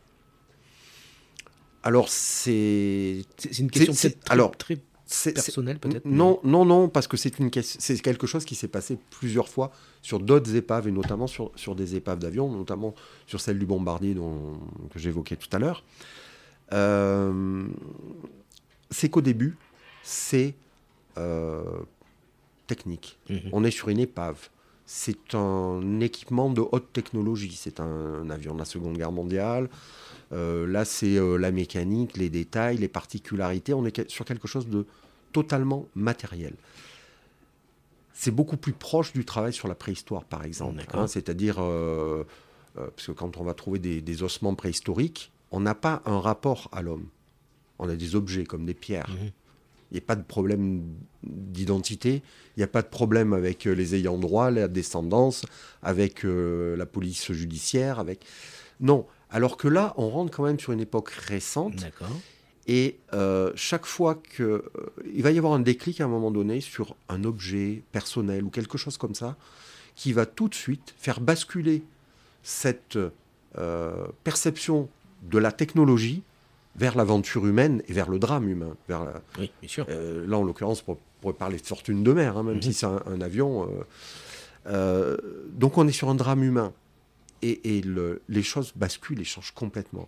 Alors 1.84 2.10
c'est, 2.10 3.24
c'est 3.38 3.60
une 3.60 3.72
question 3.72 3.94
peut-être 3.94 4.20
très, 4.20 4.34
alors, 4.34 4.56
très 4.58 4.78
personnel 5.10 5.80
peut-être 5.80 6.05
Non, 6.05 6.39
non, 6.43 6.66
non, 6.66 6.89
parce 6.89 7.07
que 7.07 7.18
c'est 7.18 7.34
c'est 7.64 7.99
quelque 7.99 8.28
chose 8.28 8.45
qui 8.45 8.55
s'est 8.55 8.68
passé 8.68 8.97
plusieurs 9.10 9.47
fois 9.47 9.72
sur 10.01 10.20
d'autres 10.20 10.55
épaves 10.55 10.88
et 10.88 10.91
notamment 10.91 11.28
sur, 11.28 11.51
sur 11.55 11.76
des 11.76 11.95
épaves 11.95 12.20
d'avion, 12.20 12.51
notamment 12.51 12.93
sur 13.28 13.41
celle 13.41 13.60
du 13.60 13.66
bombardier 13.66 14.14
dont, 14.14 14.60
que 14.93 14.99
j'évoquais 14.99 15.36
tout 15.36 15.49
à 15.51 15.60
l'heure. 15.60 15.84
Euh, 16.74 17.68
c'est 18.91 19.10
qu'au 19.10 19.22
début, 19.22 19.57
c'est 20.03 20.55
euh, 21.18 21.64
technique. 22.68 23.18
Mhm. 23.30 23.49
On 23.51 23.64
est 23.64 23.72
sur 23.72 23.89
une 23.89 23.99
épave. 23.99 24.49
C'est 24.92 25.36
un 25.36 26.00
équipement 26.00 26.50
de 26.50 26.62
haute 26.62 26.92
technologie. 26.92 27.56
C'est 27.56 27.80
un, 27.80 28.28
avion 28.32 28.56
de 28.56 28.60
la 28.60 28.66
Seconde 28.66 28.98
Guerre 28.98 29.12
mondiale. 29.12 29.70
Euh, 30.32 30.66
là, 30.66 30.84
c'est 30.84 31.20
la 31.38 31.52
mécanique, 31.52 32.18
les 32.18 32.32
détails, 32.32 32.78
les 32.78 32.88
particularités. 32.88 33.76
On 33.76 33.86
est 33.86 34.10
sur 34.10 34.26
quelque 34.26 34.48
chose 34.48 34.68
de 34.68 34.88
totalement 35.32 35.86
matériel. 35.94 36.56
C'est 38.14 38.32
beaucoup 38.32 38.58
plus 38.58 38.74
proche 38.74 39.14
du 39.14 39.26
travail 39.26 39.54
sur 39.54 39.68
la 39.68 39.76
préhistoire, 39.76 40.26
par 40.26 40.44
exemple. 40.44 40.84
Hein, 40.94 41.06
c'est-à-dire, 41.06 41.58
euh, 41.60 42.26
euh, 42.78 42.88
parce 42.96 43.06
que 43.06 43.12
quand 43.12 43.38
on 43.38 43.44
va 43.44 43.54
trouver 43.54 43.78
des, 43.78 44.24
ossements 44.24 44.56
préhistoriques, 44.56 45.32
on 45.52 45.60
n'a 45.60 45.76
pas 45.76 46.02
un 46.06 46.20
rapport 46.20 46.68
à 46.72 46.82
l'homme. 46.82 47.08
On 47.78 47.88
a 47.88 47.96
des 47.96 48.16
objets 48.16 48.44
comme 48.44 48.66
des 48.66 48.74
pierres. 48.74 49.08
Mhm. 49.10 49.32
Il 49.92 49.96
n'y 49.96 50.00
a 50.00 50.06
pas 50.06 50.16
de 50.16 50.24
problème 50.24 50.84
d'identité, 51.24 52.22
il 52.56 52.60
n'y 52.60 52.64
a 52.64 52.68
pas 52.68 52.82
de 52.82 52.88
problème 52.88 53.34
avec 53.34 53.66
euh, 53.66 53.72
les 53.74 53.96
ayants 53.96 54.18
droit, 54.18 54.52
la 54.52 54.68
descendance, 54.68 55.46
avec 55.82 56.24
la 56.24 56.86
police 56.86 57.32
judiciaire, 57.32 58.00
avec... 58.00 58.26
Non, 58.80 59.06
alors 59.30 59.58
que 59.58 59.68
là, 59.68 59.94
on 59.98 60.10
rentre 60.10 60.36
quand 60.36 60.44
même 60.44 60.60
sur 60.60 60.72
une 60.72 60.80
époque 60.80 61.10
récente. 61.10 61.76
D'accord. 61.76 62.10
Et 62.68 63.00
euh, 63.14 63.52
chaque 63.56 63.88
fois 63.88 64.14
que 64.14 64.44
euh, 64.44 64.62
il 65.12 65.24
va 65.24 65.32
y 65.32 65.40
avoir 65.40 65.54
un 65.54 65.60
déclic 65.60 66.02
à 66.02 66.06
un 66.06 66.08
moment 66.08 66.30
donné 66.30 66.62
sur 66.62 66.96
un 67.10 67.24
objet 67.24 67.82
personnel 67.92 68.44
ou 68.44 68.52
quelque 68.52 68.78
chose 68.78 68.96
comme 68.96 69.16
ça, 69.16 69.38
qui 69.96 70.14
va 70.14 70.28
tout 70.28 70.48
de 70.48 70.54
suite 70.54 70.94
faire 70.98 71.20
basculer 71.20 71.82
cette 72.44 73.00
euh, 73.58 74.08
perception 74.24 74.88
de 75.24 75.40
la 75.40 75.52
technologie 75.52 76.22
vers 76.80 76.98
l'aventure 76.98 77.46
humaine 77.46 77.84
et 77.88 77.94
vers 77.94 78.10
le 78.10 78.18
drame 78.18 78.50
humain. 78.50 78.76
Vers 78.88 79.06
oui, 79.38 79.52
bien 79.62 79.70
sûr. 79.70 79.86
là, 79.88 80.38
en 80.38 80.44
l'occurrence, 80.44 80.84
on 80.88 80.98
pourrait 81.22 81.34
parler 81.34 81.58
de 81.58 81.66
fortune 81.66 82.04
de 82.04 82.14
mer, 82.14 82.38
hein, 82.38 82.44
même 82.44 82.56
mhm. 82.56 82.62
si 82.62 82.74
c'est 82.74 82.86
un, 82.86 83.22
avion. 83.22 83.70
donc, 84.66 85.78
on 85.78 85.88
est 85.88 85.92
sur 85.92 86.10
un 86.10 86.16
drame 86.16 86.44
humain. 86.44 86.74
Et, 87.42 87.84
les 88.28 88.44
choses 88.44 88.74
basculent 88.76 89.22
et 89.22 89.26
changent 89.26 89.54
complètement. 89.54 90.08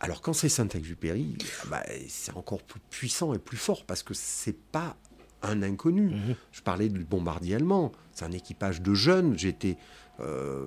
Alors 0.00 0.20
quand 0.20 0.32
c'est 0.32 0.48
Saint-Exupéry, 0.48 1.36
bah, 1.68 1.82
c'est 2.08 2.36
encore 2.36 2.62
plus 2.62 2.80
puissant 2.90 3.34
et 3.34 3.38
plus 3.38 3.56
fort 3.56 3.84
parce 3.84 4.02
que 4.02 4.14
c'est 4.14 4.56
pas 4.56 4.96
un 5.42 5.62
inconnu. 5.62 6.10
Mhm. 6.10 6.34
Je 6.52 6.62
parlais 6.62 6.88
du 6.88 7.04
bombardier 7.04 7.56
allemand, 7.56 7.92
c'est 8.12 8.24
un 8.24 8.32
équipage 8.32 8.80
de 8.80 8.94
jeunes. 8.94 9.38
J'étais 9.38 9.76
euh, 10.20 10.66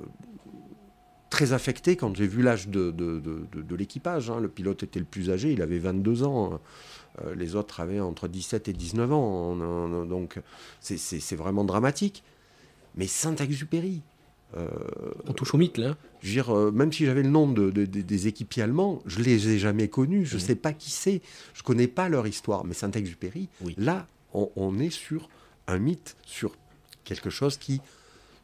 très 1.31 1.53
affecté 1.53 1.95
quand 1.95 2.15
j'ai 2.15 2.27
vu 2.27 2.43
l'âge 2.43 2.67
de, 2.67 2.91
de, 2.91 3.75
l'équipage. 3.75 4.29
Hein. 4.29 4.39
Le 4.39 4.49
pilote 4.49 4.83
était 4.83 4.99
le 4.99 5.05
plus 5.05 5.31
âgé, 5.31 5.51
il 5.51 5.63
avait 5.63 5.79
22 5.79 6.23
ans. 6.23 6.53
Hein. 6.53 6.59
Euh, 7.25 7.33
les 7.33 7.55
autres 7.55 7.79
avaient 7.79 7.99
entre 7.99 8.27
17 8.27 8.67
et 8.67 8.73
19 8.73 9.11
ans. 9.11 10.05
donc 10.05 10.39
c'est 10.79 11.35
vraiment 11.35 11.63
dramatique. 11.63 12.23
Mais 12.95 13.07
Saint-Exupéry, 13.07 14.01
euh, 14.57 14.67
On 15.27 15.33
touche 15.33 15.53
au 15.53 15.57
mythe, 15.57 15.77
là. 15.77 15.95
Je 16.21 16.27
veux 16.27 16.33
dire, 16.33 16.55
euh, 16.55 16.71
même 16.71 16.91
si 16.91 17.05
j'avais 17.05 17.23
le 17.23 17.29
nom 17.29 17.49
de, 17.49 17.69
des 17.71 18.27
équipiers 18.27 18.63
allemands, 18.63 19.01
je 19.05 19.19
ne 19.19 19.23
les 19.23 19.49
ai 19.49 19.59
jamais 19.59 19.87
connus, 19.87 20.25
je 20.25 20.35
ne 20.35 20.41
mmh. 20.41 20.45
sais 20.45 20.55
pas 20.55 20.73
qui 20.73 20.91
c'est, 20.91 21.21
je 21.53 21.61
ne 21.61 21.63
connais 21.63 21.87
pas 21.87 22.09
leur 22.09 22.27
histoire. 22.27 22.65
Mais 22.65 22.73
Saint-Exupéry, 22.73 23.47
là, 23.77 24.07
on, 24.33 24.77
est 24.79 24.89
sur 24.89 25.29
un 25.67 25.79
mythe, 25.79 26.15
sur 26.25 26.55
quelque 27.05 27.29
chose 27.29 27.57
qui 27.57 27.81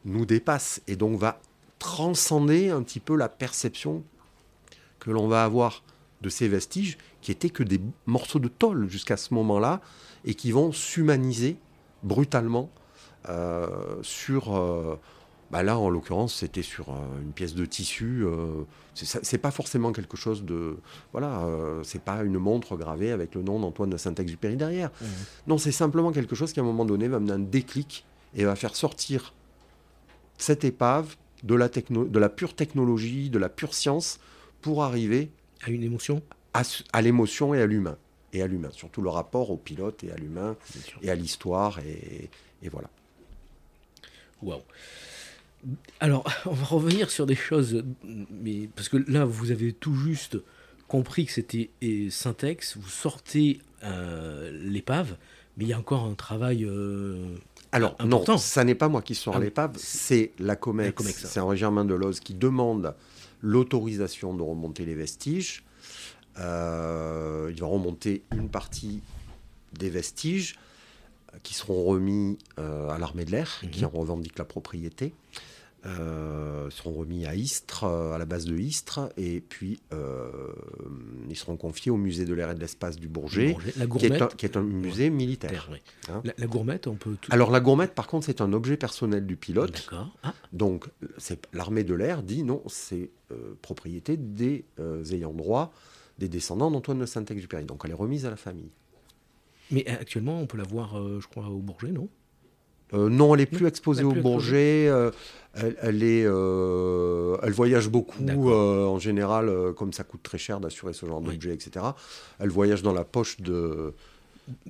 nous 0.04 0.26
dépasse 0.26 0.80
et 0.86 0.96
donc 0.96 1.18
va 1.18 1.40
transcender 1.78 2.70
un 2.70 2.82
petit 2.82 3.00
peu 3.00 3.16
la 3.16 3.28
perception 3.28 4.02
que 4.98 5.10
l'on 5.10 5.28
va 5.28 5.44
avoir 5.44 5.82
de 6.20 6.28
ces 6.28 6.48
vestiges 6.48 6.98
qui 7.20 7.30
étaient 7.30 7.50
que 7.50 7.62
des 7.62 7.80
morceaux 8.06 8.40
de 8.40 8.48
tôle 8.48 8.88
jusqu'à 8.88 9.16
ce 9.16 9.32
moment-là 9.34 9.80
et 10.24 10.34
qui 10.34 10.50
vont 10.50 10.72
s'humaniser 10.72 11.56
brutalement 12.02 12.70
euh, 13.28 13.68
sur 14.02 14.54
bah 15.50 15.62
là, 15.62 15.78
en 15.78 15.88
l'occurrence, 15.88 16.34
c'était 16.34 16.62
sur 16.62 16.90
euh, 16.90 16.96
une 17.22 17.32
pièce 17.32 17.54
de 17.54 17.64
tissu. 17.64 18.22
Euh, 18.24 18.64
c'est 18.94 19.38
pas 19.38 19.50
forcément 19.50 19.92
quelque 19.92 20.16
chose 20.16 20.44
de. 20.44 20.76
Voilà, 21.12 21.40
euh, 21.44 21.82
c'est 21.84 22.02
pas 22.02 22.22
une 22.22 22.38
montre 22.38 22.76
gravée 22.76 23.12
avec 23.12 23.34
le 23.34 23.42
nom 23.42 23.58
d'Antoine 23.58 23.88
de 23.88 23.96
Saint-Exupéry 23.96 24.56
derrière. 24.56 24.90
Mmh. 25.00 25.06
Non, 25.46 25.58
c'est 25.58 25.72
simplement 25.72 26.12
quelque 26.12 26.34
chose 26.34 26.52
qui, 26.52 26.60
à 26.60 26.62
un 26.62 26.66
moment 26.66 26.84
donné, 26.84 27.08
va 27.08 27.18
mener 27.18 27.32
un 27.32 27.38
déclic 27.38 28.04
et 28.34 28.44
va 28.44 28.56
faire 28.56 28.76
sortir 28.76 29.32
cette 30.36 30.64
épave 30.64 31.16
de 31.42 31.54
la, 31.54 31.68
techno, 31.68 32.04
de 32.04 32.18
la 32.18 32.28
pure 32.28 32.54
technologie, 32.54 33.30
de 33.30 33.38
la 33.38 33.48
pure 33.48 33.74
science, 33.74 34.18
pour 34.60 34.82
arriver 34.82 35.30
À 35.62 35.70
une 35.70 35.82
émotion 35.82 36.22
à, 36.92 37.02
l'émotion 37.02 37.54
et 37.54 37.60
à 37.60 37.66
l'humain. 37.66 37.96
Et 38.32 38.42
à 38.42 38.46
l'humain, 38.46 38.70
surtout 38.72 39.00
le 39.00 39.08
rapport 39.08 39.50
au 39.50 39.56
pilote 39.56 40.04
et 40.04 40.10
à 40.10 40.16
l'humain 40.16 40.56
et 41.02 41.10
à 41.10 41.14
l'histoire. 41.14 41.78
Et, 41.80 42.30
et 42.62 42.68
voilà. 42.68 42.90
Waouh. 44.42 44.60
Alors, 46.00 46.24
on 46.46 46.52
va 46.52 46.64
revenir 46.64 47.10
sur 47.10 47.26
des 47.26 47.34
choses, 47.34 47.84
mais 48.04 48.68
parce 48.74 48.88
que 48.88 48.96
là, 49.08 49.24
vous 49.24 49.50
avez 49.50 49.72
tout 49.72 49.94
juste 49.94 50.38
compris 50.88 51.26
que 51.26 51.32
c'était 51.32 51.70
Syntex, 52.10 52.76
vous 52.76 52.88
sortez 52.88 53.60
euh, 53.84 54.50
l'épave, 54.62 55.16
mais 55.56 55.64
il 55.64 55.68
y 55.68 55.72
a 55.72 55.78
encore 55.78 56.04
un 56.04 56.14
travail. 56.14 56.64
euh, 56.64 57.34
Alors, 57.72 57.96
Important. 57.98 58.32
non, 58.32 58.38
ça 58.38 58.64
n'est 58.64 58.74
pas 58.74 58.88
moi 58.88 59.02
qui 59.02 59.14
sors 59.14 59.36
Ah 59.36 59.40
l'épave, 59.40 59.72
c'est 59.76 60.32
la 60.38 60.56
COMEX. 60.56 61.02
C'est 61.26 61.40
Henri 61.40 61.56
Germain 61.56 61.84
Deloze 61.84 62.20
qui 62.20 62.34
demande 62.34 62.94
l'autorisation 63.42 64.34
de 64.34 64.42
remonter 64.42 64.84
les 64.84 64.94
vestiges. 64.94 65.64
Euh, 66.38 67.50
il 67.52 67.60
va 67.60 67.66
remonter 67.66 68.22
une 68.32 68.48
partie 68.48 69.00
des 69.78 69.90
vestiges 69.90 70.56
euh, 71.34 71.38
qui 71.42 71.52
seront 71.54 71.84
remis 71.84 72.38
euh, 72.58 72.88
à 72.88 72.98
l'armée 72.98 73.24
de 73.24 73.32
l'air, 73.32 73.60
Mhm. 73.62 73.70
qui 73.70 73.84
en 73.84 73.90
revendique 73.90 74.38
la 74.38 74.44
propriété. 74.44 75.12
Euh, 75.86 76.68
seront 76.70 76.92
remis 76.92 77.24
à 77.24 77.36
Istres, 77.36 77.84
euh, 77.84 78.12
à 78.12 78.18
la 78.18 78.24
base 78.24 78.46
de 78.46 78.58
Istres, 78.58 79.10
et 79.16 79.40
puis 79.40 79.78
euh, 79.92 80.28
ils 81.30 81.36
seront 81.36 81.56
confiés 81.56 81.92
au 81.92 81.96
musée 81.96 82.24
de 82.24 82.34
l'air 82.34 82.50
et 82.50 82.54
de 82.56 82.60
l'espace 82.60 82.96
du 82.96 83.06
Bourget, 83.06 83.52
Bourget. 83.52 83.72
La 83.76 83.86
qui 83.86 84.06
est, 84.06 84.20
un, 84.20 84.26
qui 84.26 84.44
est 84.44 84.56
un 84.56 84.62
musée 84.62 85.08
militaire. 85.08 85.68
ouais. 85.70 85.80
hein. 86.12 86.20
La, 86.24 86.32
la 86.36 86.46
gourmette, 86.48 86.88
on 86.88 86.96
peut 86.96 87.16
tout. 87.20 87.30
Alors 87.32 87.52
la 87.52 87.60
gourmette, 87.60 87.94
par 87.94 88.08
contre, 88.08 88.26
c'est 88.26 88.40
un 88.40 88.52
objet 88.52 88.76
personnel 88.76 89.24
du 89.24 89.36
pilote. 89.36 89.70
D'accord. 89.72 90.10
Ah, 90.24 90.34
Donc 90.52 90.88
l'armée 91.52 91.84
de 91.84 91.94
l'air 91.94 92.24
dit 92.24 92.42
non, 92.42 92.60
c'est 92.66 93.10
propriété 93.62 94.16
des 94.16 94.64
ayants 95.12 95.32
droit, 95.32 95.72
des 96.18 96.28
descendants 96.28 96.72
d'Antoine 96.72 96.98
de 96.98 97.06
Saint-Exupéry. 97.06 97.66
Donc 97.66 97.82
elle 97.84 97.92
est 97.92 97.94
remise 97.94 98.26
à 98.26 98.30
la 98.30 98.36
famille. 98.36 98.72
mais 99.70 99.86
actuellement, 99.86 100.40
on 100.40 100.46
peut 100.46 100.58
la 100.58 100.64
voir, 100.64 100.98
euh, 100.98 101.20
je 101.20 101.28
crois, 101.28 101.46
au 101.48 101.58
Bourget, 101.60 101.92
non? 101.92 102.08
Euh, 102.94 103.08
non, 103.08 103.34
elle 103.34 103.42
est 103.42 103.46
plus 103.46 103.66
exposée 103.66 104.00
elle 104.00 104.06
est 104.06 104.08
au 104.08 104.12
plus 104.12 104.22
Bourget. 104.22 104.88
euh, 104.88 105.10
elle, 105.54 105.76
elle 105.82 106.02
est, 106.02 106.24
euh, 106.26 107.36
elle 107.42 107.52
voyage 107.52 107.88
beaucoup. 107.88 108.22
En 108.50 108.98
général, 108.98 109.50
comme 109.76 109.92
ça 109.92 110.04
coûte 110.04 110.22
très 110.22 110.38
cher 110.38 110.60
d'assurer 110.60 110.92
ce 110.92 111.04
genre 111.06 111.20
Oui. 111.22 111.32
d'objet, 111.34 111.52
etc. 111.54 111.84
Elle 112.38 112.48
voyage 112.50 112.82
dans 112.82 112.92
la 112.92 113.04
poche 113.04 113.40
de, 113.40 113.92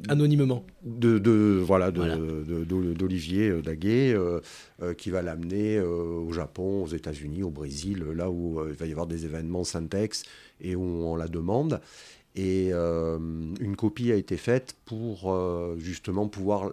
Anonymement. 0.08 0.64
de, 0.82 1.18
de- 1.18 1.62
voilà 1.64 1.90
d'Olivier 1.92 3.62
Daguet 3.62 4.16
qui 4.96 5.10
va 5.10 5.22
l'amener 5.22 5.80
au 5.80 6.32
Japon, 6.32 6.82
aux 6.84 6.88
États-Unis, 6.88 7.42
au 7.42 7.50
Brésil, 7.50 8.04
là 8.14 8.30
où 8.30 8.60
il 8.68 8.74
va 8.74 8.86
y 8.86 8.90
avoir 8.90 9.06
des 9.06 9.24
événements 9.24 9.64
Syntex 9.64 10.24
et 10.60 10.74
où 10.74 10.82
on 10.82 11.16
la 11.16 11.28
demande. 11.28 11.80
Et 12.34 12.70
une 12.72 13.74
copie 13.76 14.10
a 14.12 14.16
été 14.16 14.36
faite 14.36 14.74
pour 14.84 15.36
justement 15.78 16.28
pouvoir 16.28 16.72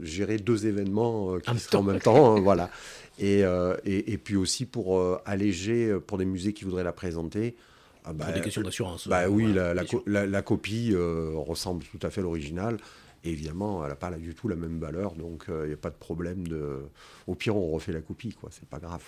gérer 0.00 0.38
deux 0.38 0.66
événements 0.66 1.34
euh, 1.34 1.38
qui 1.40 1.50
En 1.50 1.54
en 1.54 1.58
temps. 1.70 1.82
même 1.82 2.00
temps, 2.00 2.36
hein, 2.36 2.40
voilà. 2.40 2.70
Et, 3.18 3.44
euh, 3.44 3.76
et, 3.84 4.12
et 4.12 4.18
puis 4.18 4.36
aussi 4.36 4.64
pour 4.64 4.98
euh, 4.98 5.18
alléger 5.26 5.96
pour 6.06 6.18
des 6.18 6.24
musées 6.24 6.52
qui 6.52 6.64
voudraient 6.64 6.84
la 6.84 6.92
présenter. 6.92 7.56
ah 8.04 8.12
bah, 8.12 8.24
Pour 8.26 8.34
des 8.34 8.40
questions 8.40 8.62
d'assurance. 8.62 9.06
bah 9.08 9.28
oui, 9.28 9.52
la, 9.52 9.74
la 9.74 9.82
bien 9.82 9.90
sûr. 9.90 10.02
co- 10.04 10.10
la- 10.10 10.26
la 10.26 10.42
copie 10.42 10.90
euh, 10.92 11.32
ressemble 11.34 11.84
tout 11.84 12.04
à 12.06 12.10
fait 12.10 12.20
à 12.20 12.24
l'original. 12.24 12.78
Et 13.24 13.30
évidemment, 13.30 13.82
elle 13.84 13.90
n'a 13.90 13.94
pas 13.96 14.10
là 14.10 14.16
du 14.18 14.34
tout 14.34 14.48
la 14.48 14.56
même 14.56 14.80
valeur, 14.80 15.14
donc 15.14 15.44
il 15.48 15.68
n'y 15.68 15.72
a 15.74 15.76
pas 15.76 15.90
de 15.90 15.94
problème 15.96 16.48
de. 16.48 16.80
Au 17.28 17.34
pire, 17.36 17.54
on 17.56 17.70
refait 17.70 17.92
la 17.92 18.00
copie, 18.00 18.32
quoi. 18.32 18.48
C'est 18.52 18.66
pas 18.68 18.80
grave. 18.80 19.02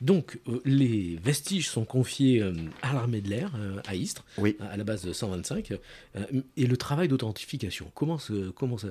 Donc, 0.00 0.38
euh, 0.48 0.60
les 0.64 1.18
vestiges 1.22 1.68
sont 1.68 1.84
confiés 1.84 2.42
à 2.82 2.92
l'armée 2.94 3.20
de 3.20 3.28
l'air, 3.28 3.52
à 3.86 3.94
Istres, 3.96 4.24
Oui. 4.38 4.56
à 4.60 4.76
la 4.76 4.84
base 4.84 5.04
de 5.04 5.12
125. 5.12 5.72
euh, 6.16 6.20
et 6.56 6.66
le 6.66 6.76
travail 6.76 7.08
d'authentification, 7.08 7.90
comment, 7.94 8.18
se- 8.18 8.50
comment 8.50 8.78
ça, 8.78 8.88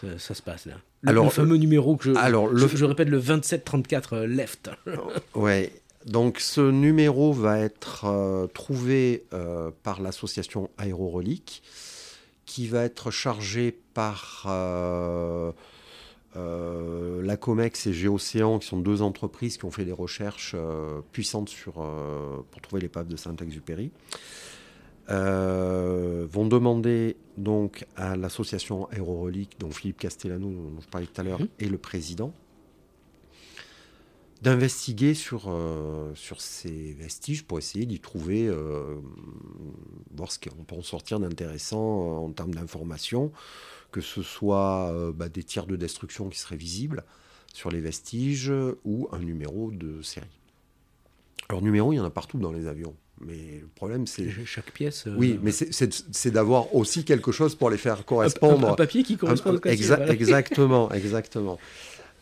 ça- 0.00 0.18
ça 0.18 0.34
se 0.34 0.42
passe 0.42 0.66
là 0.66 0.74
le, 1.02 1.10
Alors, 1.10 1.24
le 1.24 1.30
fameux 1.30 1.56
numéro 1.56 1.96
que 1.96 2.04
je, 2.04 2.18
alors, 2.18 2.48
je, 2.54 2.66
le- 2.66 2.76
je 2.76 2.84
répète, 2.84 3.08
le 3.08 3.18
2734 3.20 4.12
euh, 4.14 4.26
left. 4.26 4.70
Ouais. 5.34 5.72
Donc 6.06 6.40
ce 6.40 6.60
numéro 6.70 7.32
va 7.32 7.58
être 7.58 8.06
euh, 8.06 8.46
trouvé 8.46 9.24
euh, 9.34 9.70
par 9.82 10.00
l'association 10.00 10.70
Aérorelique, 10.78 11.62
qui 12.46 12.66
va 12.68 12.84
être 12.84 13.10
chargé 13.10 13.76
par 13.94 14.44
euh, 14.48 15.52
euh, 16.36 17.20
la 17.22 17.36
Comex 17.36 17.86
et 17.86 17.92
Géocéan, 17.92 18.58
qui 18.58 18.68
sont 18.68 18.78
deux 18.78 19.02
entreprises 19.02 19.58
qui 19.58 19.64
ont 19.64 19.70
fait 19.70 19.84
des 19.84 19.92
recherches 19.92 20.52
euh, 20.56 21.00
puissantes 21.12 21.48
sur, 21.48 21.74
euh, 21.82 22.36
pour 22.50 22.60
trouver 22.62 22.80
l'épave 22.82 23.06
de 23.08 23.16
Saint-Exupéry. 23.16 23.90
Euh, 25.10 26.26
vont 26.30 26.46
demander 26.46 27.16
donc 27.36 27.84
à 27.96 28.16
l'association 28.16 28.86
Aérorelique, 28.90 29.58
dont 29.58 29.70
Philippe 29.70 29.98
Castellano, 29.98 30.48
dont 30.50 30.80
je 30.80 30.88
parlais 30.88 31.06
tout 31.06 31.20
à 31.20 31.24
l'heure, 31.24 31.40
Mhm. 31.40 31.48
est 31.58 31.66
le 31.68 31.78
président, 31.78 32.32
d'investiguer 34.42 35.14
sur, 35.14 35.46
euh, 35.48 36.14
sur 36.14 36.40
ces 36.40 36.92
vestiges 36.94 37.44
pour 37.44 37.58
essayer 37.58 37.84
d'y 37.86 38.00
trouver, 38.00 38.46
euh, 38.48 38.96
voir 40.14 40.32
ce 40.32 40.38
qu'on 40.38 40.64
peut 40.64 40.76
en 40.76 40.82
sortir 40.82 41.20
d'intéressant 41.20 42.24
en 42.24 42.30
termes 42.32 42.54
d'informations, 42.54 43.32
que 43.92 44.00
ce 44.00 44.22
soit 44.22 44.94
bah, 45.14 45.28
des 45.28 45.42
tirs 45.42 45.66
de 45.66 45.76
destruction 45.76 46.28
qui 46.28 46.38
seraient 46.38 46.56
visibles 46.56 47.04
sur 47.52 47.70
les 47.70 47.80
vestiges 47.80 48.52
ou 48.84 49.08
un 49.12 49.18
numéro 49.18 49.70
de 49.72 50.00
série. 50.02 50.26
Alors 51.48 51.62
numéro, 51.62 51.92
il 51.92 51.96
y 51.96 52.00
en 52.00 52.04
a 52.04 52.10
partout 52.10 52.38
dans 52.38 52.52
les 52.52 52.66
avions, 52.68 52.94
mais 53.20 53.58
le 53.60 53.66
problème 53.74 54.06
c'est... 54.06 54.28
Chaque 54.46 54.72
pièce. 54.72 55.06
euh, 55.06 55.14
Oui, 55.16 55.38
mais 55.42 55.52
c'est- 55.52 56.30
d'avoir 56.30 56.74
aussi 56.74 57.04
quelque 57.04 57.32
chose 57.32 57.54
pour 57.54 57.70
les 57.70 57.76
faire 57.78 58.04
correspondre. 58.04 58.68
un- 58.68 58.72
un 58.72 58.76
papier 58.76 59.02
qui 59.02 59.16
correspond 59.16 59.50
Un- 59.50 59.54
au 59.54 59.58
exa- 59.58 59.96
voilà. 59.96 60.12
Exactement, 60.12 60.90
exactement. 60.92 61.58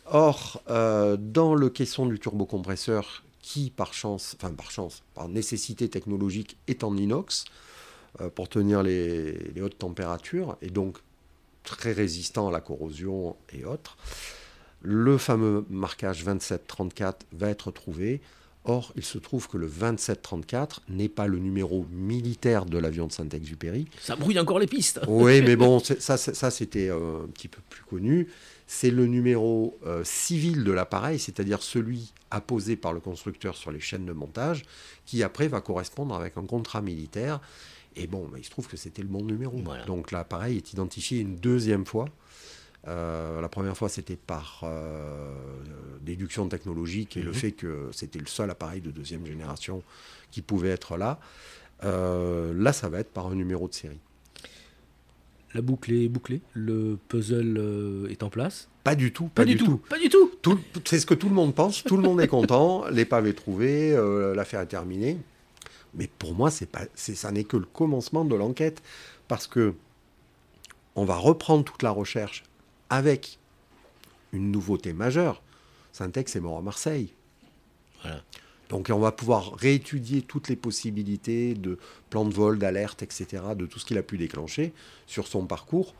Or, 0.05 0.61
euh, 0.69 1.17
dans 1.19 1.53
le 1.55 1.69
caisson 1.69 2.05
du 2.07 2.19
turbocompresseur, 2.19 3.23
qui 3.41 3.69
par 3.69 3.93
chance, 3.93 4.35
enfin 4.39 4.51
par 4.53 4.71
chance, 4.71 5.01
par 5.15 5.27
nécessité 5.29 5.87
technologique 5.89 6.57
est 6.67 6.83
en 6.83 6.95
inox 6.97 7.45
euh, 8.21 8.29
pour 8.29 8.49
tenir 8.49 8.83
les, 8.83 9.33
les 9.55 9.61
hautes 9.61 9.77
températures 9.77 10.57
et 10.61 10.69
donc 10.69 10.97
très 11.63 11.91
résistant 11.93 12.47
à 12.47 12.51
la 12.51 12.59
corrosion 12.61 13.35
et 13.53 13.65
autres, 13.65 13.97
le 14.81 15.17
fameux 15.17 15.65
marquage 15.69 16.23
2734 16.23 17.25
va 17.33 17.49
être 17.49 17.71
trouvé. 17.71 18.21
Or, 18.69 18.93
il 18.95 19.03
se 19.03 19.17
trouve 19.17 19.47
que 19.47 19.57
le 19.57 19.67
2734 19.67 20.83
n'est 20.89 21.09
pas 21.09 21.25
le 21.25 21.39
numéro 21.39 21.87
militaire 21.89 22.65
de 22.65 22.77
l'avion 22.77 23.07
de 23.07 23.11
Saint-Exupéry, 23.11 23.87
Ça 23.99 24.15
brouille 24.15 24.39
encore 24.39 24.59
les 24.59 24.67
pistes. 24.67 25.01
oui, 25.07 25.41
mais 25.41 25.55
bon, 25.55 25.79
ça, 25.99 26.17
c'était 26.17 26.89
euh, 26.89 27.23
un 27.23 27.27
petit 27.29 27.47
peu 27.47 27.61
plus 27.67 27.81
connu. 27.81 28.27
C'est 28.67 28.91
le 28.91 29.07
numéro 29.07 29.79
euh, 29.87 30.03
civil 30.03 30.63
de 30.63 30.71
l'appareil, 30.71 31.17
c'est-à-dire 31.17 31.63
celui 31.63 32.13
apposé 32.29 32.75
par 32.75 32.93
le 32.93 32.99
constructeur 32.99 33.57
sur 33.57 33.71
les 33.71 33.79
chaînes 33.79 34.05
de 34.05 34.13
montage, 34.13 34.61
qui 35.07 35.23
après 35.23 35.47
va 35.47 35.61
correspondre 35.61 36.13
avec 36.13 36.37
un 36.37 36.45
contrat 36.45 36.83
militaire. 36.83 37.41
Et 37.95 38.05
bon, 38.05 38.27
bah, 38.31 38.37
il 38.37 38.45
se 38.45 38.51
trouve 38.51 38.67
que 38.67 38.77
c'était 38.77 39.01
le 39.01 39.07
bon 39.07 39.25
numéro. 39.25 39.57
Voilà. 39.65 39.83
Donc 39.85 40.11
l'appareil 40.11 40.57
est 40.57 40.73
identifié 40.73 41.21
une 41.21 41.37
deuxième 41.37 41.87
fois. 41.87 42.05
Euh, 42.87 43.41
la 43.41 43.49
première 43.49 43.75
fois, 43.77 43.89
c'était 43.89 44.15
par 44.15 44.61
euh, 44.63 45.33
déduction 46.01 46.47
technologique 46.47 47.17
et 47.17 47.21
le 47.21 47.29
Mhm. 47.31 47.35
fait 47.35 47.51
que 47.51 47.89
c'était 47.91 48.19
le 48.19 48.25
seul 48.27 48.49
appareil 48.49 48.79
de 48.81 48.89
deuxième 48.91 49.25
génération 49.25 49.83
qui 50.31 50.41
pouvait 50.41 50.69
être 50.69 50.95
là. 50.97 51.19
Euh, 51.83 52.53
là, 52.55 52.71
ça 52.73 52.87
va 52.89 52.99
être 52.99 53.11
par 53.11 53.27
un 53.27 53.35
numéro 53.35 53.67
de 53.67 53.73
série. 53.73 53.99
La 55.55 55.61
boucle 55.61 55.91
est 55.91 56.07
bouclée, 56.07 56.41
le 56.53 56.97
puzzle 57.07 58.05
est 58.09 58.21
en 58.21 58.29
place. 58.29 58.69
Pas 58.83 58.95
du 58.95 59.11
tout, 59.11 59.27
Pas, 59.33 59.45
du, 59.45 59.57
tout. 59.57 59.77
pas 59.89 59.97
du 59.99 60.07
tout. 60.07 60.31
Tout- 60.41 60.59
c'est 60.85 60.99
ce 60.99 61.05
que 61.05 61.15
tout 61.15 61.27
le 61.27 61.33
monde 61.35 61.55
pense, 61.55 61.83
tout 61.83 61.97
le 61.97 62.03
monde 62.03 62.21
est 62.21 62.27
content, 62.27 62.85
l'épave 62.91 63.25
est 63.27 63.33
trouvée, 63.33 63.93
l'affaire 64.35 64.61
est 64.61 64.67
terminée. 64.67 65.17
Mais 65.95 66.07
pour 66.19 66.33
moi, 66.35 66.51
c'est 66.51 66.67
pas, 66.67 66.81
ça 66.93 67.31
n'est 67.31 67.43
que 67.45 67.57
le 67.57 67.65
commencement 67.65 68.23
de 68.25 68.35
l'enquête, 68.35 68.83
parce 69.27 69.47
que 69.47 69.73
on 70.95 71.03
va 71.03 71.15
reprendre 71.15 71.63
toute 71.63 71.81
la 71.81 71.89
recherche 71.91 72.43
avec 72.89 73.39
une 74.33 74.51
nouveauté 74.51 74.93
majeure. 74.93 75.41
Syntex 75.91 76.35
est 76.35 76.39
mort 76.39 76.57
à 76.57 76.61
Marseille. 76.61 77.13
Voilà. 78.01 78.21
Donc 78.69 78.89
on 78.93 78.99
va 78.99 79.11
pouvoir 79.11 79.55
réétudier 79.55 80.21
toutes 80.21 80.47
les 80.47 80.55
possibilités 80.55 81.55
de 81.55 81.79
plan 82.09 82.23
de 82.23 82.33
vol, 82.33 82.59
d'alerte, 82.59 83.01
etc., 83.01 83.43
de 83.55 83.65
tout 83.65 83.79
ce 83.79 83.85
qu'il 83.85 83.97
a 83.97 84.03
pu 84.03 84.17
déclencher 84.17 84.73
sur 85.07 85.27
son 85.27 85.45
parcours, 85.47 85.95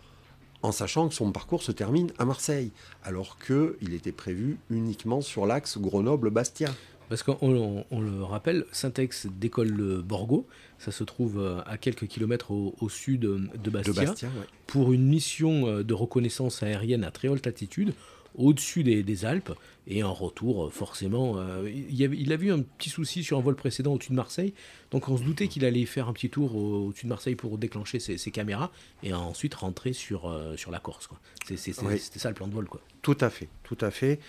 en 0.62 0.72
sachant 0.72 1.10
que 1.10 1.16
son 1.16 1.32
parcours 1.32 1.64
se 1.64 1.72
termine 1.72 2.12
à 2.20 2.26
Marseille, 2.26 2.72
alors 3.04 3.38
qu'il 3.40 3.94
était 3.94 4.12
prévu 4.12 4.60
uniquement 4.70 5.22
sur 5.22 5.48
l'axe 5.48 5.80
Grenoble-Bastia. 5.80 6.70
Parce 7.10 7.24
qu'on 7.24 7.38
on- 7.42 7.86
on 7.90 8.02
le 8.02 8.24
rappelle, 8.24 8.66
Syntex 8.72 9.28
décolle 9.28 9.70
le 9.70 10.02
Borgo, 10.02 10.48
ça 10.78 10.92
se 10.92 11.04
trouve 11.04 11.40
euh, 11.40 11.60
à 11.66 11.78
quelques 11.78 12.08
kilomètres 12.08 12.52
au, 12.52 12.76
au 12.80 12.88
sud 12.88 13.26
euh, 13.26 13.40
de 13.62 13.70
Bastia, 13.70 13.94
De 13.94 14.06
Bastia, 14.08 14.28
ouais. 14.30 14.46
pour 14.68 14.94
une 14.94 15.08
mission 15.08 15.68
euh, 15.68 15.84
de 15.84 15.94
reconnaissance 15.94 16.62
aérienne 16.64 17.04
à 17.04 17.12
très 17.12 17.28
haute 17.28 17.46
altitude. 17.48 17.94
au-dessus 18.36 18.84
des, 18.84 19.26
Alpes. 19.26 19.52
Et 19.88 20.04
en 20.04 20.14
retour, 20.14 20.72
forcément, 20.72 21.44
il, 21.66 22.00
il, 22.00 22.32
a 22.32 22.38
vu 22.38 22.52
un 22.52 22.60
petit 22.62 22.92
souci 22.92 23.24
sur 23.24 23.40
un 23.40 23.42
vol 23.42 23.56
précédent 23.56 23.94
au-dessus 23.96 24.12
de 24.12 24.16
Marseille. 24.16 24.54
Donc 24.92 25.10
on 25.10 25.18
se 25.18 25.24
doutait 25.24 25.48
qu'il 25.48 25.66
allait 25.66 25.88
faire 25.88 26.08
un 26.08 26.14
petit 26.14 26.30
tour 26.30 26.56
au-dessus 26.56 27.06
de 27.06 27.10
Marseille 27.10 27.34
pour 27.36 27.58
déclencher 27.58 28.00
ses, 28.00 28.32
caméras 28.32 28.72
et 29.02 29.14
ensuite 29.14 29.56
rentrer 29.56 29.94
sur, 29.94 30.32
sur 30.58 30.70
la 30.70 30.78
Corse. 30.78 31.10
C'était 31.48 31.74
ça 32.20 32.30
le 32.30 32.36
plan 32.36 32.48
de 32.48 32.54
vol. 32.54 32.68
Quoi. 32.68 32.82
Tout 33.02 33.18
à 33.20 33.32
fait, 33.32 33.50
tout 33.64 33.78
à 33.82 33.90
fait. 33.90 34.20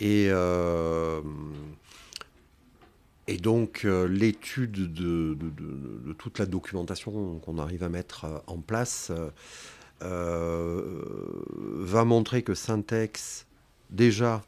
Et 0.00 0.28
et 3.26 3.38
donc 3.38 3.84
euh, 3.84 4.06
l'étude 4.06 4.92
de, 4.92 5.36
toute 6.18 6.38
la 6.38 6.46
documentation 6.46 7.38
qu'on 7.38 7.58
arrive 7.58 7.82
à 7.82 7.88
mettre 7.88 8.24
euh, 8.24 8.38
en 8.46 8.58
place 8.58 9.10
euh, 10.02 11.02
va 11.78 12.04
montrer 12.04 12.42
que 12.42 12.54
Syntex, 12.54 13.46
déjà, 13.90 14.42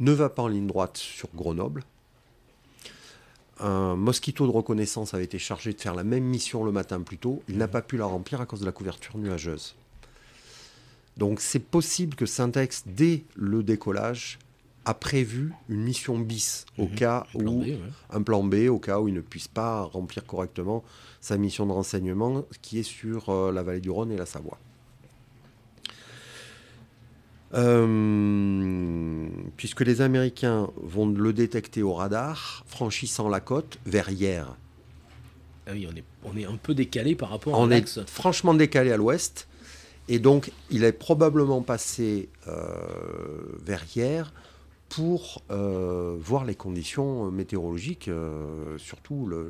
ne 0.00 0.12
va 0.12 0.30
pas 0.30 0.42
en 0.42 0.48
ligne 0.48 0.66
droite 0.66 0.96
sur 0.96 1.28
Grenoble. 1.34 1.84
Un 3.60 3.94
mosquito 3.96 4.46
de 4.46 4.52
reconnaissance 4.52 5.12
avait 5.12 5.24
été 5.24 5.38
chargé 5.38 5.72
de 5.72 5.80
faire 5.80 5.94
la 5.94 6.04
même 6.04 6.24
mission 6.24 6.64
le 6.64 6.72
matin 6.72 7.00
plus 7.00 7.18
tôt. 7.18 7.42
Il 7.48 7.58
n'a 7.58 7.68
pas 7.68 7.82
pu 7.82 7.96
la 7.98 8.06
remplir 8.06 8.40
à 8.40 8.46
cause 8.46 8.60
de 8.60 8.64
la 8.64 8.72
couverture 8.72 9.18
nuageuse. 9.18 9.76
Donc 11.18 11.40
c'est 11.40 11.58
possible 11.60 12.16
que 12.16 12.24
Syntex, 12.24 12.84
dès 12.86 13.24
le 13.36 13.62
décollage, 13.62 14.38
a 14.84 14.94
prévu 14.94 15.52
une 15.68 15.82
mission 15.82 16.18
bis 16.18 16.66
au 16.76 16.86
mhm. 16.86 16.94
cas 16.94 17.26
où 17.34 17.64
un 18.10 18.22
plan 18.22 18.42
B 18.42 18.68
au 18.68 18.78
cas 18.78 19.00
où 19.00 19.08
il 19.08 19.14
ne 19.14 19.20
puisse 19.20 19.48
pas 19.48 19.82
remplir 19.82 20.24
correctement 20.24 20.82
sa 21.20 21.36
mission 21.36 21.66
de 21.66 21.72
renseignement 21.72 22.44
qui 22.62 22.78
est 22.78 22.82
sur 22.82 23.30
euh, 23.30 23.52
la 23.52 23.62
vallée 23.62 23.80
du 23.80 23.90
Rhône 23.90 24.10
et 24.10 24.16
la 24.16 24.26
Savoie. 24.26 24.58
Euh, 27.54 29.28
puisque 29.56 29.82
les 29.82 30.00
Américains 30.00 30.70
vont 30.76 31.06
le 31.06 31.32
détecter 31.32 31.82
au 31.82 31.92
radar, 31.92 32.64
franchissant 32.66 33.28
la 33.28 33.40
côte 33.40 33.78
vers 33.84 34.08
hier. 34.08 34.56
Ah 35.66 35.72
oui, 35.72 35.86
on 35.90 35.94
est, 35.94 36.04
on 36.24 36.36
est 36.36 36.46
un 36.46 36.56
peu 36.56 36.74
décalé 36.74 37.14
par 37.14 37.28
rapport 37.28 37.58
on 37.58 37.70
est 37.70 38.00
franchement 38.08 38.54
décalé 38.54 38.90
à 38.90 38.96
l'ouest. 38.96 39.48
Et 40.08 40.18
donc, 40.18 40.50
il 40.70 40.82
est 40.82 40.92
probablement 40.92 41.62
passé 41.62 42.28
euh, 42.48 42.74
vers 43.64 43.84
hier 43.94 44.32
pour 44.94 45.42
euh, 45.50 46.16
voir 46.20 46.44
les 46.44 46.54
conditions 46.54 47.30
météorologiques, 47.30 48.08
euh, 48.08 48.76
surtout 48.76 49.26
le, 49.26 49.48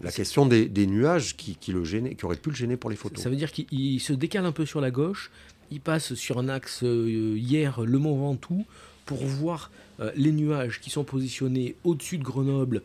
la 0.00 0.12
question 0.12 0.46
des, 0.46 0.86
nuages 0.86 1.36
qui, 1.36 1.72
le 1.72 1.84
gênaient, 1.84 2.14
qui 2.14 2.24
auraient 2.24 2.36
pu 2.36 2.50
le 2.50 2.54
gêner 2.54 2.76
pour 2.76 2.90
les 2.90 2.96
photos. 2.96 3.20
Ça 3.20 3.28
veut 3.28 3.34
dire 3.34 3.50
qu'il 3.50 4.00
se 4.00 4.12
décale 4.12 4.46
un 4.46 4.52
peu 4.52 4.66
sur 4.66 4.80
la 4.80 4.92
gauche, 4.92 5.32
il 5.72 5.80
passe 5.80 6.14
sur 6.14 6.38
un 6.38 6.48
axe 6.48 6.84
euh, 6.84 7.36
hier 7.36 7.80
Le 7.80 7.98
Mont 7.98 8.16
Ventoux 8.16 8.64
pour 9.04 9.18
voir 9.18 9.72
les 10.14 10.32
nuages 10.32 10.80
qui 10.80 10.88
sont 10.88 11.04
positionnés 11.04 11.76
au-dessus 11.84 12.16
de 12.16 12.22
Grenoble, 12.22 12.80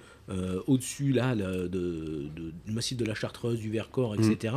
au-dessus 0.68 1.14
là 1.14 1.34
de, 1.34 1.70
du 1.70 2.72
massif 2.74 2.98
de 2.98 3.06
la 3.06 3.14
Chartreuse, 3.14 3.60
du 3.60 3.70
Vercors, 3.70 4.16
etc. 4.16 4.56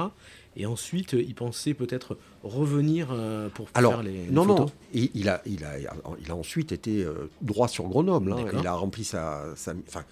Et 0.58 0.66
ensuite, 0.66 1.12
il 1.12 1.34
pensait 1.36 1.72
peut-être 1.72 2.18
revenir 2.42 3.10
euh, 3.12 3.48
pour 3.48 3.70
faire 3.70 4.02
les, 4.02 4.26
non, 4.28 4.42
photos. 4.42 4.66
Non, 4.66 4.72
il, 4.92 5.08
il, 5.14 5.28
a, 5.28 5.40
il, 5.46 5.64
a, 5.64 5.78
il 5.78 6.30
a 6.30 6.34
ensuite 6.34 6.72
été 6.72 7.04
euh, 7.04 7.30
droit 7.40 7.68
sur 7.68 7.84
Grenoble. 7.84 8.32
Hein. 8.32 8.46
il 8.58 8.66
a 8.66 8.74
rempli 8.74 9.04
sa, 9.04 9.44
enfin, 9.52 10.04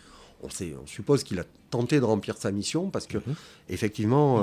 on, 0.45 0.49
sait, 0.49 0.73
on 0.81 0.87
suppose 0.87 1.25
qu'il 1.25 1.41
a 1.41 1.45
tenté 1.71 1.99
de 1.99 2.05
remplir 2.05 2.37
sa 2.37 2.53
mission 2.53 2.91
parce 2.91 3.09
que, 3.09 3.19
mhm. 3.19 3.35
effectivement. 3.71 4.39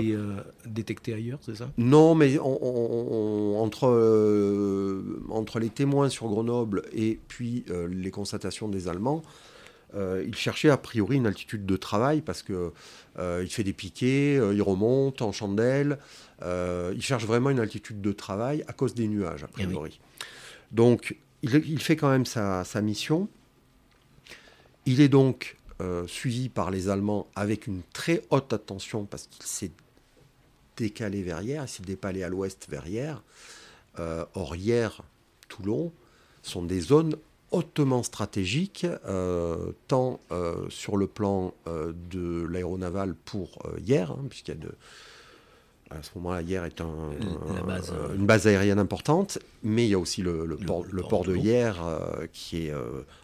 il, 0.00 0.14
euh, 0.14 0.36
est 0.64 0.70
détecté 0.70 1.12
ailleurs, 1.12 1.40
c'est 1.42 1.56
ça? 1.56 1.68
Non, 1.76 2.14
mais 2.14 2.38
entre, 2.38 3.86
entre 5.28 5.58
les 5.58 5.68
témoins 5.68 6.08
sur 6.08 6.28
Grenoble 6.28 6.84
et 6.94 7.20
puis 7.28 7.66
les 7.90 8.10
constatations 8.10 8.68
des 8.68 8.88
Allemands, 8.88 9.22
euh, 9.94 10.24
il 10.26 10.34
cherchait 10.34 10.70
a 10.70 10.76
priori 10.76 11.16
une 11.16 11.26
altitude 11.26 11.66
de 11.66 11.76
travail 11.76 12.22
parce 12.22 12.42
que 12.42 12.72
euh, 13.18 13.42
il 13.44 13.50
fait 13.50 13.64
des 13.64 13.72
piquets, 13.72 14.38
euh, 14.38 14.54
il 14.54 14.62
remonte 14.62 15.22
en 15.22 15.32
chandelle. 15.32 15.98
il 16.42 17.02
cherche 17.02 17.24
vraiment 17.24 17.50
une 17.50 17.60
altitude 17.60 18.00
de 18.00 18.12
travail 18.12 18.64
à 18.68 18.72
cause 18.72 18.94
des 18.94 19.08
nuages 19.08 19.44
a 19.44 19.48
eh 19.50 19.52
priori. 19.52 20.00
Donc 20.70 21.16
il, 21.42 21.80
fait 21.80 21.96
quand 21.96 22.10
même 22.10 22.26
sa, 22.26 22.64
mission. 22.80 23.28
Il 24.86 25.00
est 25.00 25.08
donc 25.08 25.56
suivi 26.06 26.48
par 26.48 26.70
les 26.70 26.88
Allemands 26.88 27.26
avec 27.34 27.66
une 27.66 27.82
très 27.92 28.22
haute 28.30 28.52
attention 28.52 29.04
parce 29.04 29.26
qu'il 29.26 29.44
s'est 29.44 29.72
décalé 30.76 31.22
vers 31.22 31.42
hier, 31.42 31.62
il 31.64 31.68
s'est 31.68 31.82
dépalé 31.82 32.22
à 32.22 32.28
l'ouest 32.28 32.66
vers 32.70 32.86
hier. 32.86 33.22
or 33.98 34.56
hier, 34.56 35.02
Toulon 35.48 35.92
sont 36.42 36.62
des 36.62 36.80
zones 36.80 37.16
hautement 37.52 38.02
stratégique, 38.02 38.86
euh, 39.06 39.72
tant 39.86 40.20
euh, 40.32 40.66
sur 40.70 40.96
le 40.96 41.06
plan 41.06 41.54
euh, 41.68 41.92
de 42.10 42.46
l'aéronaval 42.46 43.14
pour 43.14 43.58
hier, 43.78 44.10
hein, 44.10 44.24
puisqu'il 44.28 44.54
y 44.54 44.56
a 44.56 44.60
de, 44.60 44.72
à 45.90 46.02
ce 46.02 46.10
moment-là, 46.16 46.40
hier 46.40 46.64
est 46.64 46.80
une 46.80 48.26
base 48.26 48.46
aérienne 48.46 48.78
importante, 48.78 49.38
mais 49.62 49.84
il 49.86 49.90
y 49.90 49.94
a 49.94 49.98
aussi 49.98 50.22
le, 50.22 50.56
port, 50.66 50.84
le 50.90 51.02
port, 51.02 51.24
de 51.24 51.36
hier 51.36 51.84
qui 52.32 52.66
est 52.66 52.74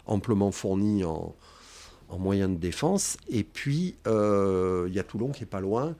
amplement 0.05 0.51
fourni 0.51 1.03
en, 1.03 1.35
en, 2.09 2.19
moyens 2.19 2.51
de 2.51 2.57
défense. 2.57 3.17
Et 3.27 3.43
puis, 3.43 3.95
il 4.05 4.93
y 4.93 4.99
a 4.99 5.03
Toulon 5.03 5.29
qui 5.29 5.43
est 5.43 5.47
pas 5.47 5.61
loin. 5.61 5.95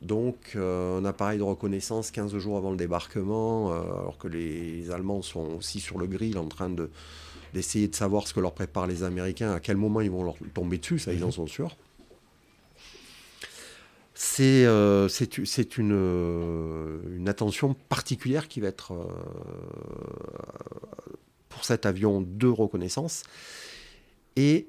Donc, 0.00 0.56
un 0.56 1.04
appareil 1.04 1.36
de 1.36 1.42
reconnaissance 1.42 2.10
15 2.10 2.38
jours 2.38 2.56
avant 2.56 2.70
le 2.70 2.78
débarquement, 2.78 3.74
alors 3.74 4.16
que 4.16 4.28
les 4.28 4.90
Allemands 4.90 5.20
sont 5.20 5.56
aussi 5.58 5.80
sur 5.80 5.98
le 5.98 6.06
grill 6.06 6.38
en 6.38 6.48
train 6.48 6.70
de, 6.70 6.88
d'essayer 7.56 7.88
de 7.88 7.94
savoir 7.94 8.28
ce 8.28 8.34
que 8.34 8.40
leur 8.40 8.52
préparent 8.52 8.86
les 8.86 9.02
Américains, 9.02 9.52
à 9.52 9.60
quel 9.60 9.78
moment 9.78 10.02
ils 10.02 10.10
vont 10.10 10.22
leur 10.22 10.36
tomber 10.52 10.76
dessus, 10.76 10.98
ça 10.98 11.14
ils 11.14 11.24
en 11.24 11.28
mhm. 11.28 11.32
sont 11.32 11.46
sûrs. 11.46 11.74
C'est 14.12 14.66
euh, 14.66 15.08
une, 15.78 15.92
euh, 15.92 16.98
une, 17.16 17.28
attention 17.30 17.74
particulière 17.88 18.48
qui 18.48 18.60
va 18.60 18.68
être 18.68 18.92
euh, 18.92 19.06
pour 21.48 21.64
cet 21.64 21.86
avion 21.86 22.20
de 22.20 22.46
reconnaissance. 22.46 23.22
Et 24.36 24.68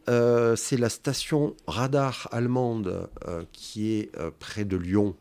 c'est 0.55 0.77
la 0.77 0.87
station 0.87 1.53
radar 1.67 2.29
allemande 2.31 3.09
qui 3.51 3.95
est 3.95 4.09
près 4.39 4.63
de 4.63 4.77
Lyon 4.77 5.13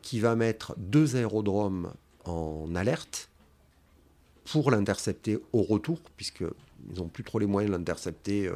qui 0.00 0.20
va 0.20 0.36
mettre 0.36 0.76
deux 0.76 1.16
aérodromes 1.16 1.92
en 2.24 2.72
alerte 2.76 3.30
pour 4.46 4.70
l'intercepter 4.70 5.38
au 5.52 5.62
retour, 5.62 6.00
puisqu'ils 6.16 6.48
n'ont 6.96 7.08
plus 7.08 7.24
trop 7.24 7.38
les 7.38 7.46
moyens 7.46 7.72
de 7.72 7.76
l'intercepter, 7.76 8.46
euh, 8.46 8.54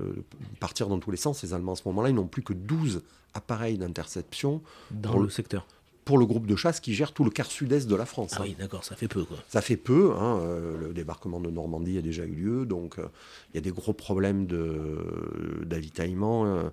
euh, 0.00 0.12
partir 0.58 0.88
dans 0.88 0.98
tous 0.98 1.10
les 1.10 1.16
sens. 1.16 1.42
Les 1.42 1.54
Allemands, 1.54 1.72
à 1.72 1.76
ce 1.76 1.82
moment-là, 1.86 2.10
ils 2.10 2.14
n'ont 2.14 2.26
plus 2.26 2.42
que 2.42 2.52
12 2.52 3.02
appareils 3.34 3.78
d'interception. 3.78 4.60
Dans 4.90 5.18
le, 5.18 5.30
secteur 5.30 5.66
pour 6.06 6.18
le 6.18 6.26
groupe 6.26 6.46
de 6.46 6.56
chasse 6.56 6.80
qui 6.80 6.94
gère 6.94 7.12
tout 7.12 7.22
le 7.22 7.30
quart 7.30 7.46
sud-est 7.46 7.86
de 7.86 7.94
la 7.94 8.04
France. 8.04 8.30
Ah 8.32 8.38
hein. 8.40 8.44
oui, 8.46 8.56
d'accord, 8.58 8.82
ça 8.82 8.96
fait 8.96 9.06
peu. 9.06 9.22
Quoi. 9.22 9.36
Ça 9.48 9.60
fait 9.60 9.76
peu. 9.76 10.12
Hein, 10.18 10.40
euh, 10.40 10.76
le 10.76 10.92
débarquement 10.92 11.38
de 11.38 11.50
Normandie 11.50 11.98
a 11.98 12.02
déjà 12.02 12.24
eu 12.24 12.34
lieu, 12.34 12.66
donc 12.66 12.96
il 12.98 13.54
y 13.54 13.58
a 13.58 13.60
des 13.60 13.70
gros 13.70 13.92
problèmes 13.92 14.46
d'avitaillement. 15.62 16.64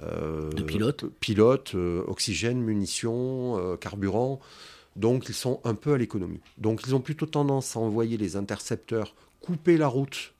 de 0.00 0.62
pilotes 0.62 1.06
Pilotes, 1.18 1.74
oxygène, 1.74 2.60
munitions, 2.60 3.76
carburant. 3.78 4.40
Donc 4.96 5.28
ils 5.28 5.34
sont 5.34 5.60
un 5.64 5.74
peu 5.74 5.92
à 5.92 5.98
l'économie. 5.98 6.40
Donc 6.58 6.82
ils 6.86 6.94
ont 6.94 7.00
plutôt 7.00 7.26
tendance 7.26 7.76
à 7.76 7.80
envoyer 7.80 8.16
les 8.16 8.36
intercepteurs 8.36 9.14
couper 9.40 9.76
la 9.76 9.86
route 9.86 10.34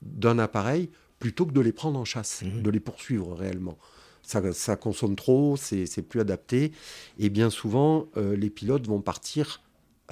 d'un 0.00 0.38
appareil 0.38 0.90
plutôt 1.18 1.46
que 1.46 1.52
de 1.52 1.60
les 1.60 1.72
prendre 1.72 1.98
en 2.00 2.04
chasse, 2.04 2.42
mhm. 2.42 2.62
de 2.62 2.70
les 2.70 2.80
poursuivre 2.80 3.34
réellement. 3.34 3.78
Ça, 4.24 4.76
consomme 4.76 5.16
trop, 5.16 5.56
c'est 5.56 6.02
plus 6.02 6.20
adapté. 6.20 6.72
Et 7.18 7.28
bien 7.28 7.50
souvent, 7.50 8.06
euh, 8.16 8.36
les 8.36 8.50
pilotes 8.50 8.86
vont 8.86 9.00
partir 9.00 9.60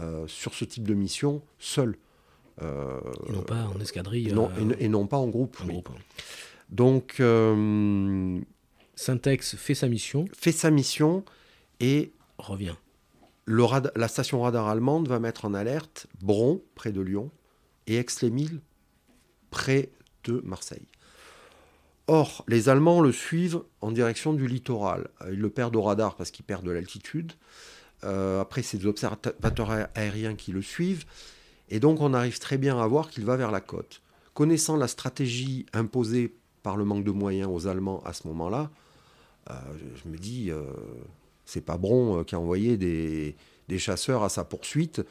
euh, 0.00 0.26
sur 0.26 0.54
ce 0.54 0.64
type 0.64 0.86
de 0.86 0.94
mission 0.94 1.42
seuls. 1.58 1.96
Euh, 2.60 3.00
et 3.28 3.32
non 3.32 3.42
pas 3.42 3.66
en 3.74 3.80
escadrille. 3.80 4.34
et, 4.78 4.88
non 4.88 5.06
pas 5.06 5.16
en 5.16 5.28
groupe. 5.28 5.58
Donc. 6.68 7.22
Syntex 8.94 9.56
fait 9.56 9.74
sa 9.74 9.88
mission. 9.88 10.26
Fait 10.36 10.52
sa 10.52 10.70
mission 10.70 11.24
et. 11.78 12.12
Revient 12.36 12.74
la 13.46 14.08
station 14.08 14.42
radar 14.42 14.68
allemande 14.68 15.08
va 15.08 15.18
mettre 15.18 15.44
en 15.44 15.54
alerte 15.54 16.06
Bron, 16.22 16.62
près 16.74 16.92
de 16.92 17.00
Lyon, 17.00 17.30
et 17.86 17.96
Aix-les-Milles, 17.96 18.60
près 19.50 19.90
de 20.24 20.40
Marseille. 20.44 20.86
Or, 22.06 22.44
les 22.48 22.68
Allemands 22.68 23.00
le 23.00 23.12
suivent 23.12 23.62
en 23.80 23.92
direction 23.92 24.32
du 24.32 24.46
littoral. 24.48 25.08
Ils 25.30 25.38
le 25.38 25.48
perdent 25.48 25.76
au 25.76 25.82
radar 25.82 26.16
parce 26.16 26.30
qu'ils 26.30 26.44
perdent 26.44 26.66
de 26.66 26.72
l'altitude. 26.72 27.32
Euh, 28.02 28.40
après, 28.40 28.62
c'est 28.62 28.78
des 28.78 28.86
observateurs 28.86 29.70
aériens 29.94 30.34
qui 30.34 30.52
le 30.52 30.62
suivent. 30.62 31.04
Et 31.68 31.78
donc, 31.78 32.00
on 32.00 32.12
arrive 32.14 32.38
très 32.38 32.58
bien 32.58 32.80
à 32.80 32.86
voir 32.86 33.10
qu'il 33.10 33.24
va 33.24 33.36
vers 33.36 33.52
la 33.52 33.60
côte. 33.60 34.02
Connaissant 34.34 34.76
la 34.76 34.88
stratégie 34.88 35.66
imposée 35.72 36.34
par 36.62 36.76
le 36.76 36.84
manque 36.84 37.04
de 37.04 37.10
moyens 37.10 37.48
aux 37.52 37.66
Allemands 37.66 38.02
à 38.04 38.12
ce 38.12 38.26
moment-là, 38.28 38.70
euh, 39.50 39.54
je 40.02 40.10
me 40.10 40.18
dis, 40.18 40.50
euh, 40.50 40.64
c'est 41.50 41.60
pas 41.60 41.76
Bron 41.76 42.20
euh, 42.20 42.24
qui 42.24 42.34
a 42.34 42.40
envoyé 42.40 42.76
des, 42.76 43.36
chasseurs 43.78 44.22
à 44.22 44.28
sa 44.28 44.44
poursuite. 44.44 45.02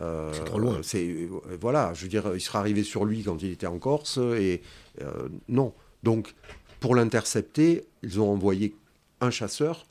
Euh, 0.00 0.32
C'est 0.32 0.44
trop 0.44 0.58
loin. 0.58 0.80
C'est 0.82 1.06
euh, 1.06 1.28
voilà, 1.60 1.92
je 1.94 2.02
veux 2.02 2.08
dire, 2.08 2.32
il 2.34 2.40
serait 2.40 2.58
arrivé 2.58 2.82
sur 2.84 3.04
lui 3.04 3.22
quand 3.22 3.42
il 3.42 3.50
était 3.50 3.66
en 3.66 3.78
Corse 3.78 4.18
et 4.18 4.62
euh, 5.02 5.28
non. 5.48 5.72
Donc 6.02 6.34
pour 6.80 6.94
l'intercepter, 6.94 7.84
ils 8.02 8.20
ont 8.20 8.30
envoyé 8.30 8.74
un 9.20 9.30
chasseur 9.30 9.86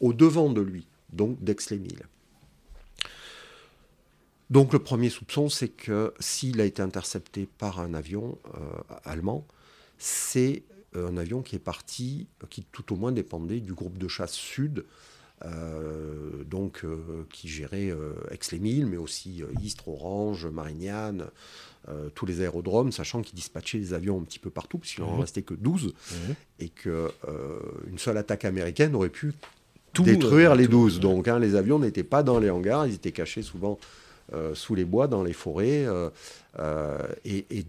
au 0.00 0.12
devant 0.14 0.50
de 0.50 0.62
lui, 0.62 0.86
donc 1.12 1.42
d'Aix-les-Milles. 1.42 2.06
Donc 4.48 4.72
le 4.72 4.78
premier 4.78 5.10
soupçon, 5.10 5.48
c'est 5.48 5.68
que 5.68 6.12
s'il 6.18 6.60
a 6.60 6.64
été 6.64 6.82
intercepté 6.82 7.48
par 7.58 7.80
un 7.80 7.94
avion 7.94 8.38
euh, 8.54 8.58
allemand, 9.04 9.46
c'est 9.98 10.64
un 10.94 11.16
avion 11.18 11.42
qui 11.42 11.54
est 11.54 11.60
parti, 11.60 12.26
qui 12.48 12.64
tout 12.72 12.92
au 12.92 12.96
moins 12.96 13.12
dépendait 13.12 13.60
du 13.60 13.74
groupe 13.74 13.96
de 13.96 14.08
chasse 14.08 14.32
sud, 14.32 14.84
euh, 15.44 16.44
donc 16.44 16.80
euh, 16.84 16.98
qui 17.32 17.48
gérait 17.48 17.90
euh, 17.90 18.12
Aix-les-Milles, 18.30 18.86
mais 18.86 18.96
aussi 18.96 19.42
Istres, 19.62 19.88
Orange, 19.88 20.46
Marignane, 20.46 21.26
tous 22.14 22.26
les 22.26 22.40
aérodromes, 22.42 22.92
sachant 22.92 23.20
qu'ils 23.22 23.34
dispatchaient 23.34 23.78
des 23.78 23.94
avions 23.94 24.18
un 24.20 24.22
petit 24.22 24.38
peu 24.38 24.50
partout, 24.50 24.78
puisqu'il 24.78 25.00
n'en 25.00 25.14
Mhm. 25.14 25.20
restait 25.20 25.42
que 25.42 25.54
12, 25.54 25.86
Mhm. 26.12 26.34
et 26.60 26.68
qu'une 26.68 27.98
seule 27.98 28.18
attaque 28.18 28.44
américaine 28.44 28.94
aurait 28.94 29.08
pu 29.08 29.32
Tout, 29.92 30.04
détruire 30.04 30.54
les 30.54 30.66
tout, 30.66 30.72
12. 30.72 30.94
ouais. 30.96 31.00
Donc 31.00 31.26
hein, 31.26 31.38
les 31.40 31.56
avions 31.56 31.78
n'étaient 31.80 32.04
pas 32.04 32.22
dans 32.22 32.38
les 32.38 32.50
hangars, 32.50 32.86
ils 32.86 32.94
étaient 32.94 33.10
cachés 33.12 33.42
souvent 33.42 33.78
euh, 34.32 34.54
sous 34.54 34.76
les 34.76 34.84
bois, 34.84 35.08
dans 35.08 35.24
les 35.24 35.32
forêts, 35.32 35.84
euh, 35.86 36.10
euh, 36.60 36.98
et, 37.24 37.46
et, 37.50 37.64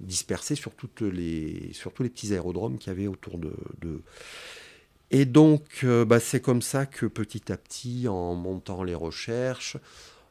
dispersés 0.00 0.54
sur, 0.54 0.70
toutes 0.72 1.02
les, 1.02 1.70
sur 1.74 1.92
tous 1.92 2.02
les 2.02 2.08
petits 2.08 2.32
aérodromes 2.32 2.78
qu'il 2.78 2.90
y 2.92 2.96
avait 2.96 3.08
autour 3.08 3.36
de... 3.38 3.52
de- 3.82 4.00
Et 5.12 5.24
donc 5.24 5.80
euh, 5.84 6.04
bah, 6.04 6.18
c'est 6.18 6.40
comme 6.40 6.62
ça 6.62 6.86
que 6.86 7.06
petit 7.06 7.52
à 7.52 7.56
petit, 7.56 8.08
en 8.08 8.34
montant 8.34 8.82
les 8.82 8.94
recherches, 8.94 9.76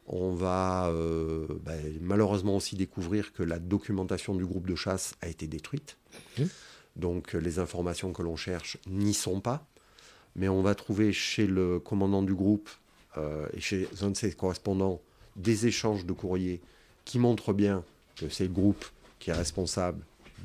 on 0.06 0.32
va 0.32 0.88
euh, 0.88 1.46
bah, 1.64 1.72
malheureusement 2.00 2.56
aussi 2.56 2.76
découvrir 2.76 3.32
que 3.32 3.42
la 3.42 3.58
documentation 3.58 4.34
du 4.34 4.44
groupe 4.44 4.66
de 4.66 4.74
chasse 4.74 5.14
a 5.22 5.28
été 5.28 5.46
détruite. 5.46 5.96
Mhm. 6.38 6.48
Donc 6.96 7.34
euh, 7.34 7.38
les 7.38 7.58
informations 7.58 8.12
que 8.12 8.22
l'on 8.22 8.36
cherche 8.36 8.76
n'y 8.86 9.14
sont 9.14 9.40
pas 9.40 9.66
mais 10.36 10.48
on 10.48 10.62
va 10.62 10.74
trouver 10.74 11.12
chez 11.12 11.46
le 11.46 11.78
commandant 11.78 12.22
du 12.22 12.34
groupe 12.34 12.70
euh, 13.18 13.46
et 13.54 13.60
chez 13.60 13.88
un 14.00 14.10
de 14.10 14.16
ses 14.16 14.32
correspondants 14.32 15.00
des 15.36 15.66
échanges 15.66 16.06
de 16.06 16.12
courriers 16.12 16.60
qui 17.04 17.18
montrent 17.18 17.52
bien 17.52 17.84
que 18.16 18.28
c'est 18.28 18.44
le 18.44 18.52
groupe 18.52 18.84
qui 19.18 19.30
est 19.30 19.34
responsable 19.34 20.04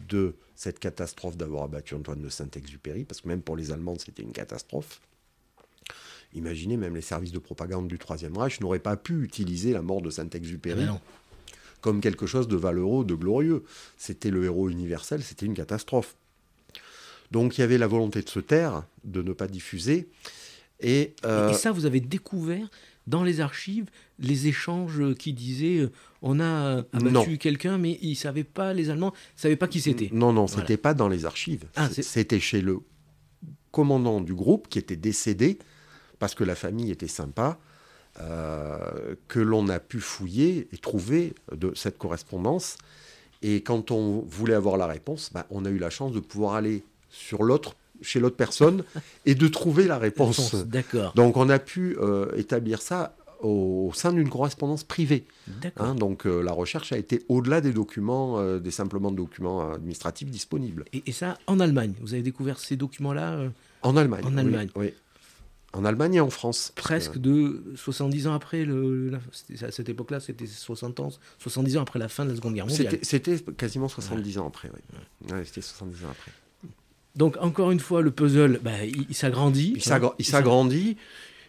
de 0.10 0.36
cette 0.58 0.80
catastrophe 0.80 1.38
d'avoir 1.38 1.64
abattu 1.64 1.93
Antoine 1.93 2.20
de 2.20 2.30
Saint-Exupéry, 2.30 3.05
parce 3.05 3.22
que 3.22 3.28
même 3.28 3.43
pour 3.43 3.55
les 3.55 3.72
Allemands, 3.72 3.95
c'était 3.99 4.24
une 4.24 4.32
catastrophe. 4.32 4.99
Imaginez, 6.34 6.78
même 6.78 6.95
les 6.95 7.01
services 7.01 7.32
de 7.32 7.38
propagande 7.38 7.88
du 7.88 7.99
Troisième 7.99 8.36
Reich 8.36 8.60
n'auraient 8.60 8.80
pas 8.80 8.97
pu 8.97 9.24
utiliser 9.24 9.72
la 9.72 9.84
mort 9.84 10.01
de 10.01 10.10
Saint-Exupéry 10.10 10.88
comme 11.80 12.01
quelque 12.01 12.26
chose 12.26 12.47
de 12.47 12.58
valeureux, 12.58 13.05
de 13.05 13.14
glorieux. 13.14 13.64
C'était 13.97 14.32
le 14.32 14.43
héros 14.45 14.68
universel, 14.70 15.22
c'était 15.22 15.45
une 15.45 15.53
catastrophe. 15.53 16.16
Donc 17.30 17.58
il 17.58 17.62
y 17.62 17.64
avait 17.64 17.78
la 17.78 17.88
volonté 17.88 18.24
de 18.24 18.30
se 18.30 18.39
taire, 18.39 18.84
de 19.03 19.22
ne 19.22 19.34
pas 19.34 19.47
diffuser. 19.47 20.10
Et, 20.80 21.14
euh, 21.24 21.51
Et 21.51 21.53
ça, 21.53 21.72
vous 21.72 21.86
avez 21.86 21.99
découvert 21.99 22.68
dans 23.08 23.24
les 23.24 23.39
archives 23.41 23.86
les 24.20 24.47
échanges 24.47 25.14
qui 25.16 25.34
disaient 25.34 25.78
euh, 25.80 25.91
on 26.22 26.39
a 26.39 26.84
abattu 26.93 27.12
Non. 27.12 27.38
quelqu'un, 27.38 27.78
mais 27.78 27.97
ils 28.01 28.12
ne 28.12 28.16
savaient 28.16 28.43
pas, 28.43 28.74
les 28.74 28.89
Allemands 28.89 29.14
ne 29.36 29.39
savaient 29.41 29.55
pas 29.55 29.68
qui 29.68 29.80
c'était. 29.82 30.10
non, 30.12 30.34
non, 30.34 30.45
Voilà. 30.45 30.62
c'était 30.68 30.78
pas 30.78 30.93
dans 30.93 31.08
les 31.08 31.26
archives. 31.26 31.66
Ah, 31.76 31.89
c'était 31.89 32.39
chez 32.39 32.62
le 32.62 32.80
commandant 33.72 34.22
du 34.22 34.34
groupe 34.34 34.68
qui 34.70 34.80
était 34.80 34.95
décédé 34.95 35.58
parce 36.20 36.34
que 36.36 36.43
la 36.43 36.55
famille 36.55 36.89
était 36.91 37.08
sympa, 37.08 37.60
euh, 38.20 39.16
que 39.28 39.39
l'on 39.39 39.70
a 39.70 39.80
pu 39.80 39.99
fouiller 39.99 40.68
et 40.74 40.78
trouver 40.78 41.34
de 41.55 41.72
cette 41.76 41.97
correspondance. 41.99 42.78
Et 43.43 43.62
quand 43.62 43.91
on 43.91 44.22
voulait 44.22 44.55
avoir 44.55 44.78
la 44.78 44.88
réponse, 44.88 45.30
bah, 45.32 45.45
on 45.51 45.64
a 45.66 45.70
eu 45.70 45.78
la 45.78 45.91
chance 45.91 46.12
de 46.12 46.20
pouvoir 46.20 46.55
aller 46.55 46.84
sur 47.12 47.43
l'autre, 47.43 47.76
chez 48.02 48.20
l'autre 48.20 48.36
personne, 48.36 48.84
et 49.26 49.36
de 49.36 49.48
trouver 49.48 49.88
la 49.88 49.98
réponse. 49.98 50.56
D'accord. 50.66 51.14
Donc 51.16 51.38
on 51.38 51.50
a 51.50 51.60
pu 51.60 51.98
euh, 52.00 52.32
établir 52.36 52.82
ça 52.82 53.16
au, 53.41 53.89
au 53.89 53.93
sein 53.93 54.14
d'une 54.14 54.30
correspondance 54.30 54.84
privée. 54.84 55.26
D'accord. 55.62 55.86
hein. 55.86 55.95
donc 55.95 56.26
euh, 56.26 56.41
la 56.41 56.52
recherche 56.52 56.91
a 56.91 56.98
été 56.98 57.24
au-delà 57.30 57.62
des 57.62 57.72
documents, 57.72 58.39
euh, 58.39 58.60
des 58.60 58.72
simplement 58.72 59.12
documents 59.12 59.72
administratifs 59.74 60.30
disponibles. 60.32 60.86
Et, 60.93 61.04
et 61.06 61.12
ça, 61.12 61.38
en 61.48 61.60
Allemagne, 61.60 61.93
vous 62.02 62.14
avez 62.14 62.24
découvert 62.24 62.60
ces 62.60 62.76
documents-là 62.78 63.50
En 63.84 63.95
Allemagne. 63.95 64.24
En 64.26 64.38
Allemagne. 64.38 64.70
Oui, 64.76 64.91
En 65.74 65.86
Allemagne 65.86 66.16
et 66.16 66.20
en 66.20 66.32
France. 66.32 66.72
presque 66.76 67.14
que- 67.14 67.20
de 67.20 67.62
70 67.76 68.26
ans 68.28 68.34
après, 68.34 68.66
le, 68.66 69.10
la- 69.10 69.20
à 69.68 69.72
cette 69.72 69.89
époque-là, 69.89 70.20
c'était 70.20 70.48
60 70.48 71.00
ans, 71.00 71.10
70 71.38 71.78
ans 71.78 71.82
après 71.84 72.00
la 72.00 72.08
fin 72.08 72.26
de 72.26 72.32
la 72.32 72.36
Seconde 72.38 72.56
Guerre 72.56 72.66
mondiale. 72.66 72.98
C'était 73.04 73.38
quasiment 73.56 73.88
70 73.88 74.39
ans 74.39 74.48
après. 74.48 74.72
Oui. 74.74 75.32
Ouais, 75.32 75.45
C'était 75.45 75.62
70 75.62 76.06
ans 76.06 76.10
après. 76.10 76.32
Donc, 77.18 77.36
encore 77.41 77.72
une 77.72 77.80
fois, 77.80 78.01
le 78.01 78.11
puzzle, 78.11 78.59
bah, 78.63 78.86
il, 78.86 79.05
il 79.09 79.15
s'agrandit. 79.15 79.74
Il 79.76 79.82
s'agra- 79.82 80.13
il 80.20 80.22
Il 80.22 80.26
s'agrandit. 80.26 80.97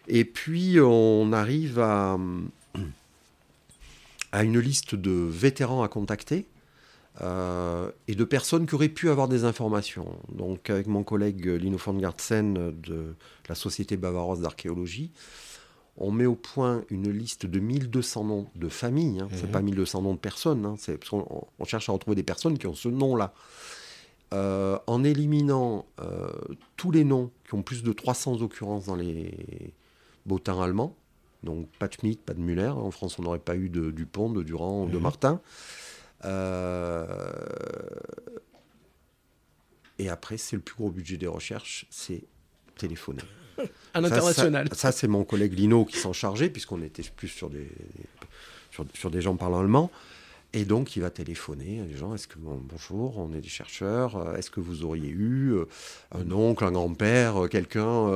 Et 0.07 0.25
puis, 0.25 0.79
on 0.81 1.31
arrive 1.31 1.79
à, 1.79 2.17
à 4.31 4.43
une 4.43 4.59
liste 4.59 4.95
de 4.95 5.11
vétérans 5.11 5.83
à 5.83 5.87
contacter 5.87 6.45
euh, 7.21 7.91
et 8.07 8.15
de 8.15 8.23
personnes 8.23 8.65
qui 8.65 8.75
auraient 8.75 8.89
pu 8.89 9.09
avoir 9.09 9.27
des 9.27 9.43
informations. 9.43 10.07
Donc, 10.31 10.69
avec 10.69 10.87
mon 10.87 11.03
collègue 11.03 11.45
Lino 11.45 11.77
von 11.77 11.93
Gartzen 11.93 12.53
de 12.53 13.15
la 13.47 13.55
Société 13.55 13.97
bavaroise 13.97 14.41
d'archéologie, 14.41 15.11
on 15.97 16.11
met 16.11 16.25
au 16.25 16.35
point 16.35 16.83
une 16.89 17.11
liste 17.11 17.45
de 17.45 17.59
1200 17.59 18.23
noms 18.23 18.47
de 18.55 18.69
familles. 18.69 19.19
Hein. 19.19 19.27
C'est 19.33 19.47
Mhm. 19.47 19.51
pas 19.51 19.61
1200 19.61 20.01
noms 20.03 20.13
de 20.13 20.19
personnes. 20.19 20.65
hein. 20.65 20.75
C'est 20.79 20.97
parce 20.97 21.09
qu'on 21.09 21.45
on 21.59 21.65
cherche 21.65 21.89
à 21.89 21.91
retrouver 21.91 22.15
des 22.15 22.23
personnes 22.23 22.57
qui 22.57 22.67
ont 22.67 22.75
ce 22.75 22.87
nom-là. 22.87 23.33
Euh, 24.31 24.77
en 24.85 25.03
éliminant 25.03 25.85
euh, 26.01 26.29
tous 26.77 26.91
les 26.91 27.03
noms 27.03 27.31
qui 27.47 27.55
ont 27.55 27.63
plus 27.63 27.81
de 27.81 27.91
300 27.91 28.41
occurrences 28.43 28.85
dans 28.85 28.95
les 28.95 29.73
bottins 30.27 30.61
allemands, 30.61 30.95
donc 31.41 31.67
pas 31.79 31.87
de 31.87 31.93
Schmitt, 31.93 32.21
pas 32.21 32.35
de 32.35 32.39
Müller, 32.39 32.67
en 32.69 32.91
France 32.91 33.17
on 33.17 33.23
n'aurait 33.23 33.39
pas 33.39 33.55
eu 33.55 33.69
de 33.69 33.89
Dupont, 33.89 34.29
de 34.29 34.43
Durand, 34.43 34.85
de 34.85 34.97
Mhm. 34.97 35.01
Martin. 35.01 35.41
Euh, 36.25 37.07
Et 39.97 40.07
après, 40.09 40.37
c'est 40.37 40.55
le 40.55 40.61
plus 40.61 40.75
gros 40.75 40.91
budget 40.91 41.17
des 41.17 41.27
recherches, 41.27 41.85
c'est 41.89 42.23
téléphoner. 42.77 43.21
À 43.59 43.65
Ça, 43.95 44.01
l'international. 44.01 44.69
Ça, 44.69 44.75
ça, 44.75 44.91
c'est 44.93 45.07
mon 45.09 45.25
collègue 45.25 45.53
Lino 45.53 45.83
qui 45.83 45.97
s'en 45.97 46.13
chargeait, 46.13 46.49
puisqu'on 46.49 46.81
était 46.81 47.03
plus 47.17 47.27
sur 47.27 47.49
des, 47.49 47.67
sur, 48.71 48.85
sur 48.93 49.11
des 49.11 49.19
gens 49.21 49.35
parlant 49.35 49.59
allemand. 49.59 49.91
Et 50.53 50.65
donc, 50.65 50.95
il 50.95 51.01
va 51.03 51.11
téléphoner 51.11 51.79
à 51.81 51.83
des 51.83 51.95
gens. 51.95 52.15
Est-ce 52.15 52.27
que, 52.27 52.39
bon, 52.39 52.59
bonjour, 52.63 53.19
on 53.19 53.31
est 53.33 53.41
des 53.41 53.47
chercheurs. 53.49 54.15
euh, 54.17 54.35
Est-ce 54.35 54.49
que 54.49 54.59
vous 54.59 54.83
auriez 54.83 55.09
eu 55.09 55.53
euh, 55.53 55.65
un 56.11 56.31
oncle, 56.31 56.63
un 56.63 56.71
grand-père, 56.71 57.43
euh, 57.43 57.47
quelqu'un 57.47 58.07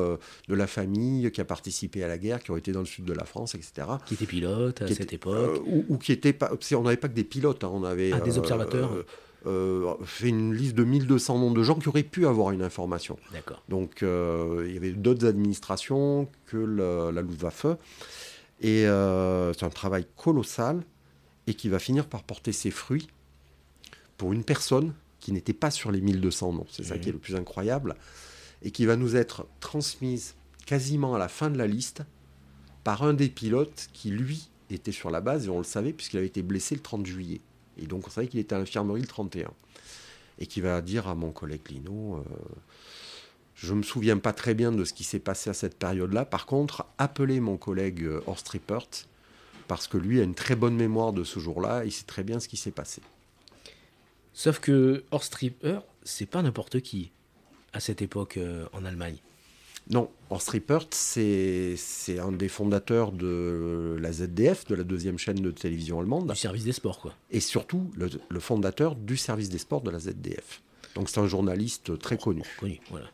de 0.48 0.56
la 0.56 0.66
famille 0.66 1.32
qui 1.32 1.42
a 1.42 1.46
participé 1.46 2.04
à 2.04 2.08
la 2.08 2.18
guerre, 2.18 2.42
qui 2.42 2.50
aurait 2.50 2.60
été 2.60 2.72
dans 2.72 2.80
le 2.80 2.88
sud 2.88 3.06
de 3.06 3.14
la 3.14 3.26
France, 3.26 3.54
etc. 3.54 3.88
Qui 4.08 4.16
était 4.16 4.26
pilote 4.26 4.82
à 4.82 4.86
Qui 4.86 4.96
cette 4.96 5.04
était- 5.04 5.16
époque. 5.18 5.36
euh, 5.36 5.60
ou, 5.68 5.86
ou 5.90 5.98
qui 6.00 6.12
était 6.12 6.34
pas. 6.34 6.50
qu'on 6.50 6.82
n'avait 6.82 6.98
pas 6.98 7.08
que 7.08 7.14
des 7.14 7.24
pilotes, 7.24 7.64
hein, 7.64 7.72
on 7.72 7.84
avait. 7.84 8.12
Ah, 8.14 8.20
des 8.20 8.38
observateurs. 8.40 8.92
euh, 8.94 9.04
euh, 9.46 9.94
fait 10.06 10.30
une 10.30 10.54
liste 10.56 10.74
de 10.74 10.86
1200 10.86 11.38
noms 11.38 11.52
de 11.52 11.62
gens 11.64 11.76
qui 11.76 11.90
auraient 11.90 12.02
pu 12.02 12.26
avoir 12.26 12.50
une 12.52 12.62
information. 12.64 13.18
D'accord. 13.34 13.62
Donc 13.70 13.98
il 14.02 14.74
y 14.74 14.78
avait 14.78 14.94
d'autres 14.94 15.28
administrations 15.28 16.30
que 16.48 16.58
la, 16.58 17.12
la 17.12 17.22
Luftwaffe. 17.22 17.66
Et 18.62 18.84
c'est 18.86 19.66
un 19.66 19.70
travail 19.70 20.06
colossal 20.16 20.82
et 21.48 21.54
qui 21.54 21.70
va 21.70 21.80
finir 21.80 22.08
par 22.08 22.24
porter 22.24 22.52
ses 22.52 22.72
fruits 22.72 23.08
pour 24.18 24.34
une 24.34 24.44
personne 24.44 24.94
qui 25.20 25.32
n'était 25.32 25.54
pas 25.54 25.72
sur 25.72 25.92
les 25.92 26.02
1200 26.02 26.54
noms. 26.54 26.68
C'est 26.70 26.84
ça 26.84 26.98
qui 26.98 27.10
est 27.10 27.14
le 27.14 27.18
plus 27.18 27.36
incroyable. 27.36 27.96
Et 28.62 28.72
qui 28.72 28.86
va 28.86 28.96
nous 28.96 29.16
être 29.16 29.46
transmise 29.60 30.36
quasiment 30.66 31.16
à 31.16 31.20
la 31.20 31.28
fin 31.28 31.50
de 31.50 31.58
la 31.58 31.68
liste 31.68 32.04
par 32.84 33.04
un 33.04 33.14
des 33.14 33.30
pilotes 33.30 33.90
qui, 33.94 34.10
lui, 34.10 34.50
était 34.70 34.92
sur 34.92 35.12
la 35.12 35.22
base 35.22 35.48
et 35.48 35.50
on 35.50 35.58
le 35.58 35.64
savait 35.64 35.94
puisqu'il 35.94 36.18
avait 36.18 36.28
été 36.28 36.42
blessé 36.42 36.76
le 36.76 36.82
30 36.82 37.06
juillet. 37.06 37.42
Et 37.78 37.86
donc 37.86 38.08
on 38.08 38.10
savait 38.10 38.28
qu'il 38.28 38.40
était 38.40 38.56
à 38.56 38.60
l'infirmerie 38.60 39.02
le 39.02 39.08
31. 39.08 39.52
Et 40.40 40.46
qui 40.46 40.62
va 40.62 40.82
dire 40.82 41.08
à 41.08 41.16
mon 41.16 41.32
collègue 41.32 41.62
Lino, 41.70 42.16
euh, 42.16 42.22
je 43.56 43.74
me 43.74 43.84
souviens 43.84 44.18
pas 44.18 44.34
très 44.34 44.54
bien 44.54 44.72
de 44.72 44.84
ce 44.84 44.94
qui 44.94 45.04
s'est 45.04 45.20
passé 45.20 45.50
à 45.50 45.54
cette 45.54 45.78
période-là. 45.78 46.26
Par 46.26 46.46
contre, 46.46 46.86
appelez 46.98 47.40
mon 47.40 47.58
collègue 47.58 48.04
euh, 48.04 48.22
Horst 48.26 48.50
Rippert, 48.50 48.88
parce 49.68 49.88
que 49.88 49.98
lui 49.98 50.20
a 50.20 50.24
une 50.24 50.36
très 50.36 50.56
bonne 50.56 50.76
mémoire 50.76 51.14
de 51.14 51.24
ce 51.24 51.40
jour-là, 51.40 51.84
il 51.86 51.92
sait 51.92 52.06
très 52.06 52.24
bien 52.24 52.40
ce 52.40 52.48
qui 52.48 52.58
s'est 52.58 52.72
passé. 52.72 53.02
Sauf 54.34 54.60
que 54.60 55.04
Horst 55.12 55.34
Ripper, 55.36 55.80
c'est 56.04 56.26
pas 56.26 56.42
n'importe 56.42 56.82
qui 56.82 57.12
à 57.74 57.80
cette 57.80 58.02
époque 58.02 58.38
euh, 58.38 58.66
en 58.74 58.86
Allemagne. 58.86 59.18
Non, 59.90 60.10
Horst 60.30 60.50
Rippert, 60.50 60.86
c'est 60.92 61.76
un 62.18 62.32
des 62.32 62.48
fondateurs 62.48 63.12
de 63.12 63.98
la 64.00 64.14
ZDF, 64.14 64.66
de 64.66 64.76
la 64.76 64.84
deuxième 64.84 65.18
chaîne 65.18 65.36
de 65.42 65.52
télévision 65.52 66.00
allemande, 66.00 66.30
Du 66.32 66.38
service 66.38 66.64
des 66.64 66.72
sports, 66.72 67.00
quoi. 67.02 67.14
et 67.32 67.42
surtout 67.42 67.92
le, 67.98 68.10
le 68.30 68.40
fondateur 68.40 68.96
du 68.96 69.18
service 69.18 69.50
des 69.50 69.58
sports 69.58 69.82
de 69.82 69.92
la 69.92 70.00
ZDF. 70.00 70.62
Donc 70.96 71.10
c'est 71.10 71.20
un 71.20 71.28
journaliste 71.28 72.00
très 72.00 72.18
connu. 72.18 72.44
Connu, 72.60 72.80
voilà. 72.92 73.08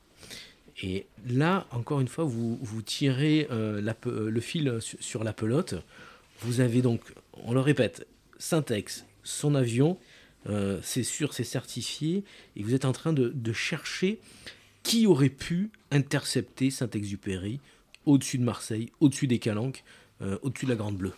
Et 0.82 1.08
là, 1.28 1.66
encore 1.72 2.00
une 2.02 2.08
fois, 2.08 2.24
vous, 2.24 2.58
vous 2.62 2.82
tirez 2.82 3.48
euh, 3.52 3.82
la 3.82 3.96
euh, 4.06 4.30
le 4.30 4.42
fil 4.42 4.78
sur 4.82 5.24
la 5.24 5.34
pelote 5.34 5.76
Vous 6.42 6.62
avez 6.62 6.82
donc, 6.82 7.02
on 7.44 7.54
le 7.54 7.60
répète, 7.60 8.08
Syntex, 8.38 9.06
son 9.24 9.56
avion, 9.56 9.98
euh, 10.48 10.80
c'est 10.82 11.04
sûr, 11.04 11.34
c'est 11.34 11.44
certifié, 11.44 12.24
et 12.56 12.64
vous 12.64 12.74
êtes 12.74 12.86
en 12.86 12.94
train 12.94 13.14
de, 13.14 13.54
chercher 13.54 14.20
qui 14.84 15.06
aurait 15.06 15.30
pu 15.30 15.70
intercepter 15.92 16.72
Saint-Exupéry 16.72 17.60
au-dessus 18.06 18.38
de 18.38 18.44
Marseille, 18.44 18.92
au-dessus 19.02 19.28
des 19.28 19.40
Calanques, 19.40 19.84
euh, 20.22 20.38
au-dessus 20.42 20.66
de 20.66 20.72
la 20.72 20.78
Grande 20.78 20.98
Bleue. 20.98 21.14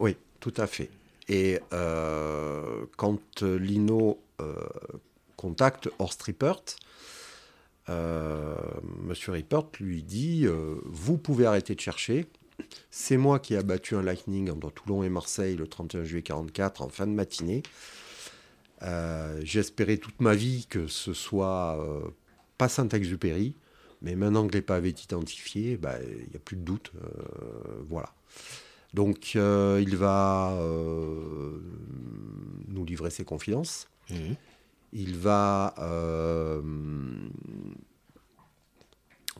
Oui, 0.00 0.16
tout 0.40 0.54
à 0.56 0.66
fait. 0.66 0.90
Et 1.28 1.60
euh, 1.72 2.84
quand 2.96 3.42
Lino 3.42 4.18
contacte 5.36 5.88
Horst 6.00 6.20
Rippert, 6.22 6.62
Monsieur 7.88 9.32
Rippert 9.32 9.66
lui 9.78 10.02
dit 10.02 10.46
Vous 10.84 11.16
pouvez 11.16 11.46
arrêter 11.46 11.76
de 11.76 11.80
chercher. 11.80 12.26
C'est 12.90 13.16
moi 13.16 13.38
qui 13.38 13.54
ai 13.54 13.58
abattu 13.58 13.94
un 13.96 14.02
Lightning 14.02 14.50
entre 14.50 14.70
Toulon 14.70 15.02
et 15.02 15.08
Marseille 15.08 15.56
le 15.56 15.66
31 15.66 16.04
juillet 16.04 16.22
44 16.22 16.82
en 16.82 16.88
fin 16.88 17.06
de 17.06 17.12
matinée. 17.12 17.62
J'ai 19.42 19.60
espéré 19.60 19.98
toute 19.98 20.20
ma 20.20 20.34
vie 20.34 20.66
que 20.68 20.88
ce 20.88 21.12
soit 21.14 21.78
pas 22.58 22.68
Saint-Exupéry, 22.68 23.54
mais 24.02 24.16
maintenant 24.16 24.46
que 24.48 24.52
l'épave 24.52 24.86
est 24.86 25.04
identifiée, 25.04 25.76
bah, 25.76 25.94
il 26.02 26.28
n'y 26.30 26.36
a 26.36 26.40
plus 26.40 26.56
de 26.56 26.62
doute. 26.62 26.92
voilà. 27.88 28.12
Donc 28.94 29.32
euh, 29.36 29.80
il 29.82 29.96
va 29.96 30.52
euh, 30.52 31.58
nous 32.68 32.84
livrer 32.84 33.10
ses 33.10 33.24
confidences. 33.24 33.88
Mhm. 34.10 34.36
Il 34.94 35.16
va... 35.16 35.74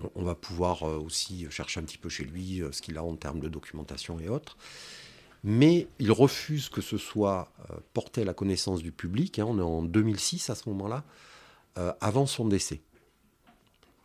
Euh, 0.01 0.09
on 0.15 0.23
va 0.23 0.35
pouvoir 0.35 0.83
aussi 0.83 1.47
chercher 1.51 1.81
un 1.81 1.85
petit 1.85 1.99
peu 1.99 2.09
chez 2.09 2.25
lui 2.25 2.63
ce 2.71 2.81
qu'il 2.81 2.97
a 2.99 3.05
en 3.05 3.17
termes 3.17 3.41
de 3.41 3.49
documentation 3.49 4.19
et 4.21 4.29
autres. 4.29 4.57
Mais 5.45 5.89
il 5.99 6.13
refuse 6.13 6.69
que 6.69 6.81
ce 6.81 6.99
soit 6.99 7.53
porté 7.95 8.23
à 8.23 8.25
la 8.25 8.35
connaissance 8.35 8.81
du 8.81 8.93
public. 8.93 9.41
Hein. 9.41 9.47
on 9.49 9.59
est 9.59 9.63
en 9.63 9.83
2006 9.83 10.51
à 10.51 10.55
ce 10.55 10.69
moment-là, 10.69 11.05
avant 12.01 12.27
son 12.27 12.47
décès. 12.47 12.81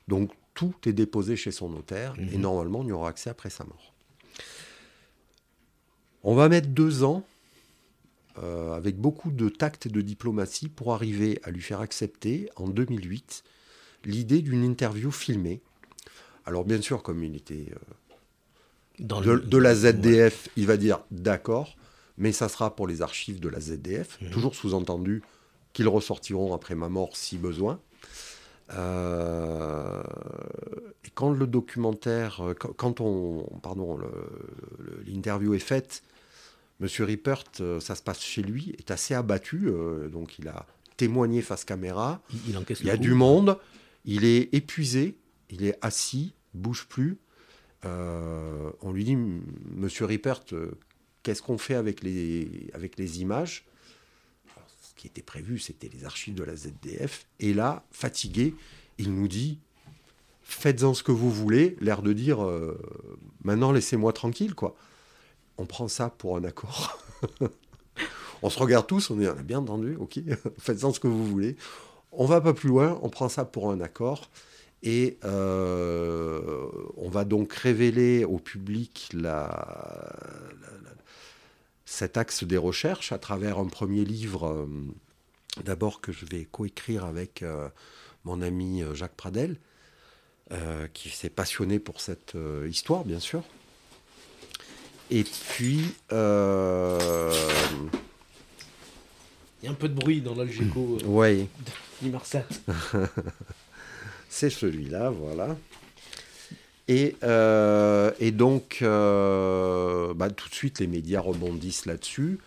Donc 0.07 0.31
tout 0.57 0.73
est 0.87 0.93
déposé 0.93 1.35
chez 1.35 1.51
son 1.51 1.69
notaire 1.69 2.15
et 2.17 2.35
mhm. 2.35 2.41
normalement 2.41 2.79
on 2.79 2.87
y 2.87 2.91
aura 2.91 3.09
accès 3.09 3.29
après 3.29 3.51
sa 3.51 3.63
mort. 3.63 3.93
On 6.23 6.33
va 6.33 6.49
mettre 6.49 6.69
deux 6.69 7.03
ans, 7.03 7.23
euh, 8.39 8.73
avec 8.73 8.97
beaucoup 8.97 9.31
de 9.31 9.49
tact 9.49 9.85
et 9.85 9.89
de 9.89 10.01
diplomatie, 10.01 10.67
pour 10.67 10.93
arriver 10.93 11.39
à 11.43 11.51
lui 11.51 11.61
faire 11.61 11.79
accepter, 11.79 12.49
en 12.55 12.67
2008, 12.67 13.43
l'idée 14.03 14.41
d'une 14.41 14.63
interview 14.63 15.11
filmée. 15.11 15.61
Alors 16.47 16.65
bien 16.65 16.81
sûr, 16.81 17.03
comme 17.03 17.23
il 17.23 17.35
était 17.35 17.71
euh, 18.99 19.37
de, 19.37 19.57
la 19.57 19.75
ZDF, 19.75 20.49
il 20.57 20.65
va 20.65 20.77
dire 20.77 21.01
d'accord, 21.11 21.77
mais 22.17 22.31
ça 22.31 22.49
sera 22.49 22.75
pour 22.75 22.87
les 22.87 23.01
archives 23.03 23.39
de 23.39 23.49
la 23.49 23.59
ZDF, 23.59 24.19
mhm. 24.21 24.31
toujours 24.31 24.55
sous-entendu 24.55 25.21
qu'ils 25.73 25.87
ressortiront 25.87 26.55
après 26.55 26.73
ma 26.73 26.89
mort 26.89 27.15
si 27.15 27.37
besoin. 27.37 27.79
Euh, 28.73 30.01
et 31.05 31.09
quand 31.13 31.31
le 31.31 31.45
documentaire, 31.45 32.41
quand 32.75 32.99
on, 33.01 33.47
pardon, 33.61 33.99
l'interview 35.05 35.53
est 35.53 35.59
faite, 35.59 36.01
Monsieur 36.79 37.05
Rippert, 37.05 37.43
euh, 37.59 37.79
ça 37.79 37.95
se 37.95 38.03
passe 38.03 38.21
chez 38.21 38.43
lui, 38.43 38.75
est 38.77 38.91
assez 38.91 39.15
abattu, 39.15 39.67
euh, 39.67 40.09
donc 40.09 40.37
il 40.37 40.47
a 40.47 40.65
témoigné 40.95 41.41
face 41.41 41.65
caméra. 41.65 42.21
Il, 42.47 42.57
encaisse 42.57 42.81
il 42.81 42.87
y 42.87 42.91
a 42.91 42.97
du 42.97 43.13
monde, 43.13 43.57
il 44.05 44.25
est 44.25 44.53
épuisé, 44.53 45.17
il 45.49 45.63
est 45.65 45.77
assis, 45.81 46.33
bouge 46.53 46.87
plus. 46.87 47.17
Euh, 47.85 48.71
on 48.81 48.91
lui 48.91 49.03
dit, 49.03 49.15
Monsieur 49.15 50.05
Rippert, 50.05 50.43
qu'est-ce 51.23 51.41
qu'on 51.41 51.57
fait 51.57 51.75
avec 51.75 52.03
les, 52.03 53.21
images? 53.21 53.65
Ce 54.81 54.93
qui 54.95 55.07
était 55.07 55.21
prévu, 55.21 55.59
c'était 55.59 55.89
les 55.89 56.05
archives 56.05 56.35
de 56.35 56.43
la 56.43 56.55
ZDF. 56.55 57.27
Et 57.39 57.53
là, 57.53 57.85
fatigué, 57.91 58.55
il 58.97 59.13
nous 59.13 59.27
dit, 59.27 59.59
faites-en 60.41 60.93
ce 60.93 61.03
que 61.03 61.11
vous 61.11 61.31
voulez, 61.31 61.77
l'air 61.81 62.01
de 62.01 62.13
dire, 62.13 62.39
maintenant 63.43 63.71
laissez-moi 63.71 64.11
tranquille, 64.13 64.55
quoi 64.55 64.75
on 65.57 65.65
prend 65.65 65.87
ça 65.87 66.09
pour 66.09 66.37
un 66.37 66.43
accord. 66.43 66.99
on 68.41 68.49
se 68.49 68.59
regarde 68.59 68.87
tous, 68.87 69.09
on 69.09 69.19
est 69.19 69.43
bien 69.43 69.59
entendu, 69.59 69.95
ok, 69.95 70.19
faites-en 70.57 70.93
ce 70.93 70.99
que 70.99 71.07
vous 71.07 71.25
voulez. 71.25 71.55
On 72.11 72.25
va 72.25 72.41
pas 72.41 72.53
plus 72.53 72.69
loin, 72.69 72.99
on 73.01 73.09
prend 73.09 73.29
ça 73.29 73.45
pour 73.45 73.71
un 73.71 73.81
accord. 73.81 74.29
Et 74.83 75.17
euh, 75.25 76.67
on 76.97 77.09
va 77.09 77.25
donc 77.25 77.53
révéler 77.53 78.25
au 78.25 78.37
public 78.37 79.11
cet 81.85 82.17
axe 82.17 82.43
des 82.43 82.57
recherches 82.57 83.11
à 83.11 83.17
travers 83.17 83.57
un 83.57 83.65
premier 83.65 84.05
livre, 84.05 84.47
euh, 84.47 84.67
d'abord 85.63 85.99
que 85.99 86.11
je 86.11 86.25
vais 86.25 86.45
coécrire 86.45 87.05
avec 87.05 87.41
euh, 87.41 87.69
mon 88.23 88.41
ami 88.41 88.83
Jacques 88.93 89.15
Pradel, 89.15 89.57
qui 90.93 91.09
s'est 91.09 91.29
passionné 91.29 91.77
pour 91.77 91.99
cette 91.99 92.37
histoire, 92.69 93.03
bien 93.03 93.19
sûr. 93.19 93.43
Et 95.11 95.25
puis. 95.25 95.81
Il 96.09 96.15
y 99.63 99.67
a 99.67 99.71
un 99.71 99.73
peu 99.73 99.89
de 99.89 99.93
bruit 99.93 100.21
dans 100.21 100.35
l'Algeco. 100.35 100.99
Oui. 101.05 101.47
Marcel. 102.03 102.45
C'est 104.29 104.49
celui-là, 104.49 105.09
voilà. 105.09 105.55
Et, 106.87 107.15
euh, 107.23 108.11
et 108.19 108.31
donc, 108.31 108.79
bah, 108.81 110.29
tout 110.29 110.49
de 110.49 110.53
suite, 110.53 110.79
les 110.79 110.87
médias 110.87 111.21
rebondissent 111.21 111.85
là-dessus. 111.85 112.39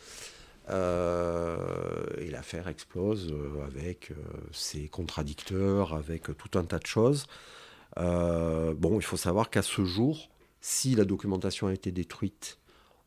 et 0.68 2.30
l'affaire 2.30 2.68
explose 2.68 3.34
avec 3.66 4.12
ses 4.52 4.88
contradicteurs, 4.88 5.94
avec 5.94 6.24
tout 6.36 6.58
un 6.58 6.64
tas 6.64 6.78
de 6.78 6.86
choses. 6.86 7.26
bon, 7.96 8.98
il 8.98 9.02
faut 9.02 9.16
savoir 9.16 9.50
qu'à 9.50 9.62
ce 9.62 9.84
jour, 9.84 10.30
si 10.60 10.94
la 10.94 11.04
documentation 11.04 11.66
a 11.66 11.72
été 11.72 11.90
détruite, 11.90 12.58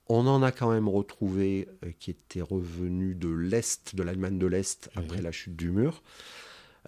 on 0.10 0.28
en 0.28 0.44
a 0.44 0.52
quand 0.52 0.72
même 0.72 0.90
retrouvé 0.90 1.68
euh, 1.84 1.92
qui 2.00 2.12
était 2.12 2.42
revenu 2.42 3.16
de 3.16 3.30
l'Est, 3.30 3.96
de 3.96 4.04
l'Allemagne 4.04 4.38
de 4.38 4.48
l'Est, 4.48 4.90
après 4.96 5.22
la 5.22 5.32
chute 5.32 5.56
du 5.56 5.72
mur, 5.72 6.02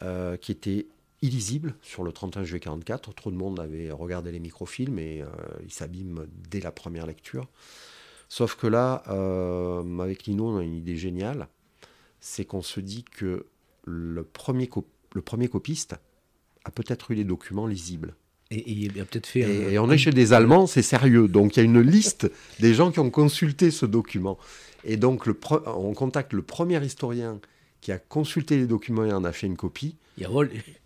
euh, 0.02 0.38
qui 0.38 0.52
était 0.52 0.88
illisible 1.26 1.76
sur 1.82 2.04
le 2.04 2.12
31 2.12 2.44
juillet 2.44 2.60
44. 2.60 3.14
Trop 3.14 3.32
de 3.32 3.36
monde 3.36 3.60
avait 3.60 3.92
regardé 3.92 4.32
les 4.32 4.40
microfilms 4.40 5.00
et 5.00 5.22
euh, 5.22 5.28
il 5.64 5.72
s'abîme 5.72 6.26
dès 6.50 6.60
la 6.60 6.72
première 6.72 7.06
lecture. 7.06 7.48
Sauf 8.30 8.56
que 8.56 8.68
là, 8.68 9.04
avec 10.00 10.26
Lino, 10.26 10.48
on 10.48 10.58
a 10.58 10.64
une 10.64 10.74
idée 10.74 10.98
géniale. 10.98 11.48
C'est 12.20 12.44
qu'on 12.44 12.64
se 12.64 12.80
dit 12.80 13.04
que 13.04 13.46
le 13.86 14.24
premier, 14.24 14.68
le 15.14 15.22
premier 15.22 15.48
copiste 15.48 15.96
a 16.66 16.72
peut-être 16.72 17.12
eu 17.12 17.16
les 17.16 17.24
documents 17.24 17.68
lisibles. 17.68 18.16
Et, 18.52 18.72
il 18.72 19.00
a 19.00 19.06
peut-être 19.06 19.28
fait. 19.28 19.74
Et, 19.74 19.80
on 19.80 19.90
est 19.90 19.98
chez 19.98 20.12
des 20.12 20.34
Allemands, 20.34 20.68
c'est 20.68 20.82
sérieux. 20.82 21.28
Donc 21.28 21.56
il 21.56 21.60
y 21.60 21.62
a 21.62 21.66
une 21.66 21.82
liste 21.82 22.32
des 22.60 22.74
gens 22.74 22.92
qui 22.92 23.00
ont 23.00 23.10
consulté 23.10 23.72
ce 23.72 23.86
document. 23.86 24.38
Et 24.84 24.98
donc 24.98 25.26
le 25.26 25.38
on 25.66 25.94
contacte 25.94 26.34
le 26.34 26.44
premier 26.44 26.84
historien 26.84 27.40
qui 27.82 27.92
a 27.92 28.00
consulté 28.00 28.58
les 28.58 28.68
documents 28.68 29.06
et 29.06 29.14
en 29.14 29.24
a 29.24 29.32
fait 29.32 29.48
une 29.48 29.58
copie. 29.58 29.96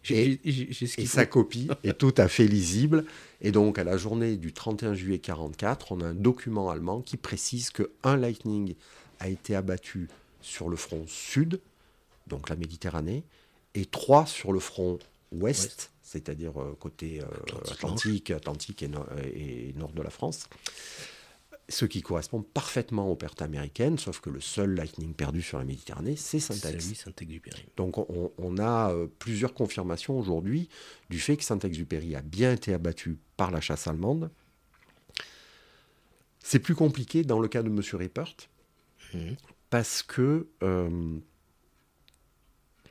et, 0.09 0.39
et 0.43 1.05
sa 1.05 1.25
copie 1.25 1.69
est 1.83 1.97
tout 1.97 2.13
à 2.17 2.27
fait 2.27 2.47
lisible. 2.47 3.05
Et 3.41 3.51
donc 3.51 3.77
à 3.77 3.83
la 3.83 3.97
journée 3.97 4.37
du 4.37 4.53
31 4.53 4.95
juillet 4.95 5.19
44, 5.19 5.91
on 5.91 6.01
a 6.01 6.07
un 6.07 6.13
document 6.15 6.69
allemand 6.69 7.01
qui 7.01 7.17
précise 7.17 7.69
que 7.69 7.91
un 8.03 8.17
Lightning 8.17 8.75
a 9.19 9.29
été 9.29 9.55
abattu 9.55 10.07
sur 10.41 10.69
le 10.69 10.77
front 10.77 11.05
sud, 11.07 11.59
donc 12.27 12.49
la 12.49 12.55
Méditerranée, 12.55 13.23
et 13.75 13.85
trois 13.85 14.25
sur 14.25 14.51
le 14.51 14.59
front 14.59 14.97
ouest 15.31 15.91
c'est-à-dire 16.09 16.59
euh, 16.59 16.75
côté 16.79 17.21
euh, 17.21 17.25
Atlantique, 17.71 18.31
Atlantique, 18.31 18.83
et, 18.83 19.73
nord 19.77 19.91
de 19.91 20.01
la 20.01 20.09
France. 20.09 20.49
Ce 21.69 21.85
qui 21.85 22.01
correspond 22.01 22.41
parfaitement 22.41 23.09
aux 23.09 23.15
pertes 23.15 23.41
américaines, 23.41 23.97
sauf 23.97 24.19
que 24.19 24.29
le 24.29 24.41
seul 24.41 24.73
Lightning 24.73 25.13
perdu 25.13 25.41
sur 25.41 25.59
la 25.59 25.65
Méditerranée, 25.65 26.15
c'est 26.15 26.39
Saint-Exupéry. 26.39 27.65
Donc 27.77 27.97
on, 27.97 28.57
a 28.57 28.91
euh, 28.91 29.07
plusieurs 29.19 29.53
confirmations 29.53 30.17
aujourd'hui 30.17 30.67
du 31.09 31.19
fait 31.19 31.37
que 31.37 31.43
Saint-Exupéry 31.43 32.15
a 32.15 32.21
bien 32.21 32.51
été 32.53 32.73
abattu 32.73 33.19
par 33.37 33.51
la 33.51 33.61
chasse 33.61 33.87
allemande. 33.87 34.31
C'est 36.41 36.59
plus 36.59 36.75
compliqué 36.75 37.23
dans 37.23 37.39
le 37.39 37.47
cas 37.47 37.61
de 37.61 37.69
M. 37.69 37.81
Rippert, 37.93 38.35
mmh. 39.13 39.33
parce 39.69 40.01
que 40.01 40.47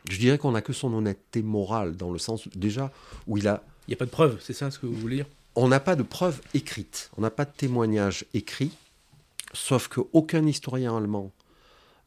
je 0.08 0.18
dirais 0.18 0.38
qu'on 0.38 0.52
n'a 0.52 0.62
que 0.62 0.72
son 0.72 0.92
honnêteté 0.94 1.42
morale, 1.42 1.96
dans 1.96 2.12
le 2.12 2.18
sens, 2.18 2.48
déjà, 2.54 2.92
où 3.26 3.36
il 3.36 3.48
a... 3.48 3.62
Il 3.86 3.92
n'y 3.92 3.94
a 3.94 3.96
pas 3.96 4.06
de 4.06 4.10
preuve, 4.10 4.38
c'est 4.40 4.52
ça 4.52 4.70
ce 4.70 4.78
que 4.78 4.86
vous 4.86 4.94
voulez 4.94 5.16
dire? 5.16 5.26
On 5.60 5.66
n'a 5.66 5.80
pas 5.80 5.96
de 5.96 6.04
preuve 6.04 6.40
écrite, 6.54 7.10
on 7.16 7.20
n'a 7.22 7.30
pas 7.32 7.44
de 7.44 7.50
témoignage 7.50 8.24
écrit, 8.32 8.70
sauf 9.52 9.88
qu'aucun 9.88 10.46
historien 10.46 10.96
allemand 10.96 11.32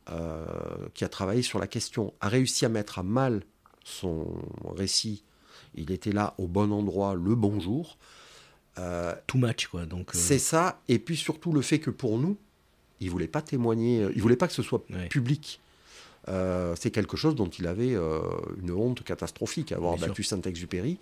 euh, 0.10 0.46
qui 0.94 1.04
a 1.04 1.10
travaillé 1.10 1.42
sur 1.42 1.60
la 1.60 1.68
question 1.68 2.14
a 2.22 2.30
réussi 2.30 2.64
à 2.66 2.70
mettre 2.70 2.98
à 3.00 3.04
mal 3.04 3.44
son 3.84 4.26
récit. 4.74 5.24
Il 5.76 5.92
était 5.92 6.14
là 6.14 6.34
au 6.38 6.48
bon 6.48 6.72
endroit, 6.72 7.14
le 7.14 7.36
bon 7.36 7.60
jour. 7.60 7.98
Euh, 8.80 9.14
Too 9.28 9.38
much, 9.38 9.68
quoi. 9.68 9.86
Donc, 9.86 10.16
euh, 10.16 10.18
C'est 10.18 10.40
ça, 10.40 10.80
et 10.88 10.98
puis 10.98 11.18
surtout 11.18 11.52
le 11.52 11.62
fait 11.62 11.80
que 11.80 11.90
pour 11.90 12.18
nous, 12.18 12.38
Il 13.02 13.10
voulait 13.10 13.28
pas 13.28 13.42
témoigner, 13.42 14.08
il 14.16 14.22
voulait 14.22 14.36
pas 14.38 14.48
que 14.48 14.54
ce 14.54 14.62
soit 14.64 14.84
Ouais. 14.92 15.08
public. 15.10 15.60
Euh, 16.30 16.76
c'est 16.80 16.92
quelque 16.92 17.18
chose 17.18 17.36
dont 17.36 17.48
il 17.48 17.66
avait 17.66 17.96
euh, 17.96 18.20
une 18.62 18.72
honte 18.72 19.04
catastrophique, 19.04 19.72
avoir 19.72 19.96
Bien 19.98 20.08
battu 20.08 20.22
Saint-Exupéry, 20.24 20.98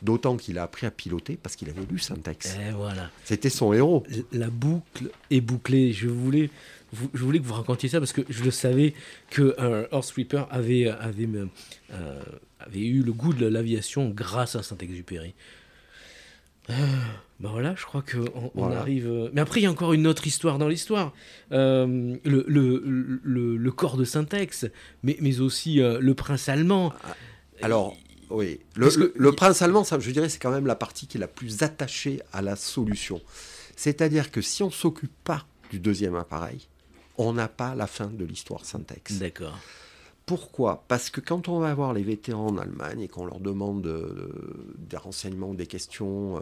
d'autant 0.00 0.36
qu'il 0.36 0.58
a 0.58 0.62
appris 0.62 0.86
à 0.86 0.90
piloter 0.92 1.36
parce 1.42 1.56
qu'il 1.56 1.68
avait 1.68 1.84
lu 1.90 1.98
Saint-Ex. 1.98 2.54
Et 2.56 2.70
voilà. 2.72 3.10
C'était 3.24 3.50
son 3.50 3.72
héros. 3.72 4.04
La 4.32 4.48
boucle 4.48 5.10
est 5.30 5.40
bouclée. 5.40 5.92
Je 5.92 6.06
voulais, 6.08 6.50
vous- 6.92 7.10
je 7.14 7.24
voulais 7.24 7.40
que 7.40 7.44
vous 7.46 7.54
racontiez 7.54 7.88
ça 7.88 7.98
parce 7.98 8.12
que 8.12 8.22
je 8.28 8.44
le 8.44 8.52
savais 8.52 8.94
que 9.30 9.56
euh, 9.58 9.86
Horse 9.90 10.12
Reaper 10.12 10.46
avait, 10.52 10.86
avait, 10.88 11.26
me- 11.26 11.48
euh, 11.92 12.22
avait 12.60 12.86
eu 12.86 13.02
le 13.02 13.12
goût 13.12 13.32
de 13.34 13.46
l'aviation 13.46 14.08
grâce 14.10 14.54
à 14.54 14.62
Saint-Exupéry. 14.62 15.34
Ben 16.68 17.48
voilà, 17.50 17.74
je 17.74 17.84
crois 17.84 18.02
qu'on 18.02 18.24
on 18.34 18.50
Voilà. 18.54 18.80
arrive. 18.80 19.08
euh, 19.08 19.30
Mais 19.32 19.40
après, 19.40 19.60
il 19.60 19.62
y 19.64 19.66
a 19.66 19.70
encore 19.70 19.92
une 19.92 20.06
autre 20.06 20.26
histoire 20.26 20.58
dans 20.58 20.68
l'histoire. 20.68 21.12
Euh, 21.52 22.16
le, 22.24 22.44
le, 22.46 22.82
le, 23.24 23.56
le 23.56 23.72
corps 23.72 23.96
de 23.96 24.04
Saint-Ex, 24.04 24.66
mais, 25.02 25.16
mais 25.20 25.40
aussi 25.40 25.80
euh, 25.80 25.98
le 26.00 26.14
prince 26.14 26.48
allemand. 26.48 26.92
Alors, 27.62 27.96
oui, 28.28 28.60
que- 28.74 29.12
le 29.16 29.32
prince 29.32 29.62
allemand, 29.62 29.84
ça, 29.84 29.98
je 29.98 30.10
dirais, 30.10 30.28
c'est 30.28 30.38
quand 30.38 30.50
même 30.52 30.66
la 30.66 30.76
partie 30.76 31.06
qui 31.06 31.16
est 31.16 31.20
la 31.20 31.28
plus 31.28 31.62
attachée 31.62 32.20
à 32.32 32.42
la 32.42 32.56
solution. 32.56 33.20
C'est-à-dire 33.74 34.30
que 34.30 34.42
si 34.42 34.62
on 34.62 34.66
ne 34.66 34.72
s'occupe 34.72 35.12
pas 35.24 35.46
du 35.70 35.78
deuxième 35.80 36.14
appareil, 36.14 36.68
on 37.16 37.32
n'a 37.32 37.48
pas 37.48 37.74
la 37.74 37.86
fin 37.86 38.06
de 38.06 38.24
l'histoire 38.24 38.64
Syntex. 38.66 39.18
D'accord. 39.18 39.58
Pourquoi? 40.30 40.84
Parce 40.86 41.10
que 41.10 41.20
quand 41.20 41.48
on 41.48 41.58
va 41.58 41.74
voir 41.74 41.92
les 41.92 42.04
vétérans 42.04 42.46
en 42.46 42.58
Allemagne 42.58 43.00
et 43.00 43.08
qu'on 43.08 43.26
leur 43.26 43.40
demande 43.40 43.84
euh, 43.88 44.30
des 44.78 44.96
renseignements, 44.96 45.54
des 45.54 45.66
questions, 45.66 46.36
euh, 46.36 46.40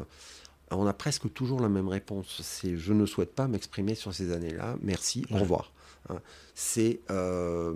on 0.71 0.87
a 0.87 0.93
presque 0.93 1.33
toujours 1.33 1.59
la 1.63 1.71
même 1.71 1.89
réponse. 1.89 2.43
C'est 2.43 2.77
je 2.77 2.93
ne 2.93 3.07
souhaite 3.07 3.35
pas 3.35 3.49
m'exprimer 3.49 3.95
sur 3.95 4.13
ces 4.13 4.31
années-là. 4.31 4.77
Merci, 4.83 5.25
au 5.31 5.39
revoir. 5.39 5.73
Hein. 6.11 6.21
C'est 6.55 7.01
euh, 7.11 7.73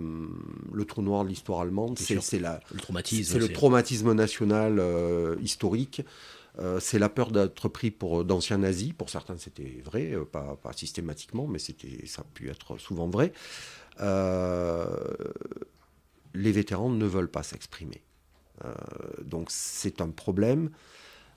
le 0.71 0.85
trou 0.85 1.01
noir 1.01 1.23
de 1.23 1.29
l'histoire 1.29 1.61
allemande. 1.61 1.97
C'est 1.97 2.13
la, 2.37 2.59
Le 2.71 2.79
traumatisme. 2.79 3.33
c'est 3.33 3.39
le 3.39 3.51
traumatisme 3.51 4.13
national 4.13 4.77
euh, 4.77 5.35
historique. 5.41 6.03
Euh, 6.59 6.79
c'est 6.79 6.99
la 6.99 7.09
peur 7.09 7.31
d'être 7.31 7.69
pris 7.69 7.89
pour 7.89 8.23
d'anciens 8.23 8.59
nazis. 8.59 8.93
Pour 8.93 9.09
certains, 9.09 9.39
c'était 9.39 9.81
vrai, 9.83 10.15
pas, 10.31 10.59
pas 10.61 10.73
systématiquement, 10.73 11.47
mais 11.47 11.57
c'était, 11.57 12.05
ça 12.05 12.21
a 12.21 12.25
pu 12.35 12.51
être 12.51 12.77
souvent 12.77 13.09
vrai. 13.09 13.33
Euh, 13.99 14.85
les 16.33 16.51
vétérans 16.51 16.89
ne 16.89 17.05
veulent 17.05 17.31
pas 17.31 17.43
s'exprimer. 17.43 18.03
Euh, 18.65 18.73
donc 19.23 19.47
c'est 19.49 20.01
un 20.01 20.09
problème. 20.09 20.69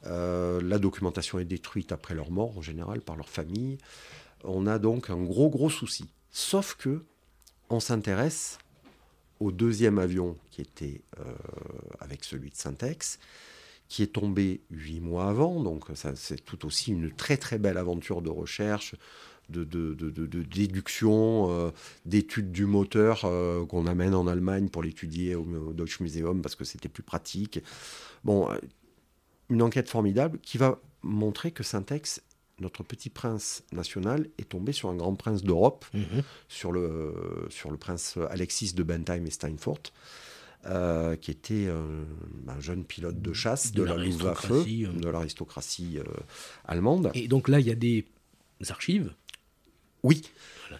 Euh, 0.07 0.61
la 0.63 0.79
documentation 0.79 1.39
est 1.39 1.45
détruite 1.45 1.93
après 1.93 2.15
leur 2.15 2.31
mort, 2.31 2.57
en 2.59 2.63
général, 2.63 3.01
par 3.01 3.17
leur 3.17 3.29
famille. 3.29 3.79
On 4.45 4.67
a 4.67 4.79
donc 4.79 5.11
un 5.11 5.23
gros, 5.23 5.49
gros 5.49 5.71
souci. 5.71 6.09
Sauf 6.31 6.75
que 6.75 7.05
on 7.69 7.81
s'intéresse 7.81 8.59
au 9.41 9.51
deuxième 9.51 9.99
avion 9.99 10.37
qui 10.51 10.61
était 10.61 11.03
euh, 11.19 11.35
avec 12.01 12.25
celui 12.25 12.51
de 12.51 12.55
Syntex, 12.55 13.19
qui 13.89 14.03
est 14.03 14.13
tombé 14.13 14.61
huit 14.71 15.01
mois 15.01 15.29
avant. 15.29 15.63
Donc 15.63 15.85
c'est 15.95 16.45
tout 16.45 16.67
aussi 16.67 16.93
une 16.93 17.11
très 17.11 17.37
très 17.37 17.59
belle 17.59 17.79
aventure 17.79 18.23
de 18.23 18.31
recherche, 18.31 18.95
de, 19.49 19.65
de, 19.65 19.95
de- 19.95 20.11
de- 20.11 20.27
de 20.27 20.43
déduction, 20.43 21.51
euh, 21.51 21.71
d'études 22.05 22.51
du 22.53 22.67
moteur 22.67 23.23
euh, 23.25 23.65
qu'on 23.67 23.87
amène 23.87 24.15
en 24.15 24.27
Allemagne 24.27 24.69
pour 24.69 24.83
l'étudier 24.83 25.35
au, 25.35 25.43
au 25.69 25.73
Deutsche 25.73 26.01
Museum 26.01 26.43
parce 26.43 26.55
que 26.57 26.65
c'était 26.65 26.89
plus 26.89 27.03
pratique. 27.03 27.61
Bon, 28.25 28.51
euh, 28.51 28.57
une 29.51 29.63
enquête 29.63 29.89
formidable 29.89 30.39
qui 30.41 30.59
va 30.59 30.81
montrer 31.03 31.53
que 31.53 31.63
Syntex, 31.63 32.21
notre 32.59 32.83
petit 32.83 33.11
prince 33.11 33.63
national, 33.71 34.29
est 34.39 34.49
tombé 34.49 34.73
sur 34.73 34.89
un 34.89 34.97
grand 34.97 35.15
prince 35.15 35.43
d'Europe 35.43 35.85
Mhm. 35.95 36.23
sur 36.49 36.73
le, 36.73 37.15
sur 37.51 37.71
le 37.71 37.77
prince 37.77 38.19
Alexis 38.31 38.73
de 38.75 38.83
Bentheim 38.83 39.25
et 39.27 39.31
Steinfurt, 39.31 39.93
euh, 40.65 41.15
qui 41.15 41.31
était 41.31 41.67
euh, 41.69 42.03
un 42.49 42.59
jeune 42.59 42.83
pilote 42.85 43.23
de 43.23 43.33
chasse 43.33 43.71
De 43.71 43.83
de, 43.83 43.85
la 43.85 43.93
euh. 43.93 43.97
de 43.97 45.09
l'aristocratie 45.09 45.99
allemande. 46.65 47.13
Et 47.15 47.29
donc 47.29 47.49
là, 47.49 47.61
il 47.61 47.67
y 47.67 47.71
a 47.71 47.77
des 47.77 48.05
archives. 48.69 49.15
Oui, 50.07 50.23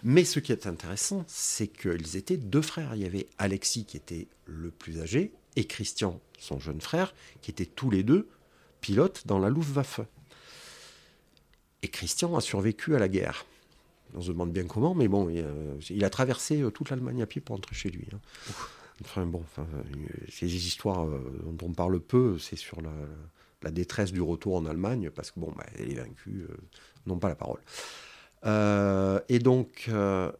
mais 0.03 0.23
ce 0.23 0.39
qui 0.39 0.53
est 0.53 0.67
intéressant, 0.67 1.25
c'est 1.27 1.67
qu'ils 1.67 2.15
étaient 2.15 2.37
deux 2.37 2.61
frères. 2.61 2.95
Il 2.95 3.01
y 3.01 3.05
avait 3.05 3.27
Alexis 3.37 3.83
qui 3.83 3.97
était 3.97 4.27
le 4.45 4.71
plus 4.71 5.01
âgé 5.01 5.33
et 5.57 5.65
Christian, 5.65 6.21
son 6.39 6.59
jeune 6.59 6.79
frère, 6.79 7.13
qui 7.41 7.51
étaient 7.51 7.65
tous 7.65 7.89
les 7.89 8.03
deux 8.03 8.29
pilotes 8.79 9.27
dans 9.27 9.37
la 9.37 9.49
Luftwaffe. 9.49 9.99
Et 11.81 11.89
Christian 11.89 12.37
a 12.37 12.41
survécu 12.41 12.95
à 12.95 12.99
la 12.99 13.09
guerre. 13.09 13.45
On 14.13 14.21
se 14.21 14.29
demande 14.29 14.53
bien 14.53 14.65
comment, 14.65 14.95
mais 14.95 15.09
bon, 15.09 15.27
il, 15.27 15.39
euh, 15.39 15.75
il 15.89 16.05
a 16.05 16.09
traversé 16.09 16.61
euh, 16.61 16.71
toute 16.71 16.89
l'Allemagne 16.89 17.21
à 17.21 17.25
pied 17.25 17.41
pour 17.41 17.57
rentrer 17.57 17.75
chez 17.75 17.89
lui. 17.89 18.07
hein. 18.13 18.19
Enfin 19.01 19.25
bon, 19.25 19.41
enfin, 19.41 19.67
euh, 19.73 20.07
c'est 20.31 20.45
des 20.45 20.67
histoires 20.67 21.05
dont 21.05 21.67
on 21.67 21.73
parle 21.73 21.99
peu, 21.99 22.39
c'est 22.39 22.55
sur 22.55 22.79
la, 22.79 22.93
la 23.61 23.71
détresse 23.71 24.13
du 24.13 24.21
retour 24.21 24.55
en 24.55 24.65
Allemagne, 24.65 25.09
parce 25.09 25.31
que 25.31 25.41
bon, 25.41 25.51
bah, 25.51 25.65
les 25.77 25.95
vaincus 25.95 26.45
euh, 26.49 26.57
n'ont 27.05 27.19
pas 27.19 27.27
la 27.27 27.35
parole. 27.35 27.59
Euh, 28.47 29.19
et 29.29 29.39
donc, 29.39 29.85
euh, 29.89 30.31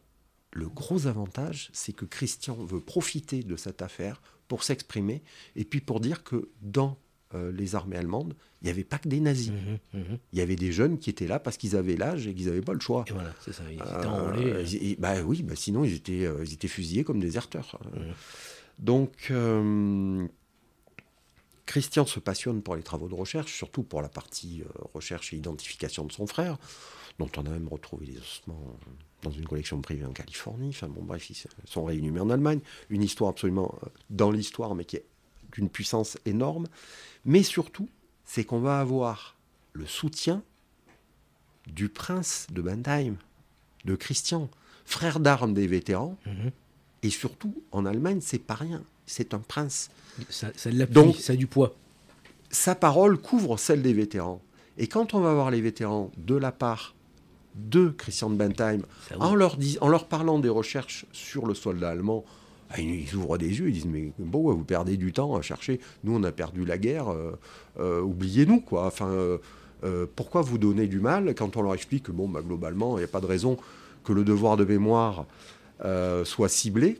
le 0.51 0.68
gros 0.70 1.08
avantage, 1.08 1.70
c'est 1.74 1.93
que 1.93 2.05
Christian 2.05 2.55
veut 2.55 2.80
profiter 2.80 3.43
de 3.43 3.55
cette 3.55 3.82
affaire 3.82 4.22
pour 4.47 4.64
s'exprimer, 4.64 5.24
et 5.55 5.66
puis 5.66 5.82
pour 5.82 5.99
dire 5.99 6.24
que 6.24 6.49
dans 6.62 6.97
euh, 7.36 7.51
les 7.51 7.76
armées 7.76 7.97
allemandes, 7.97 8.36
il 8.62 8.66
n'y 8.66 8.72
avait 8.72 8.86
pas 8.86 8.97
que 8.97 9.10
des 9.10 9.20
nazis. 9.20 9.51
Mhm, 9.51 10.01
mhm. 10.01 10.18
Il 10.32 10.39
y 10.39 10.41
avait 10.41 10.55
des 10.55 10.72
jeunes 10.72 10.97
qui 10.97 11.10
étaient 11.10 11.28
là 11.28 11.39
parce 11.39 11.58
qu'ils 11.58 11.76
avaient 11.76 11.97
l'âge 11.97 12.26
et 12.26 12.34
qu'ils 12.34 12.45
n'avaient 12.45 12.62
pas 12.62 12.74
le 12.74 12.80
choix. 12.80 13.03
Et 13.08 13.12
voilà, 13.12 13.34
c'est 13.43 13.51
ça. 13.51 13.64
Ils 13.70 13.76
étaient 13.76 14.05
enrôlés. 14.05 14.45
euh. 14.45 14.95
bah 14.97 15.22
oui, 15.22 15.43
bah 15.43 15.55
sinon 15.58 15.84
ils 15.84 15.93
étaient, 15.93 16.26
euh, 16.26 16.45
ils 16.45 16.53
étaient 16.53 16.70
fusillés 16.70 17.03
comme 17.03 17.20
déserteurs. 17.20 17.78
Mhm. 17.93 18.14
Donc, 18.80 19.34
Christian 21.66 22.05
se 22.05 22.20
passionne 22.22 22.62
pour 22.62 22.78
les 22.78 22.84
travaux 22.84 23.10
de 23.10 23.16
recherche, 23.16 23.53
surtout 23.53 23.84
pour 23.84 24.01
la 24.01 24.08
partie 24.08 24.64
recherche 24.93 25.34
et 25.34 25.38
identification 25.38 26.05
de 26.05 26.12
son 26.12 26.28
frère, 26.28 26.58
dont 27.20 27.30
on 27.38 27.45
a 27.45 27.49
même 27.49 27.68
retrouvé 27.68 28.05
les 28.05 28.18
ossements 28.18 28.78
dans 29.24 29.32
une 29.32 29.45
collection 29.47 29.82
privée 29.82 30.05
en 30.05 30.11
Californie. 30.11 30.70
Enfin 30.70 30.88
bon, 30.88 31.03
bref, 31.03 31.30
ils 31.30 31.36
sont 31.65 31.86
réinhumés 31.86 32.20
en 32.20 32.30
Allemagne. 32.30 32.59
Une 32.89 33.01
histoire 33.03 33.32
absolument 33.32 33.74
euh, 33.84 33.88
dans 34.09 34.32
l'histoire, 34.32 34.76
mais 34.76 34.86
qui 34.86 34.97
est 34.97 35.05
d'une 35.53 35.70
puissance 35.70 36.18
énorme. 36.26 36.68
Mais 37.26 37.43
surtout, 37.43 37.89
c'est 38.26 38.43
qu'on 38.43 38.59
va 38.59 38.80
avoir 38.80 39.36
le 39.74 39.86
soutien 39.86 40.43
du 41.65 41.89
prince 41.89 42.47
de 42.51 42.61
Bentheim, 42.61 43.15
de 43.86 43.95
Christian, 43.95 44.49
frère 44.86 45.20
d'armes 45.20 45.53
des 45.53 45.68
vétérans. 45.68 46.18
Mhm. 46.26 46.51
Et 47.03 47.09
surtout, 47.09 47.53
en 47.72 47.86
Allemagne, 47.86 48.20
c'est 48.22 48.39
pas 48.39 48.55
rien. 48.55 48.84
C'est 49.05 49.34
un 49.34 49.39
prince. 49.39 49.89
Ça, 50.30 50.51
ça 50.55 50.72
Donc- 50.72 51.15
ça 51.15 51.34
a 51.34 51.36
du 51.36 51.47
poids. 51.47 51.76
Sa 52.49 52.76
parole 52.76 53.18
couvre 53.18 53.57
celle 53.57 53.82
des 53.82 53.93
vétérans. 53.93 54.41
Et 54.78 54.88
quand 54.88 55.13
on 55.13 55.20
va 55.20 55.34
voir 55.34 55.51
les 55.51 55.61
vétérans 55.61 56.11
de 56.18 56.36
la 56.36 56.51
part 56.51 56.95
de 57.58 57.89
Christian 57.89 58.30
de 58.30 58.36
Bentheim, 58.36 58.82
en 59.20 59.36
leur, 59.36 59.58
dis- 59.58 59.78
en 59.82 59.89
leur 59.89 60.05
parlant 60.08 60.39
des 60.39 60.49
recherches 60.49 61.05
sur 61.12 61.45
le 61.45 61.53
soldat 61.53 61.89
allemand, 61.89 62.24
ah, 62.70 62.80
ils 62.80 63.16
ouvrent 63.16 63.38
des 63.38 63.47
yeux, 63.60 63.70
ils 63.70 63.74
disent 63.74 63.86
Mais 63.86 64.12
bon, 64.20 64.53
vous 64.53 64.64
perdez 64.64 64.97
du 64.97 65.12
temps 65.14 65.36
à 65.36 65.41
chercher? 65.41 65.80
Nous, 66.03 66.16
on 66.16 66.24
a 66.24 66.32
perdu 66.32 66.66
la 66.66 66.78
guerre, 66.78 67.10
euh, 67.12 67.32
euh, 67.80 68.01
oubliez-nous, 68.01 68.60
quoi. 68.62 68.86
Enfin, 68.86 69.08
euh, 69.10 69.38
pourquoi 70.16 70.41
vous 70.41 70.58
donnez 70.58 70.88
du 70.88 70.99
mal 70.99 71.34
quand 71.36 71.55
on 71.58 71.62
leur 71.62 71.74
explique 71.74 72.03
que, 72.03 72.12
bon, 72.12 72.28
bah, 72.28 72.41
globalement, 72.41 72.97
il 72.97 73.01
n'y 73.01 73.05
a 73.05 73.10
pas 73.10 73.22
de 73.22 73.26
raison 73.26 73.58
que 74.03 74.14
le 74.14 74.24
devoir 74.24 74.58
de 74.58 74.66
mémoire 74.66 75.26
soit 76.26 76.49
ciblé 76.49 76.99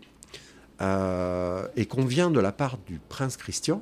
et 0.80 1.86
qu'on 1.86 2.06
vient 2.06 2.30
de 2.30 2.40
la 2.40 2.52
part 2.52 2.78
du 2.86 3.00
prince 3.10 3.36
Christian 3.38 3.82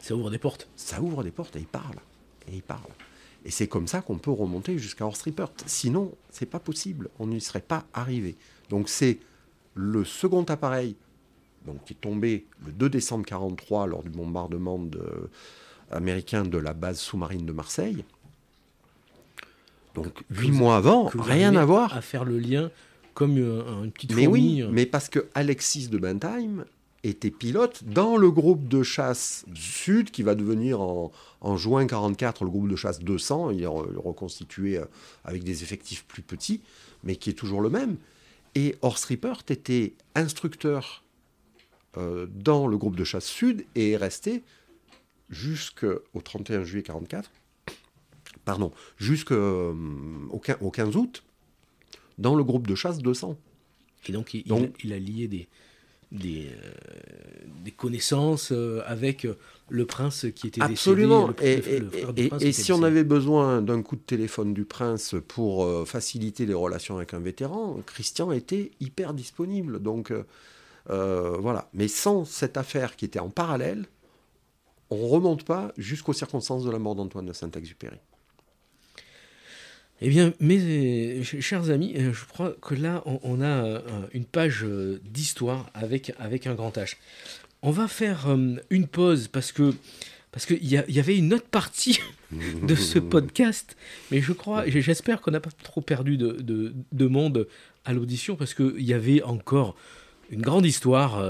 Ça 0.00 0.14
ouvre 0.14 0.30
des 0.30 0.38
portes. 0.38 0.68
ça 0.76 1.00
ouvre 1.00 1.22
des 1.24 1.30
portes 1.30 1.56
et 1.56 1.60
il 1.60 1.66
parle. 1.66 1.96
Et 2.50 2.56
il 2.56 2.62
parle. 2.62 2.90
Et 3.48 3.50
c'est 3.50 3.66
comme 3.66 3.86
ça 3.88 4.02
qu'on 4.02 4.18
peut 4.18 4.30
remonter 4.30 4.76
jusqu'à 4.78 5.06
Horst 5.06 5.22
Rippert. 5.22 5.48
Sinon, 5.64 6.12
c'est 6.28 6.44
pas 6.44 6.60
possible. 6.60 7.08
On 7.18 7.28
n'y 7.28 7.40
serait 7.40 7.62
pas 7.62 7.86
arrivé. 7.94 8.36
Donc 8.68 8.90
c'est 8.90 9.20
le 9.74 10.04
second 10.04 10.42
appareil 10.44 10.96
donc, 11.66 11.82
qui 11.86 11.94
est 11.94 12.00
tombé 12.00 12.46
le 12.66 12.72
2 12.72 12.90
décembre 12.90 13.20
1943 13.24 13.86
lors 13.86 14.02
du 14.02 14.10
bombardement 14.10 14.78
de- 14.78 15.30
américain 15.90 16.42
de 16.44 16.58
la 16.58 16.74
base 16.74 16.98
sous-marine 17.00 17.46
de 17.46 17.52
Marseille. 17.52 18.04
Donc 19.94 20.22
huit 20.30 20.50
mois 20.52 20.76
avant, 20.76 21.06
rien 21.06 21.56
à 21.56 21.64
voir. 21.64 21.96
À 21.96 22.02
faire 22.02 22.24
le 22.26 22.38
lien 22.38 22.70
comme 23.14 23.38
euh, 23.38 23.82
une 23.84 23.90
petite 23.92 24.14
Mais 24.14 24.24
fourmi. 24.24 24.56
oui, 24.56 24.62
euh. 24.62 24.68
mais 24.70 24.84
parce 24.84 25.08
que 25.08 25.26
Alexis 25.34 25.88
de 25.88 25.96
Bentheim 25.96 26.66
était 27.04 27.30
pilote 27.30 27.84
dans 27.84 28.16
le 28.16 28.30
groupe 28.30 28.66
de 28.68 28.82
chasse 28.82 29.44
sud 29.54 30.10
qui 30.10 30.22
va 30.22 30.34
devenir 30.34 30.80
en, 30.80 31.12
en 31.40 31.56
juin 31.56 31.86
44 31.86 32.44
le 32.44 32.50
groupe 32.50 32.68
de 32.68 32.76
chasse 32.76 32.98
200. 33.00 33.50
Il 33.50 33.62
est 33.62 33.66
re- 33.66 33.96
reconstitué 33.96 34.78
euh, 34.78 34.84
avec 35.24 35.44
des 35.44 35.62
effectifs 35.62 36.04
plus 36.04 36.22
petits, 36.22 36.60
mais 37.04 37.16
qui 37.16 37.30
est 37.30 37.34
toujours 37.34 37.60
le 37.60 37.70
même. 37.70 37.96
Et 38.54 38.76
Horst 38.82 39.04
Rippert 39.06 39.42
était 39.48 39.94
instructeur 40.14 41.04
euh, 41.96 42.26
dans 42.34 42.66
le 42.66 42.76
groupe 42.76 42.96
de 42.96 43.04
chasse 43.04 43.26
sud 43.26 43.64
et 43.74 43.92
est 43.92 43.96
resté 43.96 44.42
jusqu'au 45.30 46.20
31 46.22 46.64
juillet 46.64 46.82
44, 46.82 47.30
pardon, 48.44 48.72
jusqu'au 48.96 49.76
15 50.72 50.96
août 50.96 51.22
dans 52.18 52.34
le 52.34 52.42
groupe 52.42 52.66
de 52.66 52.74
chasse 52.74 52.98
200. 52.98 53.36
Et 54.08 54.12
donc, 54.12 54.32
il, 54.34 54.92
a 54.92 54.98
lié 54.98 55.28
des, 55.28 55.48
des, 56.12 56.50
connaissances 57.76 58.52
avec 58.86 59.26
le 59.68 59.86
prince 59.86 60.26
qui 60.34 60.48
était 60.48 60.62
Absolument. 60.62 61.28
décédé. 61.28 61.76
Absolument. 62.02 62.38
Et, 62.40 62.52
si 62.52 62.72
on 62.72 62.82
avait 62.82 63.04
besoin 63.04 63.62
d'un 63.62 63.82
coup 63.82 63.96
de 63.96 64.00
téléphone 64.00 64.54
du 64.54 64.64
prince 64.64 65.14
pour 65.28 65.86
faciliter 65.86 66.46
les 66.46 66.54
relations 66.54 66.96
avec 66.96 67.14
un 67.14 67.20
vétéran, 67.20 67.78
Christian 67.86 68.32
était 68.32 68.70
hyper 68.80 69.14
disponible. 69.14 69.80
Donc 69.80 70.12
voilà. 70.86 71.68
Mais 71.74 71.88
sans 71.88 72.24
cette 72.24 72.56
affaire 72.56 72.96
qui 72.96 73.04
était 73.04 73.20
en 73.20 73.30
parallèle, 73.30 73.86
on 74.90 74.96
ne 74.96 75.08
remonte 75.08 75.44
pas 75.44 75.72
jusqu'aux 75.76 76.12
circonstances 76.12 76.64
de 76.64 76.70
la 76.70 76.78
mort 76.78 76.94
d'Antoine 76.94 77.26
de 77.26 77.32
Saint-Exupéry. 77.32 77.98
Eh 80.00 80.08
bien, 80.08 80.32
mes 80.38 81.24
chers 81.24 81.70
amis, 81.70 81.94
euh, 81.96 82.12
je 82.12 82.24
crois 82.24 82.54
que 82.62 82.74
là, 82.74 83.02
on, 83.04 83.40
a 83.40 83.64
euh, 83.64 83.80
une 84.12 84.24
page 84.24 84.62
euh, 84.62 85.00
d'histoire 85.04 85.68
avec, 85.74 86.12
avec 86.20 86.46
un 86.46 86.54
grand 86.54 86.76
H. 86.76 86.96
On 87.62 87.72
va 87.72 87.88
faire 87.88 88.28
une 88.70 88.86
pause 88.86 89.26
parce 89.26 89.50
que 89.50 89.74
parce 90.30 90.46
qu'il 90.46 90.62
y, 90.62 90.76
y, 90.76 91.00
avait 91.00 91.16
une 91.16 91.34
autre 91.34 91.48
partie 91.48 91.98
de 92.62 92.76
ce 92.76 93.00
podcast, 93.00 93.76
mais 94.12 94.20
je 94.20 94.32
crois, 94.32 94.68
j'espère 94.68 95.20
qu'on 95.20 95.32
n'a 95.32 95.40
pas 95.40 95.50
trop 95.64 95.80
perdu 95.80 96.16
de, 96.16 96.36
de, 96.92 97.06
monde 97.06 97.48
à 97.84 97.92
l'audition 97.92 98.36
parce 98.36 98.54
qu'il 98.54 98.82
y 98.82 98.92
avait 98.92 99.22
encore 99.22 99.74
une 100.30 100.42
grande 100.42 100.66
histoire. 100.66 101.20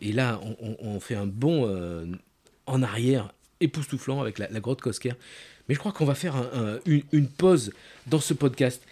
et 0.00 0.12
là, 0.12 0.40
on, 0.60 1.00
fait 1.00 1.16
un 1.16 1.26
bond 1.26 2.06
en 2.66 2.82
arrière 2.82 3.32
époustouflant 3.60 4.20
avec 4.20 4.38
la, 4.38 4.60
grotte 4.60 4.80
Kosker. 4.80 5.14
Mais 5.68 5.74
je 5.74 5.78
crois 5.78 5.92
qu'on 5.92 6.04
va 6.04 6.14
faire 6.14 6.36
une, 6.86 7.28
pause 7.28 7.72
dans 8.06 8.20
ce 8.20 8.34
podcast. 8.34 8.82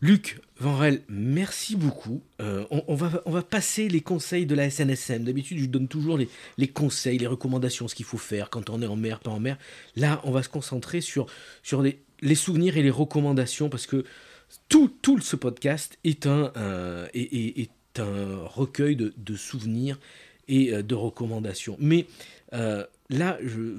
Luc 0.00 0.40
Vanrel, 0.60 1.02
merci 1.08 1.74
beaucoup. 1.74 2.22
Euh, 2.40 2.64
on, 2.70 2.94
va, 2.94 3.22
on 3.26 3.32
va 3.32 3.42
passer 3.42 3.88
les 3.88 4.00
conseils 4.00 4.46
de 4.46 4.54
la 4.54 4.70
SNSM. 4.70 5.24
D'habitude, 5.24 5.58
je 5.58 5.66
donne 5.66 5.88
toujours 5.88 6.16
les, 6.18 6.28
les, 6.56 6.68
conseils, 6.68 7.18
les 7.18 7.26
recommandations, 7.26 7.88
ce 7.88 7.94
qu'il 7.94 8.06
faut 8.06 8.18
faire 8.18 8.48
quand 8.50 8.70
on 8.70 8.80
est 8.80 8.86
en 8.86 8.96
mer, 8.96 9.18
pas 9.20 9.30
en 9.30 9.40
mer. 9.40 9.58
Là, 9.96 10.20
on 10.24 10.30
va 10.30 10.42
se 10.42 10.48
concentrer 10.48 11.00
sur, 11.00 11.26
sur 11.62 11.82
les, 11.82 12.00
les 12.20 12.36
souvenirs 12.36 12.76
et 12.76 12.82
les 12.82 12.90
recommandations 12.90 13.68
parce 13.68 13.86
que 13.86 14.04
tout, 14.68 14.88
tout 15.02 15.20
ce 15.20 15.36
podcast 15.36 15.98
est 16.04 16.26
un, 16.26 16.52
est, 17.12 17.60
est, 17.60 17.70
un 17.98 18.44
recueil 18.44 18.94
de, 18.94 19.12
de 19.16 19.34
souvenirs 19.34 19.98
et 20.48 20.72
euh, 20.72 20.82
de 20.82 20.94
recommandations. 20.94 21.76
Mais 21.78 22.06
euh, 22.54 22.84
là, 23.10 23.38
je, 23.42 23.74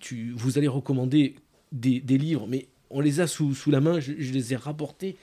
tu, 0.00 0.32
vous 0.36 0.58
allez 0.58 0.68
recommander 0.68 1.36
des, 1.72 2.00
livres, 2.00 2.46
mais 2.48 2.68
on 2.90 3.00
les 3.00 3.20
a 3.20 3.26
sous, 3.26 3.54
sous 3.54 3.70
la 3.70 3.80
main, 3.80 4.00
je, 4.00 4.12
les 4.12 4.52
ai 4.52 4.56
rapportés. 4.56 5.16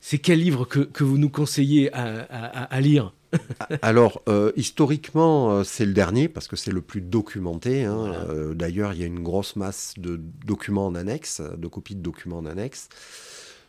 C'est 0.00 0.18
quel 0.18 0.40
livre 0.40 0.64
que, 0.64 0.80
que 0.80 1.02
vous 1.02 1.16
nous 1.16 1.30
conseillez 1.30 1.92
à, 1.94 2.20
à, 2.20 2.80
lire? 2.80 3.14
Alors, 3.82 4.22
euh, 4.28 4.52
historiquement, 4.54 5.64
c'est 5.64 5.86
le 5.86 5.94
dernier 5.94 6.28
parce 6.28 6.46
que 6.46 6.56
c'est 6.56 6.72
le 6.72 6.82
plus 6.82 7.00
documenté. 7.00 7.84
Hein. 7.84 8.12
D'ailleurs, 8.54 8.92
il 8.92 9.00
y 9.00 9.02
a 9.02 9.06
une 9.06 9.22
grosse 9.22 9.56
masse 9.56 9.94
de 9.96 10.20
documents 10.44 10.86
en 10.86 10.94
annexe, 10.94 11.40
de 11.40 11.66
copies 11.68 11.94
de 11.94 12.02
documents 12.02 12.38
en 12.38 12.46
annexe. 12.46 12.88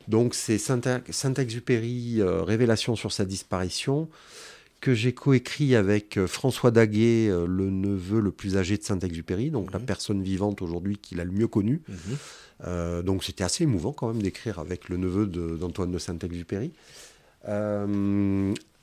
Donc, 0.09 0.35
c'est 0.35 0.57
Saint-Exupéry, 0.57 2.21
Révélation 2.21 2.95
sur 2.95 3.13
sa 3.13 3.23
disparition 3.23 4.09
que 4.86 4.93
j'ai 4.93 5.13
coécrit 5.13 5.75
avec 5.75 6.15
euh, 6.15 6.27
François 6.27 6.69
Daguet, 6.69 7.27
euh, 7.27 7.47
le 7.47 7.71
neveu 7.71 8.19
le 8.19 8.29
plus 8.29 8.55
âgé 8.55 8.77
de 8.77 8.83
Saint-Exupéry, 8.83 9.49
donc 9.49 9.73
la 9.73 9.79
mhm. 9.79 9.86
personne 9.86 10.21
vivante 10.21 10.61
aujourd'hui 10.61 10.99
qu'il 10.99 11.19
a 11.19 11.23
le 11.23 11.31
mieux 11.31 11.47
connue. 11.47 11.81
Mhm. 11.89 11.95
Euh, 12.67 13.01
donc 13.01 13.23
c'était 13.23 13.43
assez 13.43 13.63
émouvant 13.63 13.93
quand 13.93 14.13
même 14.13 14.21
d'écrire 14.21 14.59
avec 14.59 14.88
le 14.88 14.97
neveu 14.97 15.25
d'Antoine 15.25 15.91
de, 15.91 15.97
Saint-Exupéry. 15.97 16.71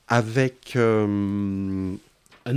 avec 0.09 0.75
un 0.75 1.97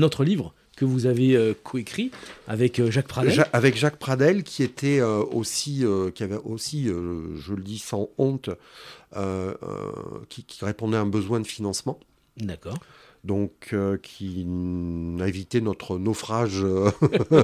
autre 0.02 0.24
livre 0.24 0.52
que 0.76 0.84
vous 0.84 1.06
avez 1.06 1.54
coécrit 1.62 2.10
avec 2.48 2.84
Jacques 2.90 3.06
Pradel. 3.06 3.46
avec 3.52 3.76
Jacques 3.76 3.98
Pradel, 3.98 4.42
qui 4.42 4.64
était 4.64 5.00
aussi, 5.00 5.84
qui 6.16 6.22
avait 6.24 6.40
aussi, 6.44 6.86
je 6.86 7.54
le 7.54 7.62
dis 7.62 7.78
sans 7.78 8.10
honte, 8.18 8.50
qui, 10.28 10.42
qui, 10.42 10.64
répondait 10.64 10.96
à 10.96 11.00
un 11.00 11.06
besoin 11.06 11.38
de 11.38 11.46
financement. 11.46 12.00
D'accord 12.38 12.78
donc 13.26 13.70
euh, 13.72 13.98
qui 13.98 14.46
a 15.20 15.28
évité 15.28 15.60
notre 15.60 15.98
naufrage, 15.98 16.62
euh, 16.62 16.90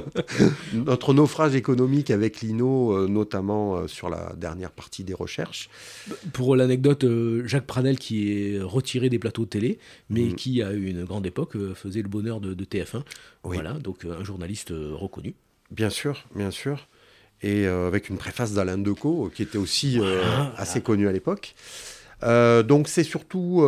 notre 0.73 1.13
naufrage 1.13 1.55
économique 1.55 2.09
avec 2.09 2.41
Lino, 2.41 2.93
euh, 2.93 3.07
notamment 3.07 3.87
sur 3.87 4.09
la 4.09 4.33
dernière 4.37 4.71
partie 4.71 5.03
des 5.03 5.13
recherches. 5.13 5.69
Pour 6.31 6.55
l'anecdote, 6.55 7.05
Jacques 7.45 7.67
Pradel 7.67 7.99
qui 7.99 8.31
est 8.31 8.61
retiré 8.61 9.09
des 9.09 9.19
plateaux 9.19 9.43
de 9.43 9.49
télé, 9.49 9.79
mais 10.09 10.23
mm. 10.23 10.35
qui 10.35 10.61
à 10.61 10.71
une 10.71 11.03
grande 11.03 11.25
époque 11.25 11.57
faisait 11.73 12.01
le 12.01 12.07
bonheur 12.09 12.39
de, 12.39 12.63
TF1. 12.63 13.03
Voilà, 13.43 13.73
donc 13.73 14.05
un 14.05 14.23
journaliste 14.23 14.71
reconnu. 14.71 15.35
Bien 15.69 15.89
sûr, 15.89 16.25
bien 16.33 16.51
sûr. 16.51 16.87
Et 17.41 17.65
avec 17.65 18.09
une 18.09 18.17
préface 18.17 18.53
d'Alain 18.53 18.77
Decaux, 18.77 19.29
qui 19.35 19.43
était 19.43 19.57
aussi 19.57 19.99
assez 20.55 20.79
connu 20.79 21.09
à 21.09 21.11
l'époque. 21.11 21.55
donc 22.21 22.87
c'est 22.87 23.03
surtout 23.03 23.63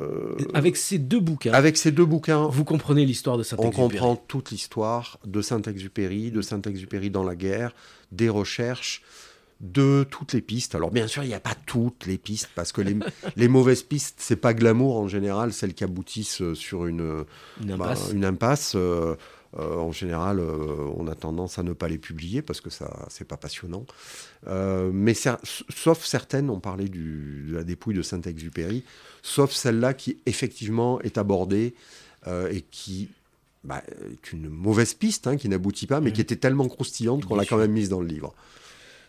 euh, 0.00 0.34
avec 0.54 0.76
ces 0.76 0.98
deux 0.98 1.20
bouquins. 1.20 1.52
Avec 1.52 1.76
ces 1.76 1.92
deux 1.92 2.04
bouquins. 2.04 2.46
Vous 2.46 2.64
comprenez 2.64 3.04
l'histoire 3.04 3.36
de 3.36 3.42
Saint-Exupéry. 3.42 3.84
On 3.84 3.88
comprend 3.88 4.16
toute 4.16 4.50
l'histoire 4.50 5.18
de 5.26 5.42
Saint-Exupéry, 5.42 6.30
de 6.30 6.40
Saint-Exupéry 6.40 7.10
dans 7.10 7.24
la 7.24 7.36
guerre, 7.36 7.74
des 8.10 8.28
recherches, 8.28 9.02
de 9.60 10.04
toutes 10.10 10.32
les 10.32 10.40
pistes. 10.40 10.74
Alors 10.74 10.90
bien 10.90 11.06
sûr, 11.06 11.22
il 11.22 11.28
n'y 11.28 11.34
a 11.34 11.40
pas 11.40 11.54
toutes 11.66 12.06
les 12.06 12.18
pistes 12.18 12.50
parce 12.54 12.72
que 12.72 12.80
les, 12.80 12.96
les 13.36 13.48
mauvaises 13.48 13.82
pistes, 13.82 14.16
c'est 14.18 14.36
pas 14.36 14.54
glamour 14.54 14.98
en 14.98 15.08
général, 15.08 15.52
celles 15.52 15.74
qui 15.74 15.84
aboutissent 15.84 16.52
sur 16.54 16.86
une, 16.86 17.24
une 17.62 17.76
bah, 17.76 17.94
une 18.12 18.24
impasse 18.24 18.72
euh, 18.76 19.14
euh, 19.58 19.76
en 19.76 19.92
général, 19.92 20.40
on 20.40 21.06
a 21.06 21.14
tendance 21.14 21.58
à 21.58 21.62
ne 21.62 21.72
pas 21.72 21.88
les 21.88 21.98
publier 21.98 22.42
parce 22.42 22.60
que 22.60 22.70
ça, 22.70 23.06
c'est 23.10 23.26
pas 23.26 23.36
passionnant. 23.36 23.84
mais 24.46 25.14
sauf 25.14 26.04
certaines, 26.04 26.50
on 26.50 26.60
parlait 26.60 26.88
du, 26.88 27.46
de 27.48 27.54
la 27.54 27.64
dépouille 27.64 27.94
de 27.94 28.02
Saint-Exupéry 28.02 28.84
sauf 29.22 29.52
celle-là 29.52 29.94
qui 29.94 30.18
effectivement 30.26 31.00
est 31.00 31.16
abordée 31.16 31.74
euh, 32.26 32.50
et 32.50 32.60
qui 32.60 33.08
bah, 33.64 33.82
est 34.10 34.32
une 34.32 34.48
mauvaise 34.48 34.94
piste, 34.94 35.26
hein, 35.28 35.36
qui 35.36 35.48
n'aboutit 35.48 35.86
pas, 35.86 36.00
mais 36.00 36.12
qui 36.12 36.20
était 36.20 36.36
tellement 36.36 36.68
croustillante 36.68 37.24
qu'on 37.24 37.36
l'a 37.36 37.46
quand 37.46 37.56
même 37.56 37.72
mise 37.72 37.88
dans 37.88 38.00
le 38.00 38.08
livre. 38.08 38.34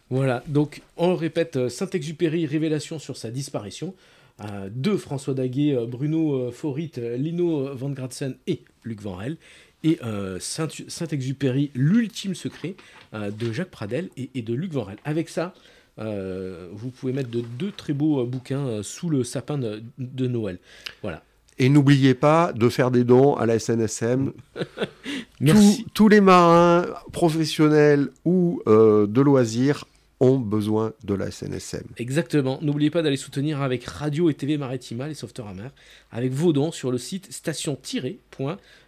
Voilà, 0.09 0.43
donc 0.47 0.83
on 0.95 1.15
répète, 1.15 1.55
euh, 1.55 1.69
Saint-Exupéry, 1.69 2.45
révélation 2.45 2.99
sur 2.99 3.17
sa 3.17 3.31
disparition, 3.31 3.95
euh, 4.41 4.69
de 4.71 4.95
François 4.95 5.33
Daguet, 5.33 5.75
Bruno 5.87 6.51
Forit, 6.51 6.91
Lino 7.17 7.75
Van 7.75 7.89
Gratsen 7.89 8.35
et 8.45 8.63
Luc 8.83 9.01
Vanrel, 9.01 9.37
et 9.83 9.99
Saint-Exupéry, 10.39 11.71
l'ultime 11.75 12.35
secret, 12.35 12.75
de 13.13 13.51
Jacques 13.51 13.71
Pradel 13.71 14.09
et, 14.17 14.29
et 14.35 14.41
de 14.41 14.53
Luc 14.53 14.71
Vanrel. 14.73 14.97
Avec 15.05 15.29
ça, 15.29 15.53
euh, 15.99 16.69
vous 16.71 16.89
pouvez 16.89 17.13
mettre 17.13 17.29
de 17.29 17.41
deux 17.41 17.71
très 17.71 17.93
beaux 17.93 18.21
euh, 18.21 18.25
bouquins 18.25 18.65
euh, 18.65 18.83
sous 18.83 19.09
le 19.09 19.23
sapin 19.23 19.57
de, 19.57 20.27
Noël. 20.27 20.59
Voilà. 21.01 21.23
Et 21.59 21.69
n'oubliez 21.69 22.15
pas 22.15 22.51
de 22.51 22.67
faire 22.67 22.89
des 22.89 23.03
dons 23.03 23.35
à 23.35 23.45
la 23.45 23.59
SNSM. 23.59 24.33
Merci. 25.39 25.85
Tous, 25.93 26.07
les 26.09 26.21
marins 26.21 26.85
professionnels 27.11 28.09
ou 28.25 28.61
de 28.65 29.21
loisirs 29.21 29.85
ont 30.19 30.39
besoin 30.39 30.93
de 31.03 31.13
la 31.13 31.29
SNSM. 31.29 31.83
Exactement. 31.97 32.57
N'oubliez 32.61 32.89
pas 32.89 33.03
d'aller 33.03 33.17
soutenir 33.17 33.61
avec 33.61 33.83
Radio 33.85 34.31
et 34.31 34.33
TV 34.33 34.57
Maritima 34.57 35.07
les 35.07 35.13
sauveteurs 35.13 35.47
à 35.47 35.53
mer 35.53 35.71
avec 36.11 36.31
vos 36.31 36.53
dons 36.53 36.71
sur 36.71 36.91
le 36.91 36.97
site 36.97 37.27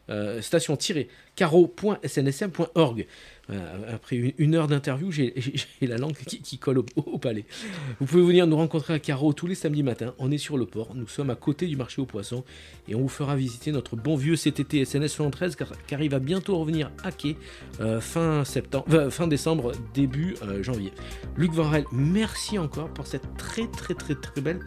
station-caro.snsm.org. 0.09 3.07
Euh, 3.51 3.93
après 3.93 4.33
une, 4.37 4.55
heure 4.55 4.67
d'interview, 4.67 5.11
j'ai 5.11 5.33
la 5.81 5.97
langue 5.97 6.15
qui, 6.15 6.57
colle 6.57 6.79
au, 6.95 7.19
palais. 7.19 7.45
Vous 7.99 8.05
pouvez 8.05 8.23
venir 8.23 8.47
nous 8.47 8.55
rencontrer 8.55 8.95
à 8.95 8.99
Carreau 8.99 9.33
tous 9.33 9.47
les 9.47 9.55
samedis 9.55 9.83
matins. 9.83 10.13
On 10.17 10.31
est 10.31 10.37
sur 10.37 10.57
le 10.57 10.65
port. 10.65 10.95
Nous 10.95 11.07
sommes 11.07 11.29
à 11.29 11.35
côté 11.35 11.67
du 11.67 11.75
marché 11.75 12.01
aux 12.01 12.05
poissons 12.05 12.43
et 12.87 12.95
on 12.95 13.01
vous 13.01 13.07
fera 13.07 13.35
visiter 13.35 13.71
notre 13.71 13.95
bon 13.95 14.15
vieux 14.15 14.35
CTT 14.35 14.85
SNS 14.85 15.09
73 15.09 15.57
car, 15.87 16.01
il 16.01 16.09
va 16.09 16.19
bientôt 16.19 16.57
revenir 16.57 16.91
à 17.03 17.11
quai 17.11 17.37
euh, 17.81 18.01
fin, 18.01 18.43
septembre, 18.45 18.85
euh, 18.93 19.09
fin 19.09 19.27
décembre, 19.27 19.73
début 19.93 20.35
janvier. 20.61 20.91
Luc 21.37 21.53
Vanrel, 21.53 21.85
merci 21.91 22.57
encore 22.57 22.89
pour 22.89 23.07
cette 23.07 23.37
très 23.37 23.67
très 23.67 23.93
très 23.93 24.15
très 24.15 24.41
belle 24.41 24.59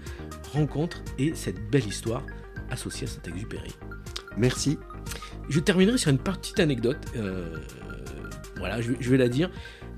rencontre 0.53 1.03
et 1.19 1.35
cette 1.35 1.71
belle 1.71 1.87
histoire 1.87 2.25
associée 2.71 3.07
à 3.07 3.11
Saint-Exupéry. 3.11 3.75
Merci. 4.37 4.79
Je 5.49 5.61
terminerai 5.61 5.99
sur 5.99 6.11
une 6.11 6.19
petite 6.19 6.61
anecdote 6.61 6.99
voilà, 8.59 8.81
je, 8.81 9.11
vais 9.11 9.17
la 9.17 9.29
dire. 9.29 9.51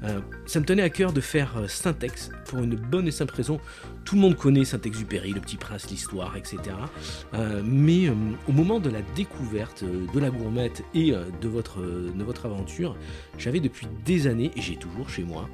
Euh, 0.02 0.20
ça 0.46 0.60
me 0.60 0.64
tenait 0.64 0.82
à 0.82 0.90
cœur 0.90 1.12
de 1.12 1.20
faire 1.20 1.56
euh, 1.58 1.68
Syntex 1.68 2.30
pour 2.46 2.60
une 2.60 2.76
bonne 2.76 3.06
et 3.06 3.10
simple 3.10 3.34
raison. 3.34 3.60
Tout 4.04 4.14
le 4.14 4.20
monde 4.20 4.36
connaît 4.36 4.64
Saint-Exupéry, 4.64 5.32
le 5.32 5.40
petit 5.40 5.56
prince, 5.56 5.90
l'histoire, 5.90 6.36
etc. 6.36 6.58
Euh, 7.34 7.62
mais 7.64 8.08
au 8.48 8.52
moment 8.52 8.80
de 8.80 8.90
la 8.90 9.02
découverte 9.14 9.84
de 9.84 10.20
la 10.20 10.30
gourmette 10.30 10.82
et 10.94 11.12
de, 11.12 11.48
votre, 11.48 11.80
de 11.80 12.24
votre 12.24 12.46
aventure, 12.46 12.96
j'avais 13.38 13.60
depuis 13.60 13.88
des 14.04 14.26
années, 14.26 14.50
et 14.56 14.60
j'ai 14.60 14.76
toujours 14.76 15.08
chez 15.08 15.22
moi, 15.22 15.48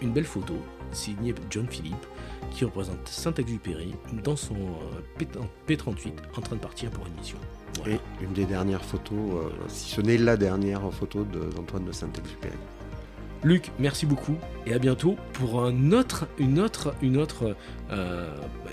une 0.00 0.12
belle 0.12 0.24
photo 0.24 0.54
signé 0.92 1.34
John 1.50 1.66
Philippe, 1.68 2.06
qui 2.50 2.64
représente 2.64 3.06
Saint-Exupéry 3.08 3.94
dans 4.22 4.36
son 4.36 4.56
P38 5.68 6.12
en 6.36 6.40
train 6.40 6.56
de 6.56 6.60
partir 6.60 6.90
pour 6.90 7.06
une 7.06 7.14
mission. 7.14 7.38
Et 7.86 7.98
une 8.22 8.32
des 8.32 8.44
dernières 8.44 8.84
photos, 8.84 9.52
si 9.68 9.90
ce 9.90 10.00
n'est 10.00 10.16
la 10.16 10.36
dernière 10.36 10.92
photo 10.92 11.24
d'Antoine 11.24 11.84
de 11.84 11.92
Saint-Exupéry. 11.92 12.56
Luc, 13.42 13.72
merci 13.78 14.06
beaucoup 14.06 14.36
et 14.66 14.72
à 14.72 14.78
bientôt 14.78 15.16
pour 15.34 15.62
un 15.62 15.92
autre, 15.92 16.26
une 16.38 16.58
autre, 16.58 16.94
une 17.02 17.18
autre 17.18 17.54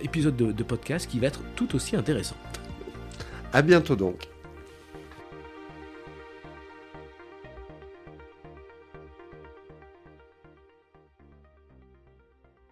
épisode 0.02 0.38
de, 0.38 0.52
de 0.54 0.64
podcast 0.64 1.10
qui 1.10 1.20
va 1.20 1.28
être 1.28 1.42
tout 1.56 1.76
aussi 1.76 1.96
intéressant. 1.98 2.38
À 3.52 3.62
bientôt 3.62 3.98
donc. 3.98 4.31